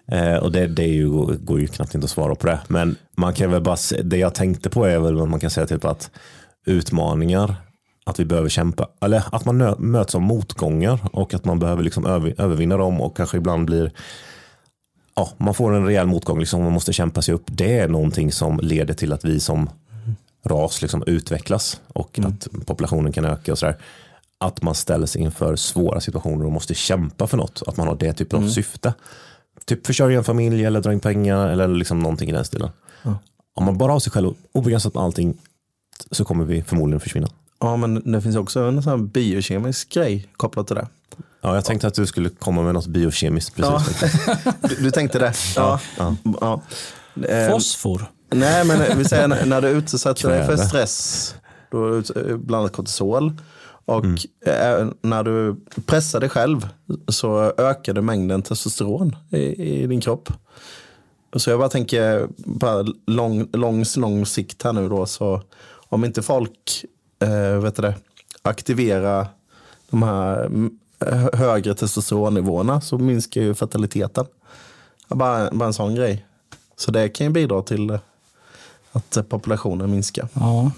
Eh, 0.07 0.36
och 0.36 0.51
det, 0.51 0.68
det 0.68 0.84
är 0.84 0.93
ju, 0.93 1.09
går 1.38 1.59
ju 1.59 1.68
knappt 1.68 1.95
inte 1.95 2.05
att 2.05 2.11
svara 2.11 2.36
på 2.36 2.47
det. 2.47 2.59
Men 2.68 2.95
man 3.16 3.34
kan 3.34 3.51
väl 3.51 3.61
bara, 3.61 3.78
det 4.03 4.18
jag 4.18 4.34
tänkte 4.36 4.70
på 4.70 4.86
är 4.86 4.99
väl 4.99 5.16
vad 5.16 5.30
man 5.30 5.39
kan 5.39 5.49
säga 5.49 5.68
typ 5.68 5.86
att 5.86 6.11
utmaningar, 6.66 7.55
att 8.05 8.20
vi 8.20 8.26
behöver 8.26 8.49
kämpa, 8.49 8.88
eller 9.01 9.24
att 9.32 9.45
man 9.45 9.61
nö- 9.61 9.80
möts 9.80 10.16
av 10.16 10.22
motgångar 10.22 10.99
och 11.14 11.34
att 11.34 11.45
man 11.45 11.59
behöver 11.59 11.84
liksom 11.84 12.05
över, 12.05 12.36
övervinna 12.38 12.78
dem 12.78 13.01
och 13.01 13.18
kanske 13.18 13.38
ibland 13.38 13.66
blir 13.66 13.91
ja, 15.16 15.30
man 15.38 15.53
får 15.53 15.76
en 15.76 15.86
rejäl 15.86 16.07
motgång, 16.07 16.39
liksom, 16.39 16.64
man 16.64 16.74
måste 16.74 16.93
kämpa 16.93 17.22
sig 17.22 17.34
upp. 17.34 17.43
Det 17.45 17.80
är 17.80 17.88
någonting 17.88 18.32
som 18.32 18.59
leder 18.59 18.93
till 18.93 19.14
att 19.14 19.26
vi 19.26 19.39
som 19.39 19.70
ras 20.45 20.82
liksom 20.82 21.03
utvecklas 21.07 21.82
och 21.88 22.20
att 22.24 22.47
populationen 22.66 23.11
kan 23.11 23.26
öka 23.26 23.51
och 23.51 23.59
sådär. 23.59 23.78
Att 24.38 24.61
man 24.61 24.76
ställer 24.76 25.05
sig 25.05 25.22
inför 25.22 25.55
svåra 25.55 26.01
situationer 26.01 26.45
och 26.45 26.51
måste 26.51 26.74
kämpa 26.74 27.28
för 27.28 27.38
något. 27.38 27.64
Att 27.68 27.78
man 27.78 27.88
har 27.88 27.95
det 27.95 28.14
typen 28.14 28.43
av 28.43 28.49
syfte. 28.49 28.93
Typ 29.66 29.88
försörja 29.88 30.18
en 30.18 30.24
familj 30.24 30.66
eller 30.66 30.82
dra 30.82 30.93
in 30.93 30.99
pengar 30.99 31.47
eller 31.47 31.68
liksom 31.68 31.99
någonting 31.99 32.30
i 32.30 32.34
den 32.34 32.45
stilen. 32.45 32.70
Om 33.55 33.66
man 33.66 33.78
bara 33.78 33.91
har 33.91 33.99
sig 33.99 34.11
själv 34.11 34.34
obegränsat 34.51 34.93
med 34.93 35.03
allting 35.03 35.38
så 36.11 36.26
kommer 36.26 36.45
vi 36.45 36.64
förmodligen 36.64 36.99
försvinna. 36.99 37.28
Ja, 37.59 37.78
men 37.78 38.11
det 38.11 38.22
finns 38.22 38.36
också 38.36 38.59
en 38.59 38.84
sån 38.84 38.99
här 38.99 39.07
biokemisk 39.07 39.93
grej 39.93 40.28
kopplat 40.38 40.68
till 40.68 40.76
det. 40.76 40.88
Ja, 41.46 41.56
jag 41.56 41.66
tänkte 41.66 41.88
att 41.88 41.94
du 41.94 42.06
skulle 42.06 42.30
komma 42.30 42.62
med 42.62 42.74
något 42.74 42.88
biokemiskt 42.88 43.56
precis. 43.56 44.02
Du, 44.70 44.76
du 44.76 44.91
tänkte 44.91 45.20
det? 45.20 45.34
Ja. 45.56 45.80
ja. 46.41 46.62
Eh, 47.30 47.52
Fosfor. 47.52 48.06
Nej, 48.32 48.66
men 48.66 48.98
vi 48.98 49.06
säger 49.06 49.28
när- 49.28 49.46
när 49.46 49.62
du 49.62 49.68
utsätter 49.70 50.30
dig 50.30 50.46
för 50.46 50.58
stress, 50.58 51.36
då 51.72 52.00
det 52.02 52.38
bland 52.38 52.62
annat 52.62 52.74
kortisol. 52.74 53.34
Och 53.86 54.06
eh, 54.46 54.88
när 55.02 55.24
du 55.24 55.56
pressar 55.86 56.20
dig 56.20 56.30
själv 56.30 56.68
så 57.08 57.54
ökar 57.58 57.94
du 57.94 58.02
mängden 58.02 58.41
testosteron 58.41 59.16
i, 59.30 59.38
i 59.84 59.88
din 59.88 60.02
kropp. 60.02 60.30
Så 61.36 61.50
jag 61.50 61.60
bara 61.60 61.70
tänker, 61.70 62.28
bara 62.38 62.86
lång, 63.08 63.48
lång, 63.54 63.84
lång 63.96 64.26
sikt 64.26 64.64
här 64.64 64.74
nu 64.74 64.89
då, 64.89 65.06
så 65.06 65.41
om 65.89 66.06
inte 66.06 66.22
folk 66.22 66.86
eh, 67.20 67.60
vet 67.62 67.76
du 67.76 67.82
det, 67.82 67.96
aktiverar 68.41 69.28
de 69.89 70.04
här 70.04 70.46
mm, 70.46 70.72
högre 71.34 71.74
testosteronnivåerna 71.76 72.82
så 72.82 72.97
minskar 72.97 73.41
ju 73.41 73.56
fertiliteten. 73.56 74.26
Ja, 75.08 75.16
Bara, 75.16 75.49
bara 75.51 75.66
en 75.68 75.74
sån 75.74 75.95
grej. 75.95 76.26
Så 76.78 76.91
det 76.91 77.10
kan 77.10 77.28
ju 77.28 77.34
bidra 77.34 77.62
till 77.62 77.89
eh, 77.89 77.99
att 78.91 79.30
populationen 79.30 79.91
minskar. 79.91 80.28
Ja. 80.34 80.72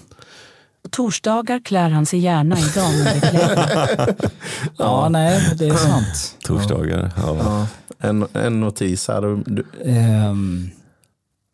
Torsdagar 0.89 1.59
klär 1.65 1.89
han 1.89 2.05
sig 2.05 2.19
gärna 2.19 2.59
i 2.59 2.63
damunderkläder. 2.76 4.15
ja, 4.78 5.09
nej, 5.09 5.55
det 5.59 5.67
är 5.67 5.73
sant. 5.76 6.36
Torsdagar. 6.43 7.11
Ja. 7.17 7.38
Ja, 7.43 7.67
en, 7.99 8.28
en 8.34 8.59
notis 8.59 9.07
här. 9.07 9.43
Du, 9.45 9.65
Ehm, 9.86 10.69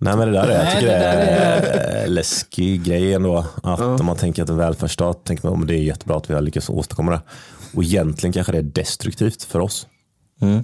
Nej 0.04 0.18
men 0.18 0.28
det 0.28 0.34
där 0.34 0.48
är, 0.48 0.56
jag 0.56 0.64
Nej, 0.64 0.74
tycker 0.76 0.88
det 0.88 1.06
är 1.06 2.06
en 2.06 2.14
läskig 2.14 2.84
grej 2.84 3.14
ändå. 3.14 3.46
Att 3.64 3.80
om 3.80 4.06
man 4.06 4.16
tänker 4.16 4.44
att 4.44 4.50
en 4.50 4.58
välfärdsstat, 4.58 5.24
tänker 5.26 5.44
man 5.48 5.54
om 5.54 5.68
det 5.68 5.76
är 5.76 5.84
jättebra 5.84 6.18
att 6.18 6.30
vi 6.30 6.34
har 6.34 6.42
lyckats 6.42 6.70
åstadkomma 6.70 7.12
det. 7.12 7.22
Och 7.74 7.84
egentligen 7.84 8.34
kanske 8.34 8.52
det 8.52 8.58
är 8.58 8.62
destruktivt 8.64 9.44
för 9.44 9.60
oss. 9.60 9.88
mm. 10.42 10.64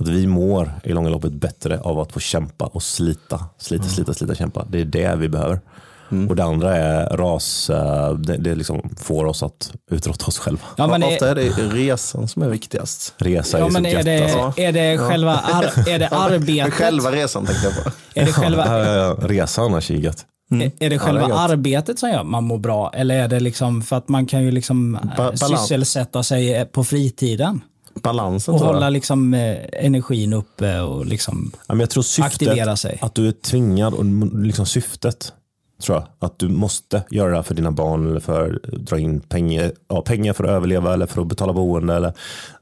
Att 0.00 0.08
vi 0.08 0.26
mår 0.26 0.72
i 0.84 0.92
långa 0.92 1.08
loppet 1.08 1.32
bättre 1.32 1.80
av 1.80 2.00
att 2.00 2.12
få 2.12 2.20
kämpa 2.20 2.66
och 2.66 2.82
slita. 2.82 3.44
Slita, 3.58 3.84
slita, 3.84 4.14
slita, 4.14 4.34
kämpa. 4.34 4.66
Det 4.70 4.80
är 4.80 4.84
det 4.84 5.16
vi 5.16 5.28
behöver. 5.28 5.60
Och 6.28 6.36
det 6.36 6.44
andra 6.44 6.76
är 6.76 7.16
ras, 7.16 7.70
eh, 7.70 8.12
det, 8.14 8.36
det 8.36 8.54
liksom 8.54 8.90
får 8.96 9.24
oss 9.24 9.42
att 9.42 9.72
utrotta 9.90 10.26
oss 10.26 10.38
själva. 10.38 10.62
ja, 10.76 10.86
men 10.86 11.02
Ofta 11.02 11.30
är, 11.30 11.38
är 11.38 11.50
det 11.56 11.76
resan 11.76 12.28
som 12.28 12.42
är 12.42 12.48
viktigast. 12.48 13.14
Resa 13.18 13.58
ja, 13.58 13.64
är 13.64 13.68
så 13.68 13.72
men 13.72 13.86
är, 13.86 13.90
gött 13.90 14.04
det, 14.04 14.22
alltså. 14.22 14.60
är 14.60 14.72
det 14.72 14.98
själva 14.98 15.36
ar, 15.38 15.88
är 15.88 15.98
det 15.98 16.08
arbetet? 16.10 16.74
Själva 16.74 17.12
resan 17.12 17.46
tänkte 17.46 17.66
jag 17.66 17.84
på. 17.84 17.90
Är 18.14 18.26
det 18.26 18.32
själva, 18.32 18.66
Ja, 18.66 18.84
ja, 18.84 18.94
ja. 18.94 19.28
Resa 19.28 19.62
annars 19.62 19.90
är 19.90 19.94
gött. 19.94 20.26
Är- 20.50 20.70
är 20.78 20.90
det 20.90 20.98
själva 20.98 21.28
det 21.28 21.34
är 21.34 21.38
arbetet 21.52 21.98
som 21.98 22.08
gör 22.10 22.20
att 22.20 22.26
man 22.26 22.44
mår 22.44 22.58
bra? 22.58 22.90
Eller 22.94 23.14
är 23.22 23.28
det 23.28 23.40
liksom 23.40 23.82
för 23.82 23.96
att 23.96 24.08
man 24.08 24.26
kan 24.26 24.42
ju 24.44 24.50
liksom 24.50 24.94
eh, 24.94 25.00
Ba- 25.02 25.10
balans. 25.16 25.40
sysselsätta 25.40 26.22
sig 26.22 26.54
eh, 26.54 26.64
på 26.64 26.84
fritiden? 26.84 27.60
Balansen 28.02 28.54
Och 28.54 28.60
hålla 28.60 28.90
liksom 28.90 29.34
eh, 29.34 29.56
energin 29.72 30.32
uppe 30.32 30.80
och 30.80 31.06
liksom 31.06 31.50
Ja, 31.54 31.74
men 31.74 31.80
jag 31.80 31.90
tror 31.90 32.02
syftet, 32.02 32.32
aktivera 32.32 32.76
sig. 32.76 32.98
att 33.02 33.14
du 33.14 33.28
är 33.28 33.32
tvingad 33.32 33.94
och 33.94 34.04
liksom 34.44 34.66
syftet 34.66 35.32
tror 35.82 35.96
jag. 35.98 36.06
Att 36.28 36.38
du 36.38 36.48
måste 36.48 37.02
göra 37.10 37.30
det 37.30 37.36
här 37.36 37.42
för 37.42 37.54
dina 37.54 37.70
barn 37.70 38.10
eller 38.10 38.20
för 38.20 38.60
att 38.64 38.72
dra 38.86 38.98
in 38.98 39.20
pengar, 39.20 39.72
ja, 39.88 40.02
pengar 40.02 40.32
för 40.32 40.44
att 40.44 40.50
överleva 40.50 40.94
eller 40.94 41.06
för 41.06 41.20
att 41.22 41.28
betala 41.28 41.52
boende. 41.52 41.94
Eller 41.94 42.12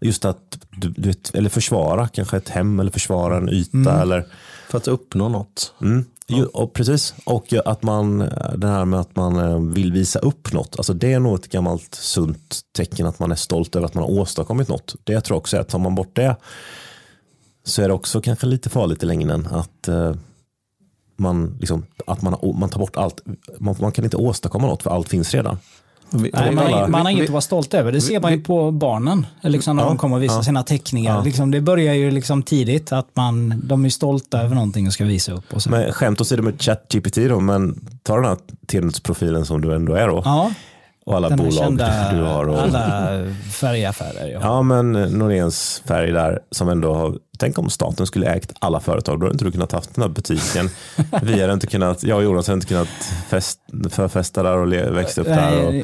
just 0.00 0.24
att 0.24 0.58
du, 0.76 0.88
du 0.88 1.08
vet, 1.08 1.34
eller 1.34 1.48
försvara 1.50 2.08
kanske 2.08 2.36
ett 2.36 2.48
hem 2.48 2.80
eller 2.80 2.90
försvara 2.90 3.36
en 3.36 3.48
yta. 3.48 4.02
Eller, 4.02 4.26
För 4.70 4.78
att 4.78 4.88
uppnå 4.88 5.28
något. 5.28 5.72
mm, 5.80 6.04
ju, 6.26 6.44
och 6.46 6.72
precis, 6.72 7.14
och 7.24 7.52
eh, 7.52 7.60
att 7.64 7.82
man, 7.82 8.20
eh, 8.20 8.52
det 8.56 8.66
här 8.66 8.84
med 8.84 9.00
att 9.00 9.16
man 9.16 9.38
eh, 9.38 9.60
vill 9.60 9.92
visa 9.92 10.18
upp 10.18 10.52
något. 10.52 10.76
Alltså 10.76 10.94
det 10.94 11.12
är 11.12 11.20
nog 11.20 11.34
ett 11.34 11.48
gammalt 11.50 11.94
sunt 11.94 12.60
tecken 12.76 13.06
att 13.06 13.18
man 13.18 13.32
är 13.32 13.36
stolt 13.36 13.76
över 13.76 13.86
att 13.86 13.94
man 13.94 14.04
har 14.04 14.10
åstadkommit 14.10 14.68
något. 14.68 14.94
Det 15.04 15.12
jag 15.12 15.24
tror 15.24 15.34
jag 15.34 15.40
också 15.40 15.56
är 15.56 15.60
att 15.60 15.68
tar 15.68 15.78
man 15.78 15.94
bort 15.94 16.16
det 16.16 16.36
så 17.64 17.82
är 17.82 17.88
det 17.88 17.94
också 17.94 18.20
kanske 18.20 18.46
lite 18.46 18.70
farligt 18.70 19.02
i 19.02 19.06
längden 19.06 19.46
att 19.46 19.88
eh, 19.88 20.14
man, 21.16 21.56
liksom, 21.60 21.86
att 22.06 22.22
man, 22.22 22.38
man 22.58 22.68
tar 22.68 22.80
bort 22.80 22.96
allt. 22.96 23.20
Man, 23.58 23.74
man 23.80 23.92
kan 23.92 24.04
inte 24.04 24.16
åstadkomma 24.16 24.66
något 24.66 24.82
för 24.82 24.90
allt 24.90 25.08
finns 25.08 25.34
redan. 25.34 25.58
Vi, 26.10 26.30
Nej, 26.34 26.54
man, 26.54 26.66
alla- 26.66 26.88
man 26.88 27.00
har 27.00 27.10
inget 27.10 27.24
att 27.24 27.30
vara 27.30 27.40
stolt 27.40 27.74
över. 27.74 27.92
Det 27.92 28.00
ser 28.00 28.20
man 28.20 28.32
ju 28.32 28.40
på 28.40 28.70
barnen. 28.70 29.26
Liksom 29.42 29.76
när 29.76 29.82
Ja, 29.82 29.88
de 29.88 29.98
kommer 29.98 30.16
och 30.16 30.22
visar 30.22 30.36
ja. 30.36 30.42
sina 30.42 30.62
teckningar. 30.62 31.24
Liksom, 31.24 31.50
det 31.50 31.60
börjar 31.60 31.94
ju 31.94 32.10
liksom 32.10 32.42
tidigt 32.42 32.92
att 32.92 33.08
man, 33.14 33.62
de 33.64 33.84
är 33.84 33.88
stolta 33.88 34.42
över 34.42 34.54
någonting 34.54 34.86
och 34.86 34.92
ska 34.92 35.04
visa 35.04 35.32
upp. 35.32 35.52
Och 35.54 35.62
så. 35.62 35.70
Men 35.70 35.92
skämt 35.92 36.20
åsido 36.20 36.42
med 36.42 36.62
ChatGPT 36.62 37.14
då, 37.28 37.40
men 37.40 37.80
ta 38.02 38.14
den 38.16 38.24
här 38.24 38.36
Tenets-profilen 38.66 39.46
som 39.46 39.60
du 39.60 39.74
ändå 39.74 39.94
är 39.94 40.08
då. 40.08 40.22
ja, 40.24 40.50
och 41.06 41.16
alla 41.16 41.28
den 41.28 41.38
bolag 41.38 41.52
kända, 41.54 42.12
du 42.12 42.22
har. 42.22 42.48
Och, 42.48 42.62
alla 42.62 43.08
färgaffärer. 43.52 44.28
Ja. 44.32 44.38
Ja, 44.42 44.62
men 44.62 44.92
Noréns 44.92 45.82
färg 45.88 46.12
där 46.12 46.38
som 46.50 46.68
ändå 46.68 46.94
har, 46.94 47.14
tänk 47.38 47.58
om 47.58 47.70
staten 47.70 48.06
skulle 48.06 48.26
ägt 48.34 48.52
alla 48.58 48.80
företag, 48.80 49.20
då 49.20 49.26
hade 49.26 49.34
inte 49.34 49.44
du 49.44 49.52
kunnat 49.52 49.72
haft 49.72 49.94
den 49.94 50.02
här 50.02 50.08
butiken. 50.08 50.70
Vi 51.22 51.40
hade 51.40 51.52
inte 51.52 51.66
kunnat, 51.66 52.02
jag 52.02 52.16
och 52.18 52.24
Jonas 52.24 52.46
hade 52.46 52.54
inte 52.54 52.66
kunnat 52.66 52.88
fest, 53.28 53.58
förfesta 53.90 54.42
där 54.42 54.56
och 54.56 54.72
växa 54.96 55.20
upp 55.20 55.26
där. 55.26 55.64
Och, 55.66 55.74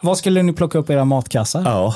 Vad 0.00 0.18
skulle 0.18 0.42
ni 0.42 0.52
plocka 0.52 0.78
upp 0.78 0.90
i 0.90 0.92
era 0.92 1.04
matkassar? 1.04 1.62
ja, 1.64 1.94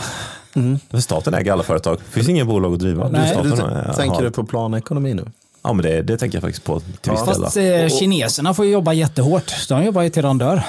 för 0.91 1.01
staten 1.01 1.35
äger 1.35 1.53
alla 1.53 1.63
företag. 1.63 1.97
Det 1.99 2.11
finns 2.11 2.29
inga 2.29 2.45
bolag 2.45 2.73
att 2.73 2.79
driva. 2.79 3.09
Nej. 3.09 3.29
staten 3.31 3.51
Du, 3.51 3.63
har- 3.63 3.93
tänker 3.97 4.23
du 4.23 4.31
på 4.31 4.45
planekonomi 4.45 5.15
nu? 5.15 5.25
Ja, 5.63 5.73
men 5.73 5.85
det, 5.85 6.03
det 6.03 6.17
tänker 6.19 6.37
jag 6.37 6.43
faktiskt 6.43 6.65
på 6.65 6.81
till 6.81 7.13
viss 7.13 7.25
del. 7.25 7.35
Fast 7.43 7.57
eh, 7.57 7.89
kineserna 7.89 8.55
får 8.55 8.65
ju 8.65 8.71
jobba 8.73 8.93
jättehårt. 8.93 9.69
De 9.69 9.85
jobbar 9.85 10.03
ju 10.03 10.11
till 10.11 10.23
de 10.23 10.39
dör. 10.39 10.63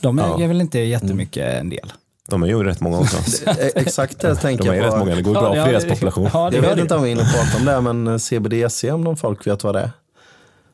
De 0.00 0.18
äger 0.18 0.38
Ja. 0.38 0.46
väl 0.48 0.60
inte 0.60 0.78
jättemycket 0.78 1.54
en 1.60 1.68
del. 1.70 1.92
De 2.30 2.42
är 2.42 2.46
ju 2.46 2.62
rätt 2.64 2.80
många 2.80 2.98
också. 2.98 3.16
Eh, 3.50 3.54
Exakt 3.74 4.20
det 4.20 4.34
tänker 4.34 4.64
De 4.64 4.70
är 4.70 4.74
jag 4.74 4.84
rätt 4.84 4.92
på. 4.92 4.98
många, 4.98 5.14
det 5.14 5.22
går 5.22 5.32
bra 5.32 5.42
Ja, 5.42 5.50
för 5.64 5.72
ja, 5.72 5.78
deras 5.80 5.84
population. 5.94 6.28
Ja, 6.32 6.50
det 6.50 6.56
Jag 6.56 6.62
vet 6.62 6.76
det. 6.76 6.82
inte 6.82 6.94
om 6.94 7.02
vi 7.02 7.08
är 7.08 7.12
inne 7.12 7.22
och 7.22 7.28
pratar 7.34 7.58
om 7.80 7.84
det, 7.84 7.92
men 7.92 8.20
CBDC 8.20 8.90
om 8.92 9.00
någon 9.04 9.16
folk 9.16 9.46
vet 9.46 9.64
vad 9.64 9.74
det 9.74 9.80
är. 9.80 9.90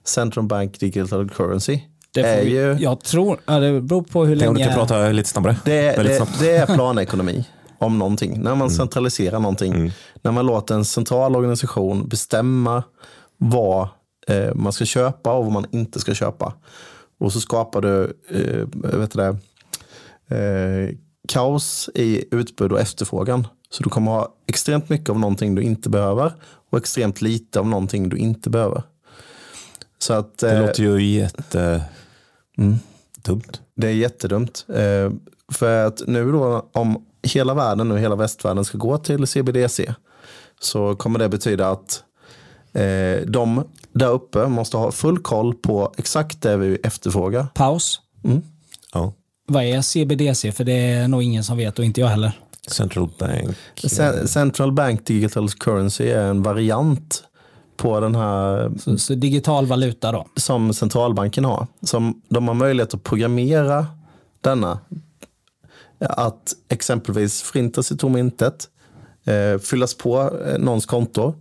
Central 0.05 0.45
Bank 0.45 0.81
Digital 0.81 1.31
Currency. 1.31 1.81
Det 2.15 2.21
är 2.21 2.45
vi, 2.45 2.51
ju, 2.51 2.77
Jag 2.81 3.01
tror, 3.01 3.39
ja, 3.47 3.59
det 3.61 3.81
beror 3.81 4.03
på 4.03 4.25
hur 4.25 4.37
Tänk 4.39 4.49
om 4.49 4.55
du 4.55 4.61
länge... 4.61 4.75
kan 4.75 4.87
prata 4.89 5.09
lite 5.09 5.29
snabbare. 5.29 5.57
det, 5.65 5.73
är- 5.89 6.05
det, 6.05 6.27
det 6.41 6.57
är 6.57 6.67
planekonomi 6.67 7.45
om 7.79 7.99
någonting. 7.99 8.31
När 8.33 8.47
Mm. 8.51 8.59
man 8.59 8.71
centraliserar 8.71 9.39
någonting. 9.41 9.93
När 10.23 10.33
man 10.33 10.47
låter 10.47 10.75
en 10.75 10.85
central 10.85 11.37
organisation 11.37 12.09
bestämma 12.09 12.83
vad 13.39 13.89
eh, 14.29 14.55
man 14.55 14.73
ska 14.73 14.85
köpa 14.85 15.33
och 15.33 15.45
vad 15.45 15.53
man 15.53 15.67
inte 15.71 16.01
ska 16.01 16.15
köpa. 16.15 16.53
Och 17.21 17.33
så 17.33 17.41
skapar 17.41 17.81
du 17.81 18.03
eh, 18.31 18.99
vet 18.99 19.11
du 19.13 19.19
det, 19.21 19.29
eh, 20.37 20.97
kaos 21.27 21.91
i 21.95 22.25
utbud 22.31 22.73
och 22.73 22.81
efterfrågan. 22.81 23.47
Så 23.71 23.83
du 23.83 23.91
kommer 23.91 24.11
ha 24.11 24.35
extremt 24.47 24.89
mycket 24.89 25.11
av 25.11 25.19
någonting 25.19 25.55
du 25.55 25.63
inte 25.63 25.89
behöver 25.89 26.33
och 26.71 26.79
extremt 26.79 27.23
lite 27.23 27.61
av 27.61 27.67
någonting 27.67 28.09
du 28.09 28.17
inte 28.17 28.51
behöver. 28.51 28.83
Så 29.99 30.13
att, 30.13 30.39
Det 30.39 30.53
eh, 30.53 30.67
låter 30.67 30.83
ju 30.83 31.03
jätte... 31.03 31.85
Dumt. 33.23 33.61
det 33.75 33.87
är 33.87 33.93
jättedumt. 33.93 34.65
Eh, 34.69 35.13
för 35.53 35.87
att 35.87 36.03
nu 36.07 36.33
då, 36.33 36.69
om 36.73 37.05
hela 37.23 37.55
världen 37.55 37.89
nu, 37.89 37.99
hela 37.99 38.17
västvärlden 38.17 38.65
ska 38.65 38.79
gå 38.79 38.99
till 38.99 39.27
CBDC 39.27 39.95
så 40.61 40.97
kommer 40.97 41.19
det 41.19 41.29
betyda 41.29 41.71
att 41.71 42.03
eh, 42.73 43.27
de 43.27 43.65
där 43.93 44.11
uppe 44.11 44.47
måste 44.47 44.77
ha 44.77 44.93
full 44.93 45.19
koll 45.19 45.55
på 45.55 45.93
exakt 45.97 46.43
det 46.43 46.57
vi 46.57 46.79
efterfrågar. 46.83 47.47
Paus. 47.55 48.01
Ja. 48.93 49.13
Vad 49.47 49.65
är 49.65 49.83
CBDC? 49.83 50.53
För 50.53 50.65
det 50.65 50.73
är 50.73 51.09
nog 51.09 51.23
ingen 51.23 51.45
som 51.45 51.57
vet 51.57 51.79
och 51.79 51.85
inte 51.85 52.01
jag 52.01 52.09
heller. 52.09 52.33
Central 52.69 53.09
Bank. 53.19 53.57
Cen- 53.77 54.27
Central 54.27 54.73
Bank 54.73 55.07
Digital 55.07 55.51
Currency 55.51 56.05
är 56.09 56.25
en 56.27 56.43
variant 56.43 57.23
på 57.77 58.01
den 58.01 58.15
här 58.15 58.73
Så, 58.79 58.99
så 58.99 59.15
digital 59.15 59.67
valuta 59.67 60.13
då. 60.13 60.27
som 60.37 60.75
centralbanken 60.75 61.45
har. 61.45 61.67
Som 61.83 62.23
de 62.29 62.49
har 62.49 62.55
möjlighet 62.55 62.95
att 62.95 63.03
programmera 63.03 63.87
denna. 64.41 64.79
Att 66.01 66.53
exempelvis 66.69 67.43
förintas 67.43 67.93
i 67.93 67.97
tom 67.97 68.17
intet, 68.17 68.69
eh, 69.25 69.59
fyllas 69.61 69.95
på 69.95 70.21
eh, 70.47 70.59
någons 70.59 70.87
konto 70.87 71.35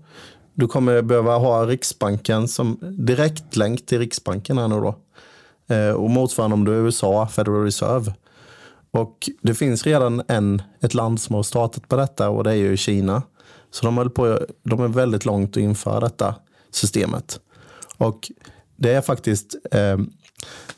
Du 0.54 0.68
kommer 0.68 1.02
behöva 1.02 1.38
ha 1.38 1.66
Riksbanken 1.66 2.48
som 2.48 2.78
direktlänk 2.82 3.86
till 3.86 4.00
Riksbanken 4.00 4.58
här 4.58 4.68
nu 4.68 4.76
då. 4.76 4.96
Eh, 5.68 5.90
och 5.90 6.10
motsvarande 6.10 6.54
om 6.54 6.66
du 6.66 6.74
är 6.74 6.86
USA, 6.86 7.28
Federal 7.28 7.64
Reserve. 7.64 8.14
Och 8.92 9.30
det 9.42 9.54
finns 9.54 9.86
redan 9.86 10.22
en, 10.28 10.62
ett 10.82 10.94
land 10.94 11.22
som 11.22 11.36
har 11.36 11.44
startat 11.44 11.88
på 11.88 11.96
detta 11.96 12.30
och 12.30 12.44
det 12.44 12.52
är 12.52 12.56
ju 12.56 12.78
Kina. 12.78 13.22
Så 13.72 13.86
de, 13.86 14.10
på, 14.10 14.40
de 14.64 14.82
är 14.82 14.88
väldigt 14.88 15.26
långt 15.26 15.50
att 15.50 15.64
införa 15.64 16.00
detta 16.00 16.36
systemet. 16.72 17.40
Och 17.98 18.32
det 18.76 18.94
är 18.94 19.02
faktiskt 19.02 19.56
eh, 19.72 19.98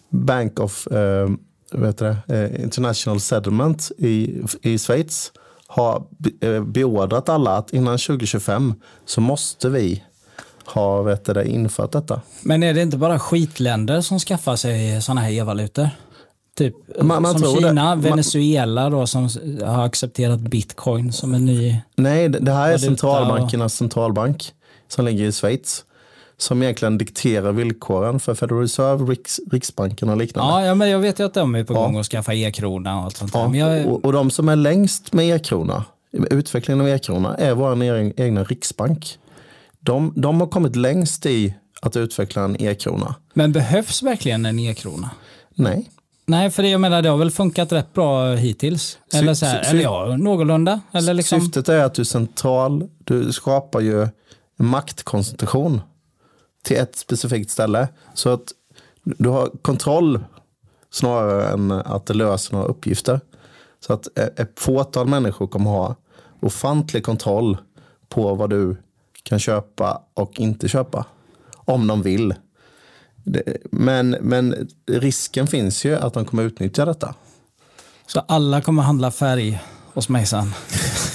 Bank 0.09 0.59
of 0.59 0.88
eh, 0.88 1.29
vet 1.71 1.97
det, 1.97 2.17
eh, 2.27 2.63
International 2.63 3.19
Settlement 3.19 3.91
i, 3.97 4.41
i 4.61 4.77
Schweiz 4.77 5.31
har 5.67 6.03
eh, 6.41 6.63
beordrat 6.63 7.29
alla 7.29 7.57
att 7.57 7.73
innan 7.73 7.97
2025 7.97 8.73
så 9.05 9.21
måste 9.21 9.69
vi 9.69 10.03
ha 10.68 11.01
vet 11.01 11.26
det, 11.26 11.47
infört 11.49 11.91
detta. 11.91 12.22
Men 12.41 12.63
är 12.63 12.74
det 12.74 12.82
inte 12.82 12.97
bara 12.97 13.20
skitländer 13.20 14.01
som 14.01 14.20
skaffar 14.20 14.55
sig 14.55 15.01
sådana 15.01 15.22
här 15.22 15.32
e-valutor? 15.32 15.89
Typ 16.57 16.76
Man- 17.01 17.22
man 17.22 17.39
som 17.39 17.55
Kina, 17.55 17.95
det. 17.95 18.01
Venezuela 18.09 18.89
då 18.89 19.07
som 19.07 19.30
har 19.65 19.86
accepterat 19.86 20.39
bitcoin 20.39 21.13
som 21.13 21.34
en 21.34 21.45
ny... 21.45 21.76
Nej, 21.95 22.30
det 22.30 22.39
det 22.39 22.51
här 22.51 22.72
är 22.74 22.78
centralbankernas 22.78 23.74
centralbank 23.74 24.51
som 24.88 25.05
ligger 25.05 25.26
i 25.26 25.32
Schweiz. 25.32 25.84
Som 26.39 26.63
egentligen 26.63 26.97
dikterar 26.97 27.51
villkoren 27.51 28.20
för 28.20 28.36
Federal 28.36 28.61
Reserve, 28.61 29.11
Riks, 29.11 29.39
Riksbanken 29.51 30.09
och 30.09 30.18
liknande. 30.18 30.51
Ja, 30.53 30.65
ja, 30.65 30.76
men 30.76 30.89
jag 30.89 30.99
vet 30.99 31.20
ju 31.20 31.26
att 31.26 31.34
de 31.34 31.55
är 31.55 31.63
på 31.63 31.74
Ja. 31.74 31.80
gång 31.82 31.97
att 31.99 32.05
skaffa 32.05 32.34
e-krona 32.34 32.97
och 32.97 33.03
allt 33.03 33.18
sånt. 33.18 33.32
Ja, 33.34 33.55
jag, 33.55 33.88
och, 33.88 34.05
och 34.05 34.13
de 34.13 34.32
som 34.32 34.49
är 34.49 34.55
längst 34.55 35.13
med 35.13 35.36
e-krona, 35.36 35.84
utvecklingen 36.32 36.82
av 36.82 36.88
e-krona, 36.89 37.36
är 37.38 37.53
vår 37.53 37.82
egen, 37.84 38.13
egna 38.18 38.43
riksbank. 38.43 39.18
De, 39.88 40.13
de 40.15 40.39
har 40.41 40.47
kommit 40.47 40.75
längst 40.75 41.25
i 41.25 41.55
att 41.81 41.97
utveckla 41.97 42.43
en 42.43 42.61
e-krona. 42.61 43.15
men 43.33 43.51
behövs 43.51 44.03
verkligen 44.03 44.45
en 44.45 44.59
e-krona? 44.59 45.09
Nej, 45.55 45.89
Nej, 46.25 46.51
för 46.51 46.63
det, 46.63 46.69
jag 46.69 46.81
menar 46.81 47.01
det 47.01 47.09
har 47.09 47.17
väl 47.17 47.31
funkat 47.31 47.71
rätt 47.71 47.93
bra 47.93 48.33
hittills. 48.33 48.97
Eller 49.13 49.33
så 49.33 49.45
här, 49.45 49.69
eller 49.69 49.83
ja, 49.83 50.17
någorlunda. 50.17 50.81
Eller 50.91 51.13
liksom, 51.13 51.41
syftet 51.41 51.69
är 51.69 51.83
att 51.83 51.93
du 51.93 52.05
central, 52.05 52.89
du 52.97 53.33
skapar 53.33 53.79
ju 53.79 54.01
en 54.01 54.11
maktkoncentration 54.57 55.81
till 56.63 56.77
ett 56.77 56.95
specifikt 56.95 57.51
ställe. 57.51 57.88
Så 58.13 58.29
att 58.29 58.51
du 59.03 59.29
har 59.29 59.49
kontroll 59.61 60.19
snarare 60.91 61.47
än 61.49 61.71
att 61.71 62.05
det 62.05 62.13
löser 62.13 62.53
några 62.53 62.67
uppgifter. 62.67 63.19
Så 63.79 63.93
att 63.93 64.17
ett 64.17 64.59
fåtal 64.59 65.07
människor 65.07 65.47
kommer 65.47 65.69
ha 65.69 65.95
ofantlig 66.39 67.03
kontroll 67.03 67.57
på 68.09 68.35
vad 68.35 68.49
du 68.49 68.77
kan 69.28 69.39
köpa 69.39 70.01
och 70.13 70.39
inte 70.39 70.67
köpa. 70.67 71.05
Om 71.55 71.88
de 71.88 72.01
vill. 72.01 72.34
Men, 73.71 74.09
men 74.09 74.67
risken 74.91 75.47
finns 75.47 75.86
ju 75.86 75.95
att 75.95 76.13
de 76.13 76.25
kommer 76.25 76.43
utnyttja 76.43 76.86
detta. 76.86 77.15
Så 78.07 78.19
alla 78.19 78.61
kommer 78.61 78.84
handla 78.84 79.11
färg 79.11 79.61
hos 79.93 80.09
mig 80.09 80.25
sen. 80.25 80.53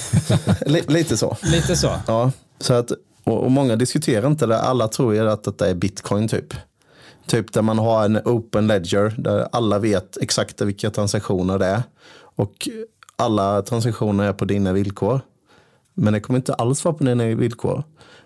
Li- 0.65 0.83
Lite 0.87 1.17
så. 1.17 1.37
Lite 1.43 1.75
så. 1.75 1.91
Ja, 2.07 2.31
så 2.59 2.73
att, 2.73 2.91
och 3.23 3.51
många 3.51 3.75
diskuterar 3.75 4.27
inte 4.27 4.45
det. 4.45 4.59
Alla 4.59 4.87
tror 4.87 5.13
ju 5.13 5.29
att 5.29 5.43
detta 5.43 5.69
är 5.69 5.73
bitcoin 5.73 6.27
typ. 6.27 6.53
Typ 7.27 7.53
där 7.53 7.61
man 7.61 7.77
har 7.79 8.05
en 8.05 8.17
open 8.25 8.67
ledger 8.67 9.15
där 9.17 9.47
alla 9.51 9.79
vet 9.79 10.17
exakt 10.17 10.61
vilka 10.61 10.89
transaktioner 10.91 11.59
det 11.59 11.65
är. 11.65 11.83
Och 12.35 12.69
alla 13.15 13.61
transaktioner 13.61 14.23
är 14.23 14.33
på 14.33 14.45
dina 14.45 14.73
villkor. 14.73 15.21
Men 15.93 16.13
det 16.13 16.19
kommer 16.19 16.37
inte 16.37 16.53
alls 16.53 16.85
vara 16.85 16.95
på 16.95 17.03
dina 17.03 17.23
villkor. 17.23 17.83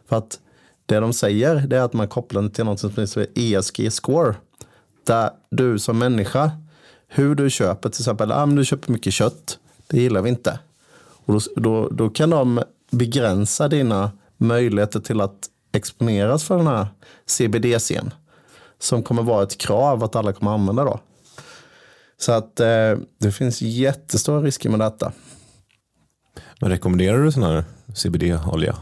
För 0.10 0.16
att 0.16 0.40
det 0.86 1.00
de 1.00 1.14
säger 1.14 1.56
det 1.56 1.78
är 1.78 1.82
att 1.82 1.94
man 1.94 2.08
kopplar 2.08 2.42
det 2.42 2.50
till 2.50 2.66
något 2.66 2.80
som 2.80 2.90
heter 2.90 3.28
ESG-score. 3.36 4.36
Där 5.04 5.30
du 5.50 5.80
som 5.80 6.00
människa, 6.00 6.52
hur 7.08 7.36
du 7.36 7.50
köper 7.50 7.90
till 7.90 8.02
exempel, 8.02 8.32
ah, 8.32 8.46
men 8.46 8.56
du 8.56 8.66
köper 8.66 8.92
mycket 8.92 9.14
kött, 9.14 9.60
det 9.88 10.02
gillar 10.02 10.22
vi 10.22 10.30
inte. 10.30 10.60
Och 11.26 11.34
då, 11.34 11.40
då, 11.56 11.90
då 11.90 12.10
kan 12.10 12.30
de 12.30 12.64
begränsa 12.92 13.68
dina 13.68 14.12
möjligheter 14.38 15.00
till 15.00 15.22
att 15.22 15.50
exponeras 15.72 16.44
för 16.44 16.58
den 16.58 16.68
här 16.68 16.88
CBDCn. 17.26 18.14
Som 18.80 19.04
kommer 19.04 19.24
vara 19.24 19.44
ett 19.44 19.58
krav 19.58 20.04
att 20.04 20.16
alla 20.16 20.34
kommer 20.34 20.52
använda 20.52 20.84
då. 20.84 21.00
Så 22.18 22.32
att 22.32 22.60
eh, 22.60 22.98
det 23.18 23.32
finns 23.32 23.62
jättestora 23.62 24.42
risker 24.42 24.70
med 24.70 24.80
detta. 24.80 25.12
Men 26.62 26.70
rekommenderar 26.70 27.24
du 27.24 27.32
sån 27.32 27.44
här 27.44 27.64
CBD-olja? 27.94 28.78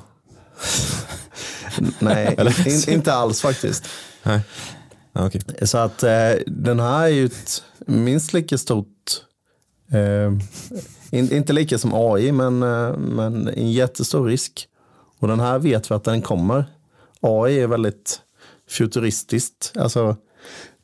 Nej, 2.00 2.38
in, 2.66 2.94
inte 2.94 3.14
alls 3.14 3.42
faktiskt. 3.42 3.86
Nej. 4.24 4.42
Okej. 5.14 5.42
Så 5.62 5.78
att 5.78 6.04
eh, 6.04 6.32
den 6.48 6.80
här 6.80 7.04
är 7.04 7.08
ju 7.08 7.26
ett 7.26 7.64
minst 7.86 8.34
lika 8.34 8.58
stort, 8.58 9.22
eh, 9.92 10.34
in, 11.12 11.34
inte 11.34 11.54
lika 11.54 11.78
som 11.78 11.92
AI, 11.94 12.32
men, 12.32 12.64
eh, 12.64 12.98
men 12.98 13.48
en 13.48 13.72
jättestor 13.72 14.28
risk. 14.28 14.68
Och 15.20 15.28
den 15.28 15.40
här 15.40 15.60
vet 15.60 15.92
vi 15.92 15.96
att 15.96 16.04
den 16.04 16.22
kommer. 16.22 16.66
AI 17.22 17.60
är 17.60 17.68
väldigt 17.68 18.22
futuristiskt. 18.70 19.74
Alltså, 19.76 20.16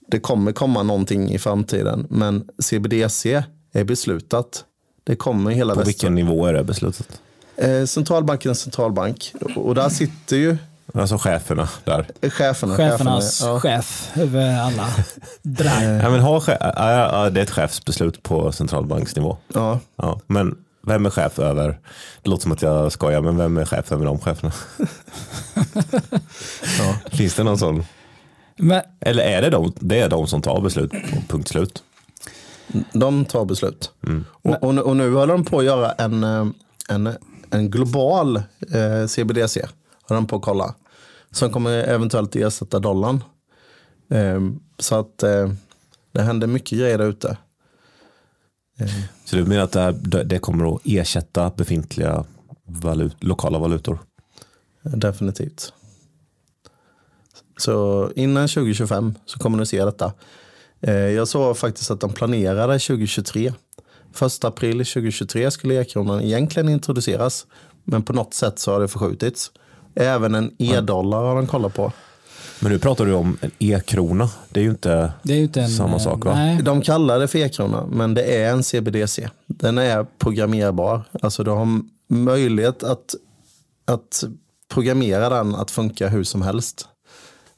det 0.08 0.20
kommer 0.20 0.52
komma 0.52 0.84
någonting 0.84 1.30
i 1.30 1.40
framtiden, 1.40 2.08
men 2.10 2.50
CBDC 2.60 3.44
är 3.72 3.84
beslutat. 3.84 4.66
Det 5.04 5.16
kommer 5.16 5.52
hela 5.52 5.74
På 5.74 5.80
västra- 5.80 5.86
vilken 5.86 6.16
nivå 6.16 6.46
är 6.46 6.54
det 6.54 6.64
beslutat? 6.64 7.08
Eh, 7.56 7.86
centralbanken 7.86 8.50
är 8.50 8.52
en 8.52 8.56
centralbank 8.56 9.34
och 9.56 9.76
där 9.76 9.90
sitter 9.90 10.36
ju 10.36 10.58
Alltså 10.94 11.18
cheferna 11.18 11.70
där. 11.84 12.06
cheferna. 12.30 12.76
Chefernas 12.78 13.42
ja. 13.42 13.60
chef 13.60 14.12
över 14.16 14.60
alla. 14.60 14.88
Ja, 16.04 16.10
men 16.10 16.20
har 16.20 16.40
che- 16.40 16.58
ja, 16.60 16.74
ja, 16.76 17.24
ja, 17.24 17.30
det 17.30 17.40
är 17.40 17.44
ett 17.44 17.52
chefsbeslut 17.52 18.24
på 18.24 18.52
centralbanksnivå. 18.52 19.38
Ja. 19.54 19.80
Ja, 19.96 20.20
men 20.28 20.56
vem 20.88 21.06
är 21.06 21.10
chef 21.10 21.40
över, 21.40 21.80
det 22.22 22.30
låter 22.30 22.42
som 22.44 22.52
att 22.52 22.62
jag 22.62 22.92
skojar, 22.92 23.22
men 23.22 23.38
vem 23.38 23.58
är 23.58 23.66
chef 23.66 23.92
över 23.92 24.06
de 24.06 24.20
cheferna? 24.20 24.52
Finns 27.12 27.36
det 27.36 27.44
någon 27.44 27.58
sån? 27.58 27.86
Men, 28.58 28.82
Eller 29.00 29.24
är 29.24 29.42
det 29.42 29.50
de, 29.50 29.74
det 29.80 30.00
är 30.00 30.10
de 30.10 30.28
som 30.28 30.42
tar 30.42 30.62
beslut, 30.62 30.92
punkt 31.28 31.48
slut? 31.50 31.84
De 32.94 33.26
tar 33.26 33.46
beslut. 33.46 33.92
Och, 34.32 34.64
och, 34.64 34.76
nu- 34.76 34.82
och 34.82 34.96
nu 34.98 35.14
håller 35.14 35.34
de 35.34 35.46
på 35.46 35.60
att 35.60 35.66
göra 35.66 35.92
en, 35.92 36.24
eh, 36.24 36.48
en, 36.90 37.10
en 37.50 37.70
global 37.72 38.38
eh, 38.74 39.08
CBDC. 39.08 39.66
Håller 40.04 40.22
de 40.22 40.28
på 40.28 40.36
att 40.36 40.42
kolla. 40.42 40.76
Som 41.32 41.50
kommer 41.52 41.72
eventuellt 41.72 42.36
ersätta 42.36 42.80
dollarn. 42.80 43.24
Eh, 44.10 44.40
så 44.80 44.96
att 45.00 45.24
eh, 45.24 45.52
det 46.12 46.22
händer 46.22 46.48
mycket 46.48 46.80
grejer 46.80 46.98
där 46.98 47.06
ute. 47.10 47.38
Så 49.26 49.36
du 49.36 49.46
menar 49.46 49.64
att 49.64 49.72
det, 49.72 49.80
här, 49.82 50.24
det 50.24 50.40
kommer 50.40 50.76
att 50.76 50.82
ersätta 50.86 51.50
befintliga 51.50 52.26
valut, 52.66 53.24
lokala 53.24 53.60
valutor? 53.60 54.00
Definitivt. 54.84 55.74
Så 57.58 58.10
innan 58.16 58.48
2025 58.48 59.14
så 59.26 59.40
kommer 59.40 59.58
ni 59.58 59.66
se 59.66 59.86
detta. 59.86 60.14
Eh, 60.82 60.94
Jag 60.94 61.28
såg 61.28 61.58
faktiskt 61.58 61.92
att 61.92 62.00
de 62.00 62.14
planerade 62.14 62.80
2023. 62.80 63.54
Första 64.14 64.48
april 64.48 64.78
2023 64.78 65.52
skulle 65.52 65.82
e-kronan 65.82 66.22
egentligen 66.22 66.70
introduceras. 66.70 67.46
Men 67.84 68.04
på 68.04 68.14
något 68.14 68.34
sätt 68.34 68.60
så 68.60 68.72
har 68.72 68.80
det 68.80 68.88
förskjutits. 68.88 69.52
Även 69.96 70.36
en 70.36 70.52
e-dollar 70.58 71.22
har 71.24 71.36
de 71.36 71.48
kollat 71.48 71.74
på. 71.74 71.92
Men 72.60 72.72
nu 72.72 72.80
pratar 72.80 73.06
du 73.06 73.14
om 73.14 73.38
en 73.42 73.52
e-krona. 73.60 74.30
Det 74.50 74.60
är 74.60 74.64
ju 74.64 74.70
inte 74.70 75.14
det 75.24 75.34
är 75.34 75.38
ju 75.38 75.44
inte 75.44 75.62
en... 75.62 75.70
samma 75.70 75.96
eh, 75.96 76.00
sak 76.00 76.26
va? 76.26 76.34
Nej. 76.36 76.62
De 76.64 76.82
kallar 76.82 77.20
det 77.20 77.28
för 77.28 77.40
e-krona, 77.40 77.86
men 77.92 78.14
det 78.14 78.24
är 78.24 78.52
en 78.52 78.64
CBDC. 78.64 79.30
Den 79.48 79.78
är 79.78 80.06
programmerbar. 80.18 81.04
Alltså 81.22 81.44
du 81.44 81.52
har 81.52 81.68
möjlighet 82.10 82.84
att, 82.84 83.16
att 83.88 84.24
programmera 84.74 85.30
den 85.30 85.56
att 85.56 85.72
funka 85.72 86.08
hur 86.08 86.24
som 86.24 86.42
helst. 86.42 86.88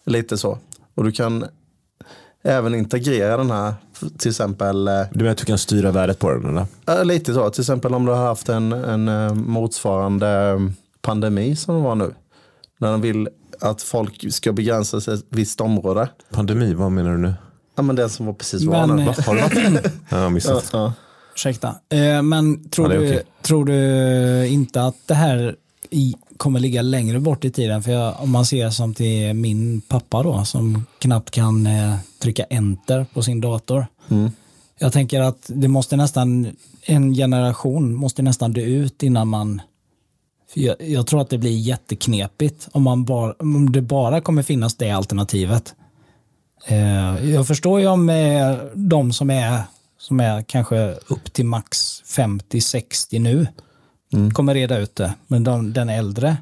Lite 0.05 0.37
så. 0.37 0.57
Och 0.95 1.03
du 1.03 1.11
kan 1.11 1.45
även 2.43 2.75
integrera 2.75 3.37
den 3.37 3.51
här, 3.51 3.73
till 4.17 4.29
exempel, 4.29 4.87
eh, 4.87 4.93
Du 5.11 5.17
menar 5.19 5.31
att 5.31 5.37
du 5.37 5.45
kan 5.45 5.57
styra 5.57 5.91
värdet 5.91 6.19
på 6.19 6.31
den? 6.31 6.45
Eller? 6.49 6.65
ja, 6.85 7.03
lite 7.03 7.33
så. 7.33 7.49
Till 7.49 7.61
exempel 7.61 7.93
om 7.93 8.05
du 8.05 8.11
har 8.11 8.25
haft 8.25 8.49
en, 8.49 8.71
en 8.71 9.07
eh, 9.07 9.33
motsvarande 9.33 10.27
eh, 10.29 10.59
pandemi 11.01 11.55
som 11.55 11.75
det 11.75 11.81
var 11.81 11.95
nu. 11.95 12.13
När 12.79 12.91
de 12.91 13.01
vill 13.01 13.29
att 13.61 13.81
folk 13.81 14.33
ska 14.33 14.51
begränsa 14.53 15.01
sig 15.01 15.13
ett 15.13 15.25
visst 15.29 15.61
område. 15.61 16.09
Pandemi, 16.31 16.73
vad 16.73 16.91
menar 16.91 17.11
du 17.11 17.17
nu? 17.17 17.33
Ja, 17.75 17.83
men 17.83 17.95
det 17.95 18.09
som 18.09 18.25
var 18.25 18.33
precis 18.33 18.63
var 18.63 18.87
Men, 18.87 18.95
nu. 18.95 19.03
eh, 19.03 19.19
Har 19.25 19.35
du 19.35 19.41
varit? 19.41 19.83
Jag 20.09 20.17
har 20.17 20.23
Ja, 20.23 20.29
missat. 20.29 20.69
ja. 20.73 20.93
Ursäkta. 21.35 21.75
Eh, 21.89 22.21
men 22.21 22.69
tror, 22.69 22.93
Ja, 22.93 22.99
du, 22.99 23.07
okej. 23.07 23.23
tror 23.41 23.65
du 23.65 24.47
inte 24.47 24.81
att 24.83 24.95
det 25.05 25.13
här 25.13 25.55
i, 25.89 26.15
kommer 26.43 26.59
ligga 26.59 26.81
längre 26.81 27.19
bort 27.19 27.45
i 27.45 27.51
tiden? 27.51 27.83
För 27.83 27.91
jag, 27.91 28.15
om 28.19 28.31
man 28.31 28.45
ser 28.45 28.69
som 28.69 28.93
till 28.93 29.33
min 29.33 29.81
pappa 29.81 30.23
då, 30.23 30.45
som 30.45 30.85
knappt 30.99 31.31
kan 31.31 31.67
eh, 31.67 31.95
trycka 32.19 32.43
enter 32.43 33.05
på 33.13 33.23
sin 33.23 33.41
dator. 33.41 33.87
Mm. 34.09 34.31
Jag 34.79 34.93
tänker 34.93 35.21
att 35.21 35.45
det 35.47 35.67
måste 35.67 35.95
nästan, 35.95 36.55
en 36.85 37.13
generation 37.13 37.95
måste 37.95 38.21
nästan 38.21 38.53
dö 38.53 38.61
ut 38.61 39.03
innan 39.03 39.27
man 39.27 39.61
jag, 40.53 40.75
jag 40.79 41.07
tror 41.07 41.21
att 41.21 41.29
det 41.29 41.37
blir 41.37 41.57
jätteknepigt 41.57 42.67
om, 42.71 42.83
man 42.83 43.05
bara, 43.05 43.33
om 43.39 43.71
det 43.71 43.81
bara 43.81 44.21
kommer 44.21 44.43
finnas 44.43 44.75
det 44.75 44.91
alternativet. 44.91 45.75
Eh, 46.67 47.29
jag 47.29 47.47
förstår 47.47 47.79
ju 47.79 47.87
om 47.87 48.09
eh, 48.09 48.55
de 48.73 49.13
som 49.13 49.29
är, 49.29 49.61
som 49.97 50.19
är 50.19 50.41
kanske 50.41 50.91
upp 51.07 51.33
till 51.33 51.45
max 51.45 52.03
50-60 52.17 53.19
nu 53.19 53.47
kommer 54.33 54.53
reda 54.53 54.77
ut 54.79 54.95
det. 54.95 55.13
Men 55.27 55.43
de, 55.43 55.73
den 55.73 55.89
äldre, 55.89 56.37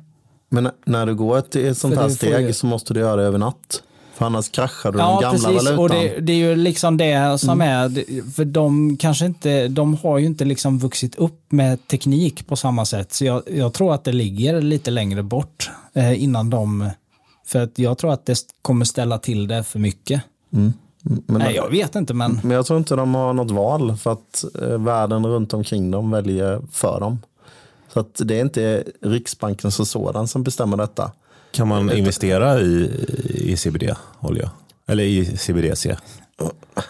Men 0.50 0.70
när 0.86 1.06
du 1.06 1.16
går 1.16 1.38
ett, 1.38 1.56
ett 1.56 1.78
sånt 1.78 1.96
här 1.96 2.10
steg 2.10 2.42
ju- 2.48 2.54
så 2.54 2.66
måste 2.66 2.94
du 2.94 3.00
göra 3.00 3.16
det 3.16 3.24
över 3.24 3.38
natt. 3.38 3.84
För 4.14 4.26
annars 4.26 4.50
kraschar 4.50 4.92
du 4.92 4.98
den 4.98 5.08
Ja, 5.08 5.20
gamla 5.20 5.32
precis. 5.32 5.46
valutan. 5.70 5.80
Och 5.80 5.90
det, 5.90 6.20
det 6.20 6.34
är 6.34 6.38
ju 6.38 6.56
liksom 6.56 6.98
det 6.98 7.38
som 7.40 7.62
är, 7.62 7.90
det- 7.90 8.34
för 8.36 8.46
de 8.46 8.98
kanske 8.98 9.26
inte, 9.26 9.68
de 9.68 9.94
har 9.94 10.18
ju 10.18 10.26
inte 10.26 10.46
liksom 10.46 10.80
vuxit 10.80 11.16
upp 11.16 11.52
med 11.52 11.88
teknik 11.88 12.48
på 12.48 12.56
samma 12.56 12.86
sätt. 12.86 13.14
Så 13.14 13.26
jag, 13.26 13.42
jag 13.54 13.74
tror 13.74 13.94
att 13.94 14.04
det 14.04 14.12
ligger 14.12 14.62
lite 14.62 14.92
längre 14.92 15.24
bort 15.24 15.70
eh, 15.94 16.24
innan 16.24 16.50
de, 16.50 16.90
för 17.46 17.60
att 17.64 17.80
jag 17.80 17.98
tror 17.98 18.14
att 18.14 18.26
det 18.26 18.38
kommer 18.62 18.86
ställa 18.86 19.18
till 19.18 19.48
det 19.48 19.64
för 19.64 19.80
mycket. 19.80 20.22
Men, 20.50 20.74
Nej, 21.28 21.56
jag 21.56 21.70
vet 21.70 21.96
inte, 21.96 22.14
men 22.14 22.40
men 22.44 22.52
jag 22.52 22.66
tror 22.66 22.80
inte 22.80 22.96
de 22.96 23.16
har 23.16 23.34
något 23.34 23.52
val 23.52 23.98
för 23.98 24.12
att 24.12 24.46
eh, 24.62 24.68
världen 24.78 25.26
runt 25.26 25.54
omkring 25.54 25.92
dem 25.92 26.12
väljer 26.12 26.62
för 26.72 27.00
dem. 27.00 27.20
Så 27.94 28.00
att 28.00 28.22
det 28.24 28.36
är 28.36 28.42
inte 28.42 28.84
Riksbanken 29.02 29.72
som 29.72 29.86
sådan 29.86 30.28
som 30.28 30.44
bestämmer 30.44 30.78
detta. 30.78 31.12
Kan 31.52 31.68
man 31.68 31.92
investera 31.92 32.62
i, 32.62 32.92
i 33.34 33.58
CBD-olja? 33.58 34.52
Eller 34.88 35.04
i 35.04 35.38
CBDC? 35.38 35.96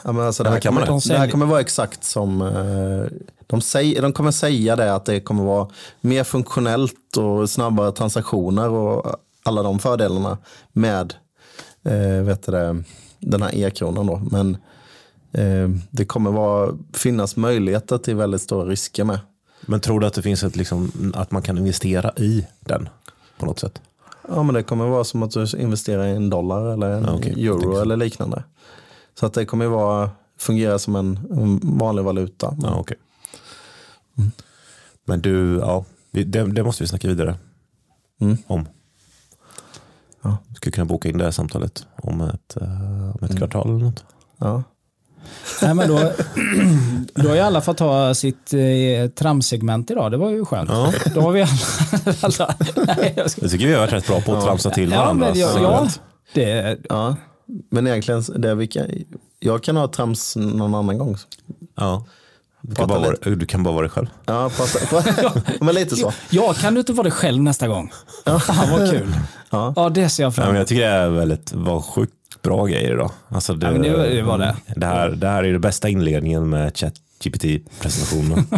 Ja, 0.04 0.12
men 0.12 0.20
alltså 0.20 0.44
det, 0.44 0.50
här 0.50 0.60
kommer, 0.60 0.86
det? 0.86 1.14
det 1.14 1.18
här 1.18 1.28
kommer 1.28 1.46
vara 1.46 1.60
exakt 1.60 2.04
som 2.04 2.42
eh, 2.42 3.20
de, 3.48 3.62
säger, 3.62 4.02
de 4.02 4.14
kommer 4.14 4.32
säga 4.32 4.76
det 4.76 4.94
att 4.94 5.06
det 5.06 5.20
kommer 5.20 5.44
vara 5.44 5.68
mer 6.02 6.24
funktionellt 6.24 7.18
och 7.18 7.50
snabbare 7.50 7.92
transaktioner 7.92 8.70
och 8.70 9.16
alla 9.44 9.64
de 9.64 9.80
fördelarna 9.80 10.38
med 10.72 11.14
eh, 11.86 12.24
vet 12.24 12.44
det, 12.44 12.84
den 13.20 13.42
här 13.42 13.56
e-kronan. 13.56 14.08
Då. 14.08 14.22
Men 14.32 14.58
eh, 15.32 15.70
det 15.92 16.06
kommer 16.06 16.32
vara, 16.32 16.78
finnas 16.94 17.36
möjligheter 17.36 17.98
till 17.98 18.16
väldigt 18.16 18.42
stora 18.42 18.66
risker 18.66 19.04
med. 19.04 19.20
Men 19.72 19.80
tror 19.80 20.00
du 20.00 20.08
att 20.08 20.14
det 20.14 20.22
finns 20.22 20.44
ett, 20.44 20.56
liksom, 20.56 20.92
att 21.16 21.32
man 21.32 21.42
kan 21.42 21.58
investera 21.58 22.12
i 22.18 22.48
den 22.60 22.90
på 23.38 23.46
något 23.46 23.60
sätt? 23.60 23.82
Ja, 24.30 24.44
men 24.44 24.56
det 24.56 24.64
kommer 24.64 24.86
vara 24.88 25.04
som 25.04 25.24
att 25.24 25.32
du 25.32 25.46
investerar 25.58 26.06
i 26.06 26.12
en 26.16 26.30
dollar 26.30 26.74
eller 26.74 26.90
en 26.92 27.04
Ja. 27.04 27.20
Jag 27.24 27.38
euro 27.64 27.78
eller 27.82 27.98
liknande. 27.98 28.44
Så 29.20 29.26
att 29.26 29.34
det 29.34 29.46
kommer 29.46 29.66
vara, 29.66 30.10
fungera 30.38 30.80
som 30.80 30.96
en, 30.96 31.20
en 31.32 31.60
vanlig 31.78 32.04
valuta. 32.04 32.58
Ja, 32.64 32.76
okej. 32.76 32.98
Men 35.06 35.22
du, 35.22 35.58
ja, 35.60 35.86
vi- 36.12 36.24
det, 36.24 36.44
det 36.52 36.64
måste 36.64 36.84
vi 36.84 36.88
snacka 36.88 37.08
vidare 37.08 37.36
Mm. 38.22 38.38
om. 38.48 38.68
Ja. 40.22 40.38
Du 40.48 40.56
skulle 40.56 40.72
kunna 40.72 40.86
boka 40.86 41.10
in 41.10 41.18
det 41.18 41.24
här 41.24 41.32
samtalet 41.32 41.86
om 41.96 42.22
ett, 42.22 42.58
eh, 42.62 43.16
om 43.16 43.20
ett 43.22 43.38
kvartal 43.38 43.70
eller 43.70 43.86
något. 43.86 44.04
Ja. 44.38 44.64
Nej, 45.62 45.74
men 45.74 45.88
då, 45.90 45.96
då 47.22 47.28
har 47.30 47.36
ju 47.36 47.42
alla 47.42 47.62
fått 47.62 47.80
ha 47.80 48.14
sitt 48.14 48.54
eh, 48.54 49.10
tramsegment 49.16 49.92
idag. 49.92 50.12
Det 50.12 50.18
var 50.18 50.30
ju 50.30 50.46
skönt. 50.46 50.70
Ja. 50.70 50.94
Då 51.16 51.22
har 51.22 51.32
vi 51.32 51.42
alla... 51.42 51.52
alla 52.22 52.56
nej, 52.98 53.14
jag 53.18 53.32
ska, 53.32 53.42
Jag 53.42 53.52
tycker 53.52 53.68
vi 53.68 53.74
har 53.74 53.80
varit 53.80 53.94
rätt 53.94 54.08
bra 54.08 54.22
på 54.22 54.34
att 54.36 54.44
tramsa 54.44 54.70
till 54.70 54.92
ja, 54.92 54.98
varandra. 54.98 55.28
men 55.30 55.40
jag, 55.40 55.62
ja, 55.62 55.88
det, 56.34 56.78
Ja, 56.90 57.16
men 57.72 57.88
egentligen, 57.88 58.24
det 58.36 58.56
vi 58.56 58.68
kan, 58.68 58.86
jag 59.40 59.64
kan 59.64 59.78
ha 59.78 59.88
trams 59.88 60.36
någon 60.36 60.76
annan 60.76 60.98
gång. 60.98 61.18
ja. 61.78 62.06
Du, 62.64 62.76
kan 62.76 62.88
vara, 62.90 63.16
du 63.22 63.46
kan 63.46 63.64
bara 63.64 63.74
vara 63.74 63.82
dig 63.82 63.90
själv. 63.90 64.08
Ja, 64.26 64.50
prata, 64.58 64.80
prata, 64.86 65.42
men 65.66 65.76
lite 65.76 65.96
så. 65.96 66.14
ja, 66.30 66.54
kan 66.54 66.74
du 66.74 66.80
inte 66.80 66.94
vara 66.94 67.04
dig 67.04 67.12
själv 67.12 67.44
nästa 67.44 67.68
gång? 67.68 67.92
Fan 68.26 68.72
vad 68.72 68.90
kul. 68.92 69.14
Ja. 69.50 69.74
Ja, 69.76 69.90
det 69.90 70.10
ser 70.10 70.24
jag 70.24 70.28
Ja, 70.28 70.32
fram 70.32 70.46
men 70.46 70.56
emot. 70.56 70.60
jag 70.60 70.68
tycker 70.68 70.82
det 70.82 70.88
är 70.96 71.10
väldigt, 71.10 71.54
var 71.54 71.82
sjukt 71.82 72.14
bra 72.42 72.66
grejer 72.66 72.92
idag. 72.94 73.12
Alltså 73.28 73.54
det, 73.54 73.66
Ja, 73.68 73.72
men 73.72 73.82
det- 73.82 74.16
det 74.16 74.22
var 74.22 74.38
det. 74.38 74.56
Det 74.76 74.86
här, 74.86 75.10
det 75.10 75.28
här 75.28 75.44
är 75.44 75.54
det 75.54 75.60
bästa 75.60 75.90
inledningen 75.90 76.50
med 76.50 76.78
ChatGPT-presentationen. 76.78 78.44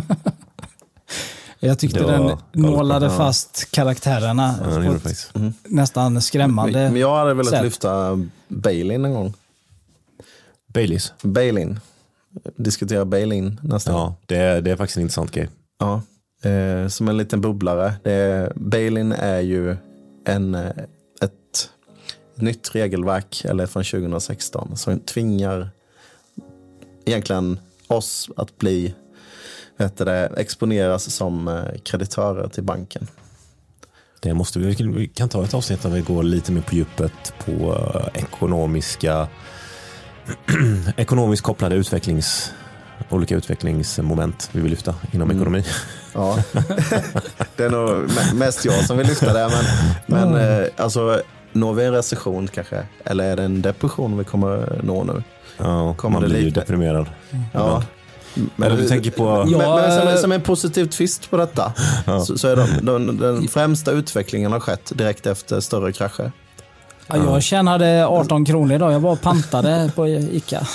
Jag 1.60 1.80
tyckte 1.80 2.00
den 2.04 2.38
nålade 2.52 3.06
Ja. 3.06 3.12
fast 3.18 3.72
karaktärerna 3.72 4.56
Ja, 4.64 4.78
det 4.80 4.88
på 4.88 4.94
ett 4.96 5.02
faktiskt. 5.02 5.32
nästan 5.64 6.22
skrämmande 6.22 6.80
Men 6.92 6.96
jag 7.02 7.16
hade 7.16 7.34
velat 7.34 7.52
sätt. 7.52 7.64
lyfta 7.64 8.20
Bailin 8.48 9.06
en 9.06 9.14
gång. 9.14 9.34
Baileys. 10.74 11.14
Bailin. 11.22 11.80
Diskutera 12.56 13.06
Bailin 13.06 13.60
nästa. 13.64 13.92
Ja, 13.92 14.16
det 14.26 14.36
är, 14.36 14.62
det 14.62 14.72
är 14.72 14.76
faktiskt 14.76 14.98
en 14.98 15.02
intressant 15.02 15.32
grej. 15.32 15.50
Ja. 15.80 16.02
Eh, 16.50 16.88
som 16.88 17.08
en 17.10 17.18
liten 17.18 17.42
bubblare. 17.42 17.94
Det 18.04 18.12
är, 18.12 18.54
Bailin 18.56 19.12
är 19.12 19.40
ju 19.40 19.78
en, 20.26 20.56
eh, 20.56 20.72
nytt 22.36 22.76
regelverk, 22.76 23.46
eller 23.46 23.66
från 23.66 23.84
2016, 23.84 24.78
som 24.78 25.00
tvingar 25.00 25.70
egentligen 27.06 27.60
oss 27.88 28.30
att 28.38 28.58
bli, 28.58 28.94
vet 29.78 29.98
det, 29.98 30.32
exponeras 30.38 31.16
som 31.16 31.48
eh, 31.48 31.80
kreditörer 31.84 32.48
till 32.48 32.64
banken. 32.64 33.08
Det 34.20 34.34
måste 34.34 34.60
vi, 34.60 34.76
vi 34.84 35.08
kan 35.08 35.30
ta 35.30 35.44
ett 35.44 35.54
avsnitt 35.54 35.82
där 35.82 35.90
vi 35.90 36.02
går 36.02 36.24
lite 36.24 36.52
mer 36.52 36.62
på 36.62 36.76
djupet 36.76 37.34
på 37.46 37.52
eh, 37.52 38.24
ekonomiska 38.24 39.28
ekonomiskt 40.98 41.44
kopplade 41.44 41.76
utvecklings 41.76 42.52
olika 43.10 43.36
utvecklingsmoment 43.36 44.50
vi 44.52 44.62
vill 44.62 44.70
lyfta 44.70 44.96
inom 45.12 45.32
ekonomi. 45.32 45.64
Ja, 46.16 46.38
det 47.56 47.64
är 47.64 47.70
nog 47.70 48.10
me- 48.10 48.34
mest 48.34 48.66
jag 48.66 48.86
som 48.86 48.98
vill 48.98 49.08
lyfta 49.08 49.34
det. 49.34 49.52
Men, 50.08 50.32
men 50.32 50.62
eh, 50.62 50.68
alltså, 50.78 51.22
når 51.54 51.74
vi 51.74 51.86
en 51.86 51.94
recession 51.94 52.48
kanske? 52.48 52.84
Eller 53.06 53.24
är 53.32 53.36
det 53.36 53.44
en 53.44 53.62
depression 53.62 54.18
vi 54.18 54.24
kommer 54.24 54.80
nå 54.84 55.04
nu? 55.04 55.24
Ja, 55.58 55.94
Kommer 55.98 56.14
man 56.14 56.22
det 56.22 56.30
blir 56.30 56.42
ju 56.42 56.50
deprimerad. 56.50 57.06
Ja. 57.54 57.84
Men, 58.56 58.68
Eller 58.72 58.82
du 58.82 58.88
tänker 58.88 59.12
på... 59.12 59.26
men, 59.26 59.52
men 59.52 59.52
som, 59.52 59.62
Ja, 59.62 60.12
en- 60.12 60.18
som 60.18 60.32
en 60.32 60.42
positiv 60.42 60.86
twist 60.86 61.30
på 61.30 61.38
detta 61.38 61.74
så, 62.26 62.38
så 62.38 62.48
är 62.48 62.56
de, 62.56 62.86
de, 62.86 63.18
den 63.18 63.48
främsta 63.48 63.92
utvecklingen 63.92 64.52
har 64.52 64.60
skett 64.60 64.92
direkt 64.96 65.26
efter 65.26 65.60
större 65.60 65.92
krascher. 65.92 66.32
Ja, 67.08 67.18
jag 67.18 67.44
tjänade 67.44 68.06
18 68.08 68.46
kronor 68.46 68.76
idag. 68.76 68.94
Jag 68.94 69.02
bara 69.02 69.16
pantade 69.16 69.92
på 69.96 70.08
Ica. 70.08 70.68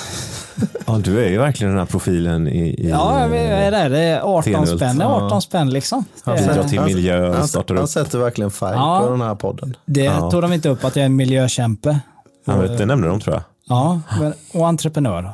Ja, 0.86 0.98
du 1.04 1.24
är 1.24 1.28
ju 1.28 1.38
verkligen 1.38 1.70
den 1.72 1.78
här 1.78 1.86
profilen 1.86 2.48
i... 2.48 2.68
i 2.68 2.88
Ja, 2.90 3.20
jag 3.20 3.36
är 3.38 3.70
det? 3.70 3.88
Det 3.88 3.98
är 3.98 4.20
18 4.20 4.42
Tenhult. 4.52 4.76
spänn. 4.80 4.98
Det 4.98 5.04
är 5.04 5.08
18 5.08 5.42
spänn 5.42 5.70
liksom. 5.70 6.04
Han 6.24 6.36
Det, 6.36 6.42
Bidra 6.48 6.64
till 6.64 6.78
Han- 6.78 6.86
miljö, 6.86 7.32
Han, 7.34 7.48
startar 7.48 7.74
han 7.74 7.84
upp. 7.84 7.90
sätter 7.90 8.18
verkligen 8.18 8.50
färg 8.50 8.72
Ja. 8.74 9.00
på 9.04 9.10
den 9.10 9.20
här 9.20 9.34
podden. 9.34 9.76
det 9.86 10.00
Ja. 10.04 10.30
tog 10.30 10.42
de 10.42 10.52
inte 10.52 10.68
upp 10.68 10.84
att 10.84 10.96
jag 10.96 11.02
är 11.02 11.06
en 11.06 11.16
miljökämpe. 11.16 12.00
Ja, 12.46 12.56
men 12.56 12.76
det 12.76 12.86
nämnde 12.86 13.08
de 13.08 13.20
tror 13.20 13.34
jag. 13.34 13.42
Ja, 13.68 14.00
och 14.54 14.68
entreprenör. 14.68 15.32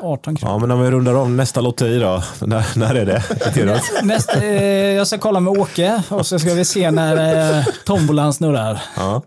18 0.00 0.36
kronor. 0.36 0.54
Ja, 0.54 0.58
men 0.58 0.70
om 0.70 0.80
vi 0.82 0.90
rundar 0.90 1.14
om 1.14 1.36
nästa 1.36 1.60
lotteri 1.60 1.98
då. 1.98 2.22
När, 2.40 2.78
när 2.78 2.94
är 2.94 3.06
det? 3.06 3.20
Tenhult? 3.54 3.82
Näst, 4.02 4.36
eh, 4.36 4.54
jag 4.64 5.06
ska 5.06 5.18
kolla 5.18 5.40
med 5.40 5.58
Åke 5.60 6.02
och 6.08 6.26
så 6.26 6.38
ska 6.38 6.54
vi 6.54 6.64
se 6.64 6.90
när 6.90 7.58
eh, 7.58 7.64
tombolan 7.86 8.32
snurrar. 8.32 8.82
Ja. 8.96 9.22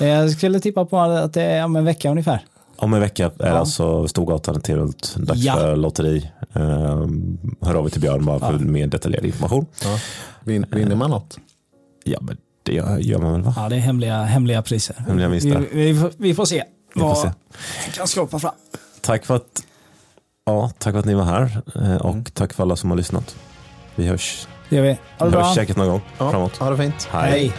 Eh, 0.00 0.06
Jag 0.08 0.30
skulle 0.30 0.60
tippa 0.60 0.84
på 0.84 1.00
att 1.00 1.32
det 1.32 1.42
är 1.42 1.64
om 1.64 1.76
en 1.76 1.84
vecka 1.84 2.10
ungefär. 2.10 2.40
Om 2.82 2.94
en 2.94 3.00
vecka 3.00 3.24
är 3.26 3.30
det 3.52 3.58
alltså 3.58 4.08
Storgatan 4.08 4.60
till 4.60 4.76
runt 4.76 5.16
dags 5.16 5.40
Ja. 5.40 5.54
för 5.54 5.76
lotteri. 5.76 6.30
Um, 6.52 7.56
hör 7.60 7.74
av 7.74 7.86
er 7.86 7.90
till 7.90 8.00
Björn 8.00 8.24
bara 8.24 8.38
för 8.38 8.58
mer 8.58 8.86
detaljerad 8.86 9.24
information. 9.26 9.66
Ja. 9.84 9.98
Vin, 10.44 10.66
vinner 10.70 10.96
man 10.96 11.10
något? 11.10 11.38
Ja, 12.04 12.18
men 12.20 12.36
det 12.62 12.72
gör, 12.72 13.18
man 13.18 13.32
väl 13.32 13.42
va? 13.42 13.54
Ja, 13.56 13.68
det 13.68 13.76
är 13.76 13.80
hemliga, 13.80 14.22
hemliga 14.22 14.62
priser. 14.62 14.96
Hemliga 15.08 15.28
vinster. 15.28 15.66
Vi, 15.72 15.92
vi, 15.92 16.00
får- 16.00 16.12
vi 16.16 16.34
får 16.34 16.44
se 16.44 16.64
Vi 16.94 17.00
får 17.00 17.08
vad 17.08 17.18
se. 17.18 17.30
vi 17.86 17.92
kan 17.92 18.06
skapa 18.08 18.38
fram. 18.38 18.54
Tack 19.00 19.24
för 19.26 19.36
att, 19.36 19.62
ja, 20.46 20.70
tack 20.78 20.92
för 20.92 20.98
att 20.98 21.04
ni 21.04 21.14
var 21.14 21.24
här 21.24 21.62
eh, 21.74 21.96
och 21.96 22.10
Mm. 22.12 22.24
tack 22.24 22.52
för 22.52 22.62
alla 22.62 22.76
som 22.76 22.90
har 22.90 22.96
lyssnat. 22.96 23.36
Vi 23.94 24.06
hörs, 24.06 24.46
Det 24.68 24.76
gör 24.76 24.82
vi. 24.82 24.88
Ha 24.88 24.96
vi 24.96 25.18
det 25.18 25.24
hörs 25.24 25.32
bra. 25.32 25.54
säkert 25.54 25.76
någon 25.76 25.88
gång 25.88 26.00
Ja, 26.18 26.30
framåt. 26.30 26.56
ha 26.56 26.70
det 26.70 26.76
fint. 26.76 27.08
Hej. 27.12 27.30
Hej. 27.30 27.52